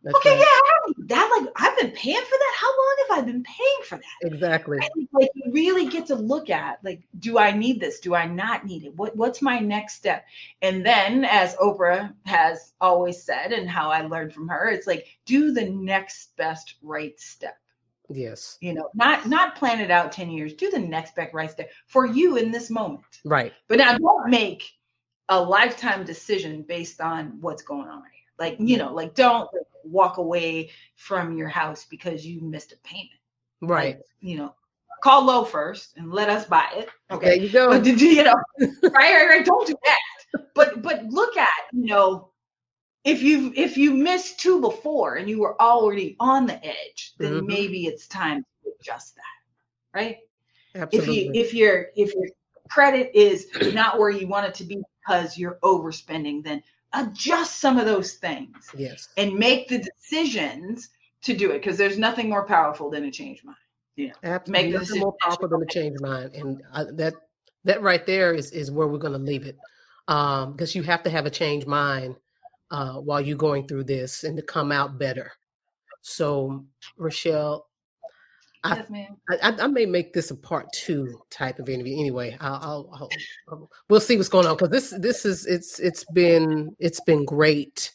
That's 0.03 0.17
okay, 0.17 0.31
right. 0.31 0.39
yeah, 0.39 0.45
I 0.45 0.79
don't 0.85 0.97
need 0.97 1.07
that 1.07 1.39
like 1.39 1.53
I've 1.55 1.77
been 1.79 1.91
paying 1.91 2.17
for 2.17 2.37
that. 2.37 2.53
How 2.57 2.67
long 2.67 2.95
have 3.07 3.19
I 3.19 3.21
been 3.25 3.43
paying 3.43 3.79
for 3.83 3.97
that? 3.97 4.27
exactly. 4.33 4.77
Right? 4.77 4.89
Like 5.13 5.29
you 5.33 5.51
really 5.51 5.87
get 5.87 6.07
to 6.07 6.15
look 6.15 6.49
at 6.49 6.83
like, 6.83 7.03
do 7.19 7.37
I 7.37 7.51
need 7.51 7.79
this? 7.79 8.01
Do 8.01 8.13
I 8.13 8.25
not 8.25 8.65
need 8.65 8.83
it? 8.83 8.95
What 8.95 9.15
what's 9.15 9.41
my 9.41 9.59
next 9.59 9.95
step? 9.95 10.25
And 10.61 10.85
then, 10.85 11.23
as 11.23 11.55
Oprah 11.55 12.13
has 12.25 12.73
always 12.81 13.23
said, 13.23 13.53
and 13.53 13.69
how 13.69 13.89
I 13.91 14.01
learned 14.01 14.33
from 14.33 14.49
her, 14.49 14.69
it's 14.69 14.87
like 14.87 15.07
do 15.25 15.51
the 15.51 15.69
next 15.69 16.35
best 16.35 16.75
right 16.81 17.17
step. 17.17 17.57
Yes, 18.09 18.57
You 18.59 18.73
know, 18.73 18.89
not 18.93 19.27
not 19.27 19.55
plan 19.55 19.79
it 19.79 19.89
out 19.89 20.11
10 20.11 20.29
years. 20.29 20.53
Do 20.53 20.69
the 20.69 20.79
next 20.79 21.15
best 21.15 21.33
right 21.33 21.49
step 21.49 21.71
for 21.87 22.05
you 22.05 22.35
in 22.35 22.51
this 22.51 22.69
moment. 22.69 23.05
right. 23.23 23.53
But 23.69 23.77
now 23.77 23.97
don't 23.97 24.29
make 24.29 24.69
a 25.29 25.41
lifetime 25.41 26.03
decision 26.03 26.63
based 26.63 26.99
on 26.99 27.37
what's 27.39 27.63
going 27.63 27.87
on 27.87 28.01
right. 28.01 28.22
Like, 28.39 28.57
you 28.59 28.77
know, 28.77 28.93
like 28.93 29.15
don't 29.15 29.49
like, 29.53 29.63
walk 29.83 30.17
away 30.17 30.71
from 30.95 31.37
your 31.37 31.47
house 31.47 31.85
because 31.85 32.25
you 32.25 32.41
missed 32.41 32.71
a 32.71 32.77
payment. 32.77 33.09
Right. 33.61 33.97
Like, 33.97 34.05
you 34.21 34.37
know, 34.37 34.55
call 35.03 35.25
low 35.25 35.43
first 35.43 35.97
and 35.97 36.11
let 36.11 36.29
us 36.29 36.45
buy 36.45 36.67
it. 36.75 36.89
There 37.09 37.17
Okay. 37.17 37.39
you 37.41 37.49
go. 37.49 37.69
But 37.69 37.83
did 37.83 37.99
you, 38.01 38.09
you 38.09 38.23
know, 38.23 38.35
right, 38.59 38.91
right, 38.91 39.27
right. 39.27 39.45
Don't 39.45 39.67
do 39.67 39.75
that. 39.85 40.45
But 40.55 40.81
but 40.81 41.05
look 41.05 41.37
at, 41.37 41.47
you 41.71 41.85
know, 41.85 42.29
if 43.03 43.21
you 43.21 43.53
if 43.55 43.77
you 43.77 43.93
missed 43.93 44.39
two 44.39 44.61
before 44.61 45.15
and 45.15 45.29
you 45.29 45.39
were 45.41 45.61
already 45.61 46.15
on 46.19 46.45
the 46.45 46.63
edge, 46.65 47.13
then 47.17 47.33
Mhm. 47.33 47.47
maybe 47.47 47.85
it's 47.85 48.07
time 48.07 48.43
to 48.63 48.71
adjust 48.79 49.15
that. 49.15 49.23
Right? 49.93 50.17
Absolutely. 50.75 51.27
if 51.29 51.35
you 51.35 51.41
if 51.41 51.53
your 51.53 51.87
if 51.95 52.15
your 52.15 52.27
credit 52.69 53.11
is 53.13 53.47
not 53.73 53.99
where 53.99 54.09
you 54.09 54.27
want 54.27 54.47
it 54.47 54.55
to 54.55 54.63
be 54.63 54.81
because 55.05 55.37
you're 55.37 55.59
overspending 55.61 56.43
then 56.43 56.63
adjust 56.93 57.59
some 57.59 57.77
of 57.77 57.85
those 57.85 58.13
things 58.13 58.69
yes. 58.77 59.09
and 59.17 59.33
make 59.33 59.67
the 59.67 59.79
decisions 59.79 60.89
to 61.23 61.35
do 61.35 61.51
it 61.51 61.59
because 61.59 61.77
there's 61.77 61.97
nothing 61.97 62.29
more 62.29 62.45
powerful 62.45 62.89
than 62.89 63.05
a 63.05 63.11
change 63.11 63.43
mind 63.43 63.57
Yeah. 63.95 64.11
Absolutely. 64.23 64.63
make 64.63 64.73
the 64.73 64.79
Nothing 64.79 64.99
more 64.99 65.15
powerful 65.21 65.47
than 65.47 65.61
a 65.61 65.65
change 65.65 65.99
mind, 65.99 66.33
and 66.35 66.61
I, 66.71 66.83
that 66.95 67.13
that 67.63 67.81
right 67.81 68.05
there 68.05 68.33
is 68.33 68.51
is 68.51 68.71
where 68.71 68.87
we're 68.87 68.97
going 68.97 69.13
to 69.13 69.19
leave 69.19 69.45
it, 69.45 69.57
um, 70.07 70.51
because 70.51 70.75
you 70.75 70.83
have 70.83 71.03
to 71.03 71.09
have 71.09 71.25
a 71.25 71.29
change 71.31 71.65
mind 71.65 72.15
uh, 72.71 72.95
while 72.95 73.21
you're 73.21 73.37
going 73.37 73.67
through 73.67 73.85
this 73.85 74.23
and 74.23 74.35
to 74.35 74.43
come 74.43 74.71
out 74.71 74.97
better. 74.97 75.31
So, 76.01 76.65
Rochelle, 76.97 77.67
yes 78.65 78.89
ma'am 78.89 79.17
I, 79.29 79.37
I- 79.49 79.63
I 79.63 79.67
may 79.67 79.85
make 79.85 80.13
this 80.13 80.31
a 80.31 80.35
part 80.35 80.67
two 80.73 81.21
type 81.29 81.59
of 81.59 81.69
interview. 81.69 81.97
Anyway, 81.99 82.37
I'll, 82.41 82.89
I'll, 82.93 83.09
I'll, 83.49 83.69
we'll 83.89 83.99
see 83.99 84.17
what's 84.17 84.29
going 84.29 84.45
on 84.47 84.55
because 84.55 84.69
this 84.69 84.93
this 84.99 85.25
is 85.25 85.45
it's 85.45 85.79
it's 85.79 86.03
been 86.13 86.75
it's 86.79 86.99
been 87.01 87.25
great 87.25 87.91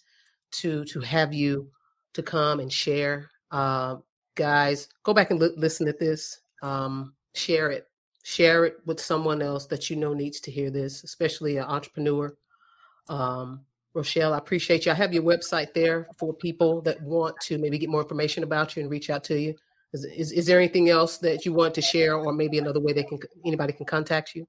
to 0.53 0.85
to 0.87 1.01
have 1.01 1.33
you 1.35 1.71
to 2.15 2.23
come 2.23 2.61
and 2.61 2.73
share. 2.73 3.31
Uh, 3.51 3.97
guys, 4.35 4.89
go 5.05 5.13
back 5.15 5.31
and 5.31 5.41
li- 5.41 5.53
listen 5.57 5.87
to 5.87 5.93
this. 5.93 6.41
Um, 6.63 7.15
share 7.35 7.71
it, 7.71 7.87
share 8.25 8.65
it 8.65 8.77
with 8.87 9.01
someone 9.01 9.43
else 9.43 9.67
that 9.67 9.91
you 9.91 9.97
know 9.97 10.15
needs 10.15 10.41
to 10.41 10.51
hear 10.51 10.71
this, 10.71 11.05
especially 11.05 11.59
an 11.59 11.65
entrepreneur. 11.65 12.35
Um, 13.09 13.61
Rochelle, 13.95 14.35
I 14.35 14.39
appreciate 14.39 14.87
you. 14.87 14.93
I 14.93 14.95
have 14.95 15.13
your 15.15 15.23
website 15.23 15.73
there 15.75 16.09
for 16.19 16.33
people 16.35 16.81
that 16.83 17.01
want 17.03 17.39
to 17.43 17.59
maybe 17.59 17.79
get 17.79 17.89
more 17.91 18.03
information 18.03 18.43
about 18.45 18.77
you 18.77 18.83
and 18.83 18.91
reach 18.91 19.11
out 19.11 19.25
to 19.25 19.39
you. 19.41 19.55
Is, 19.93 20.05
is, 20.05 20.33
is 20.33 20.47
there 20.47 20.59
anything 20.59 20.91
else 20.91 21.19
that 21.19 21.47
you 21.47 21.53
want 21.53 21.75
to 21.75 21.83
share, 21.83 22.17
or 22.17 22.33
maybe 22.33 22.59
another 22.59 22.81
way 22.81 22.93
they 22.93 23.05
can 23.05 23.19
anybody 23.45 23.73
can 23.73 23.87
contact 23.87 24.35
you? 24.35 24.47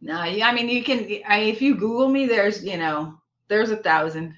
no 0.00 0.14
i 0.16 0.52
mean 0.52 0.68
you 0.68 0.82
can 0.82 1.00
I, 1.26 1.40
if 1.40 1.60
you 1.60 1.74
google 1.74 2.08
me 2.08 2.26
there's 2.26 2.64
you 2.64 2.76
know 2.76 3.18
there's 3.48 3.70
a 3.70 3.76
thousand 3.76 4.34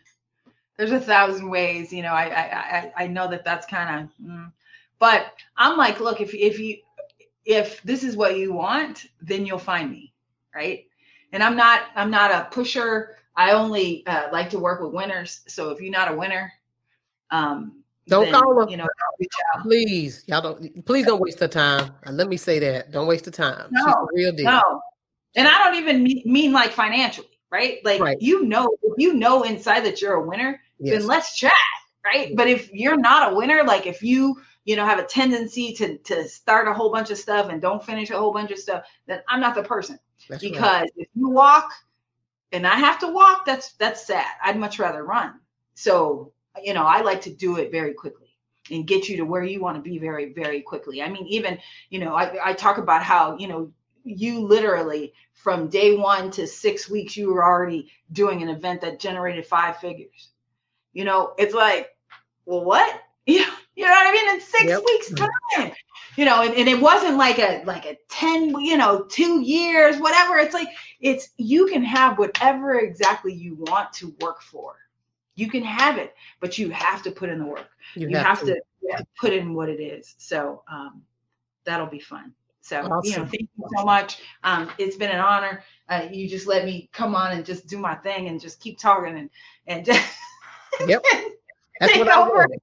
there's 0.76 0.92
a 0.92 1.00
thousand 1.00 1.48
ways 1.50 1.92
you 1.92 2.02
know 2.02 2.12
i 2.12 2.28
i 2.28 2.42
i, 2.42 3.04
I 3.04 3.06
know 3.06 3.28
that 3.28 3.44
that's 3.44 3.66
kind 3.66 4.04
of 4.04 4.26
mm. 4.26 4.52
but 4.98 5.32
i'm 5.56 5.76
like 5.76 6.00
look 6.00 6.20
if 6.20 6.34
if 6.34 6.58
you 6.58 6.78
if 7.44 7.82
this 7.82 8.04
is 8.04 8.16
what 8.16 8.38
you 8.38 8.52
want 8.52 9.06
then 9.20 9.44
you'll 9.44 9.58
find 9.58 9.90
me 9.90 10.12
right 10.54 10.86
and 11.32 11.42
i'm 11.42 11.56
not 11.56 11.82
i'm 11.94 12.10
not 12.10 12.30
a 12.30 12.48
pusher 12.50 13.16
i 13.36 13.52
only 13.52 14.06
uh, 14.06 14.28
like 14.32 14.50
to 14.50 14.58
work 14.58 14.80
with 14.80 14.92
winners 14.92 15.40
so 15.46 15.70
if 15.70 15.80
you're 15.80 15.90
not 15.90 16.10
a 16.10 16.16
winner 16.16 16.52
um 17.30 17.79
Don't 18.08 18.24
then, 18.24 18.34
call 18.34 18.60
her. 18.64 18.68
you 18.70 18.76
know 18.76 18.86
reach 19.18 19.32
out. 19.54 19.62
Please, 19.62 20.24
y'all 20.26 20.40
don't. 20.40 20.84
Please 20.86 21.06
don't 21.06 21.20
waste 21.20 21.38
the 21.38 21.48
time. 21.48 21.92
And 22.04 22.16
let 22.16 22.28
me 22.28 22.36
say 22.36 22.58
that. 22.58 22.90
Don't 22.90 23.06
waste 23.06 23.24
the 23.24 23.30
time. 23.30 23.70
She's 23.74 23.84
No, 23.86 24.08
real 24.12 24.32
deal. 24.32 24.46
No. 24.46 24.82
And 25.36 25.46
I 25.46 25.58
don't 25.58 25.76
even 25.76 26.02
mean, 26.02 26.22
mean 26.26 26.52
like 26.52 26.72
financially, 26.72 27.28
right? 27.50 27.78
Like 27.84 28.00
Right. 28.00 28.16
you 28.20 28.44
know, 28.44 28.68
if 28.82 28.94
you 28.98 29.12
know 29.14 29.42
inside 29.44 29.80
that 29.84 30.00
you're 30.02 30.14
a 30.14 30.26
winner, 30.26 30.60
Yes. 30.78 30.98
then 30.98 31.06
let's 31.06 31.36
chat, 31.36 31.52
right? 32.04 32.34
But 32.34 32.48
if 32.48 32.72
you're 32.72 32.96
not 32.98 33.32
a 33.32 33.36
winner, 33.36 33.62
like 33.62 33.86
if 33.86 34.02
you, 34.02 34.40
you 34.64 34.74
know, 34.74 34.84
have 34.84 34.98
a 34.98 35.04
tendency 35.04 35.72
to 35.74 35.98
to 35.98 36.28
start 36.28 36.66
a 36.66 36.72
whole 36.72 36.90
bunch 36.90 37.10
of 37.10 37.18
stuff 37.18 37.48
and 37.48 37.62
don't 37.62 37.84
finish 37.84 38.10
a 38.10 38.18
whole 38.18 38.32
bunch 38.32 38.50
of 38.50 38.58
stuff, 38.58 38.84
then 39.06 39.20
I'm 39.28 39.40
not 39.40 39.54
the 39.54 39.62
person. 39.62 39.98
That's 40.28 40.42
right. 40.42 40.52
because 40.52 40.88
if 40.96 41.06
you 41.14 41.28
walk 41.28 41.70
and 42.50 42.66
I 42.66 42.74
have 42.74 42.98
to 43.00 43.08
walk, 43.08 43.44
that's 43.46 43.74
that's 43.74 44.04
sad. 44.04 44.26
I'd 44.42 44.58
much 44.58 44.78
rather 44.80 45.04
run. 45.04 45.38
So, 45.74 46.32
you 46.64 46.74
know, 46.74 46.84
I 46.84 47.00
like 47.02 47.22
to 47.22 47.30
do 47.34 47.56
it 47.56 47.70
very 47.70 47.94
quickly 47.94 48.28
and 48.70 48.86
get 48.86 49.08
you 49.08 49.16
to 49.18 49.24
where 49.24 49.42
you 49.42 49.60
want 49.60 49.76
to 49.76 49.82
be 49.82 49.98
very, 49.98 50.32
very 50.32 50.60
quickly. 50.62 51.02
I 51.02 51.08
mean, 51.08 51.26
even, 51.26 51.58
you 51.90 51.98
know, 51.98 52.14
I, 52.14 52.50
I 52.50 52.52
talk 52.54 52.78
about 52.78 53.02
how, 53.02 53.36
you 53.38 53.48
know, 53.48 53.72
you 54.04 54.40
literally 54.40 55.12
from 55.34 55.68
day 55.68 55.96
one 55.96 56.30
to 56.32 56.46
six 56.46 56.88
weeks, 56.88 57.16
you 57.16 57.32
were 57.32 57.44
already 57.44 57.90
doing 58.12 58.42
an 58.42 58.48
event 58.48 58.80
that 58.82 59.00
generated 59.00 59.46
five 59.46 59.78
figures. 59.78 60.30
You 60.92 61.04
know, 61.04 61.34
it's 61.38 61.54
like, 61.54 61.90
well, 62.46 62.64
what? 62.64 63.02
You 63.26 63.40
know, 63.46 63.52
you 63.76 63.84
know 63.84 63.90
what 63.92 64.08
I 64.08 64.12
mean? 64.12 64.34
In 64.34 64.40
six 64.40 64.72
Yep. 64.72 64.84
weeks 64.84 65.12
time. 65.56 65.72
You 66.16 66.24
know, 66.24 66.42
and, 66.42 66.54
and 66.54 66.68
it 66.68 66.80
wasn't 66.80 67.16
like 67.16 67.38
a 67.38 67.62
like 67.64 67.86
a 67.86 67.96
10, 68.08 68.60
you 68.60 68.76
know, 68.76 69.04
two 69.04 69.40
years, 69.40 69.98
whatever. 69.98 70.38
It's 70.38 70.54
like 70.54 70.68
it's 71.00 71.30
you 71.38 71.66
can 71.66 71.82
have 71.84 72.18
whatever 72.18 72.78
exactly 72.78 73.32
you 73.32 73.54
want 73.54 73.92
to 73.94 74.14
work 74.20 74.42
for. 74.42 74.76
You 75.40 75.48
can 75.48 75.62
have 75.62 75.96
it, 75.96 76.14
but 76.38 76.58
you 76.58 76.68
have 76.68 77.02
to 77.02 77.10
put 77.10 77.30
in 77.30 77.38
the 77.38 77.46
work. 77.46 77.70
You, 77.94 78.14
have, 78.16 78.40
to, 78.40 78.60
yeah, 78.82 79.00
put 79.18 79.32
in 79.32 79.54
what 79.54 79.70
it 79.70 79.80
is. 79.80 80.14
So 80.18 80.62
um, 80.70 81.02
that'll 81.64 81.86
be 81.86 81.98
fun. 81.98 82.34
So 82.60 82.82
you 83.02 83.16
know, 83.16 83.24
thank 83.24 83.48
you 83.56 83.66
so 83.74 83.84
much. 83.84 84.20
Um, 84.44 84.70
it's 84.76 84.96
been 84.96 85.10
an 85.10 85.20
honor. 85.20 85.64
Uh, 85.88 86.06
you 86.12 86.28
just 86.28 86.46
let 86.46 86.66
me 86.66 86.90
come 86.92 87.14
on 87.14 87.32
and 87.32 87.44
just 87.44 87.66
do 87.66 87.78
my 87.78 87.94
thing 87.94 88.28
and 88.28 88.38
just 88.38 88.60
keep 88.60 88.78
talking 88.78 89.16
and 89.16 89.30
and 89.66 89.84
just 89.84 90.06
Yep. 90.86 91.02
That's 91.80 91.96
what 91.96 92.08
I 92.08 92.20
over. 92.20 92.34
wanted. 92.34 92.60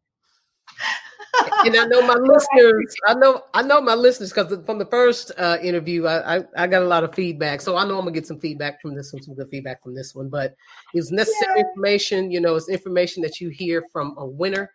And 1.66 1.76
I 1.76 1.86
know 1.86 2.02
my 2.02 2.14
listeners. 2.20 2.96
I 3.08 3.14
know 3.14 3.44
I 3.54 3.62
know 3.62 3.82
my 3.82 3.96
listeners 3.96 4.32
because 4.32 4.66
from 4.66 4.78
the 4.78 4.86
first 4.86 5.32
uh, 5.38 5.58
interview, 5.62 6.06
I, 6.06 6.38
I 6.38 6.44
I 6.58 6.68
got 6.68 6.82
a 6.82 6.86
lot 6.86 7.04
of 7.04 7.14
feedback. 7.14 7.62
So 7.62 7.76
I 7.78 7.86
know 7.86 7.98
I'm 7.98 8.06
gonna 8.06 8.12
get 8.12 8.28
some 8.28 8.40
feedback 8.40 8.82
from 8.82 8.96
this 8.96 9.14
one, 9.14 9.24
some 9.24 9.36
good 9.36 9.50
feedback 9.50 9.84
from 9.84 9.96
this 9.96 10.16
one. 10.16 10.30
But 10.30 10.56
it's 10.94 11.12
necessary 11.12 11.62
information. 11.62 12.32
You 12.32 12.42
know, 12.42 12.56
it's 12.56 12.70
information 12.70 13.22
that 13.24 13.40
you 13.42 13.50
hear 13.50 13.84
from 13.92 14.16
a 14.18 14.26
winner, 14.26 14.72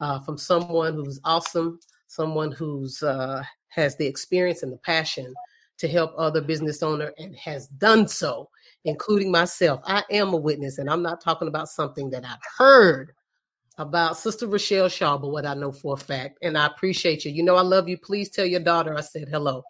uh, 0.00 0.20
from 0.20 0.38
someone 0.38 0.94
who's 0.94 1.20
awesome, 1.24 1.80
someone 2.06 2.52
who's 2.52 3.02
uh, 3.02 3.42
has 3.68 3.96
the 3.96 4.06
experience 4.06 4.62
and 4.62 4.72
the 4.72 4.78
passion 4.78 5.34
to 5.78 5.88
help 5.88 6.12
other 6.16 6.40
business 6.40 6.82
owner 6.82 7.12
and 7.18 7.34
has 7.36 7.66
done 7.66 8.06
so, 8.06 8.48
including 8.84 9.30
myself. 9.30 9.80
I 9.84 10.04
am 10.10 10.32
a 10.32 10.36
witness, 10.36 10.78
and 10.78 10.88
I'm 10.88 11.02
not 11.02 11.20
talking 11.20 11.48
about 11.48 11.68
something 11.68 12.10
that 12.10 12.24
I've 12.24 12.38
heard 12.56 13.13
about 13.78 14.16
Sister 14.16 14.46
Rochelle 14.46 14.88
Shaw, 14.88 15.18
but 15.18 15.28
what 15.28 15.46
I 15.46 15.54
know 15.54 15.72
for 15.72 15.94
a 15.94 15.96
fact. 15.96 16.38
And 16.42 16.56
I 16.56 16.66
appreciate 16.66 17.24
you. 17.24 17.32
You 17.32 17.42
know, 17.42 17.56
I 17.56 17.62
love 17.62 17.88
you. 17.88 17.98
Please 17.98 18.30
tell 18.30 18.46
your 18.46 18.60
daughter 18.60 18.96
I 18.96 19.00
said 19.00 19.28
hello. 19.28 19.64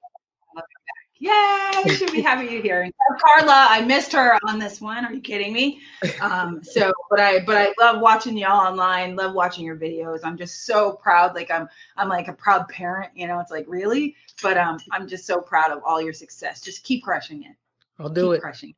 Yay! 1.18 1.94
Should 1.96 2.12
be 2.12 2.20
happy 2.20 2.52
you're 2.52 2.60
here. 2.60 2.82
And 2.82 2.92
Carla, 3.20 3.68
I 3.70 3.82
missed 3.82 4.12
her 4.12 4.38
on 4.46 4.58
this 4.58 4.80
one. 4.80 5.04
Are 5.04 5.12
you 5.12 5.20
kidding 5.20 5.52
me? 5.52 5.80
Um, 6.20 6.62
so, 6.62 6.92
but 7.08 7.20
I, 7.20 7.38
but 7.44 7.56
I 7.56 7.72
love 7.80 8.02
watching 8.02 8.36
y'all 8.36 8.66
online. 8.66 9.14
Love 9.16 9.32
watching 9.32 9.64
your 9.64 9.76
videos. 9.76 10.20
I'm 10.24 10.36
just 10.36 10.66
so 10.66 10.92
proud. 10.92 11.34
Like 11.34 11.50
I'm, 11.50 11.68
I'm 11.96 12.08
like 12.08 12.28
a 12.28 12.32
proud 12.32 12.68
parent. 12.68 13.12
You 13.14 13.26
know, 13.26 13.38
it's 13.38 13.50
like 13.50 13.64
really. 13.68 14.16
But 14.42 14.58
um, 14.58 14.78
I'm 14.90 15.06
just 15.06 15.24
so 15.24 15.40
proud 15.40 15.70
of 15.70 15.82
all 15.86 16.02
your 16.02 16.12
success. 16.12 16.60
Just 16.60 16.82
keep 16.82 17.04
crushing 17.04 17.44
it. 17.44 17.56
I'll 17.98 18.08
do 18.08 18.30
keep 18.30 18.38
it. 18.38 18.40
crushing. 18.40 18.74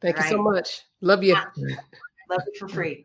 Thank 0.00 0.16
you 0.18 0.24
so 0.24 0.42
much. 0.42 0.82
Love 1.00 1.22
you. 1.22 1.34
Love 1.34 2.40
you 2.46 2.58
for 2.58 2.68
free. 2.68 3.04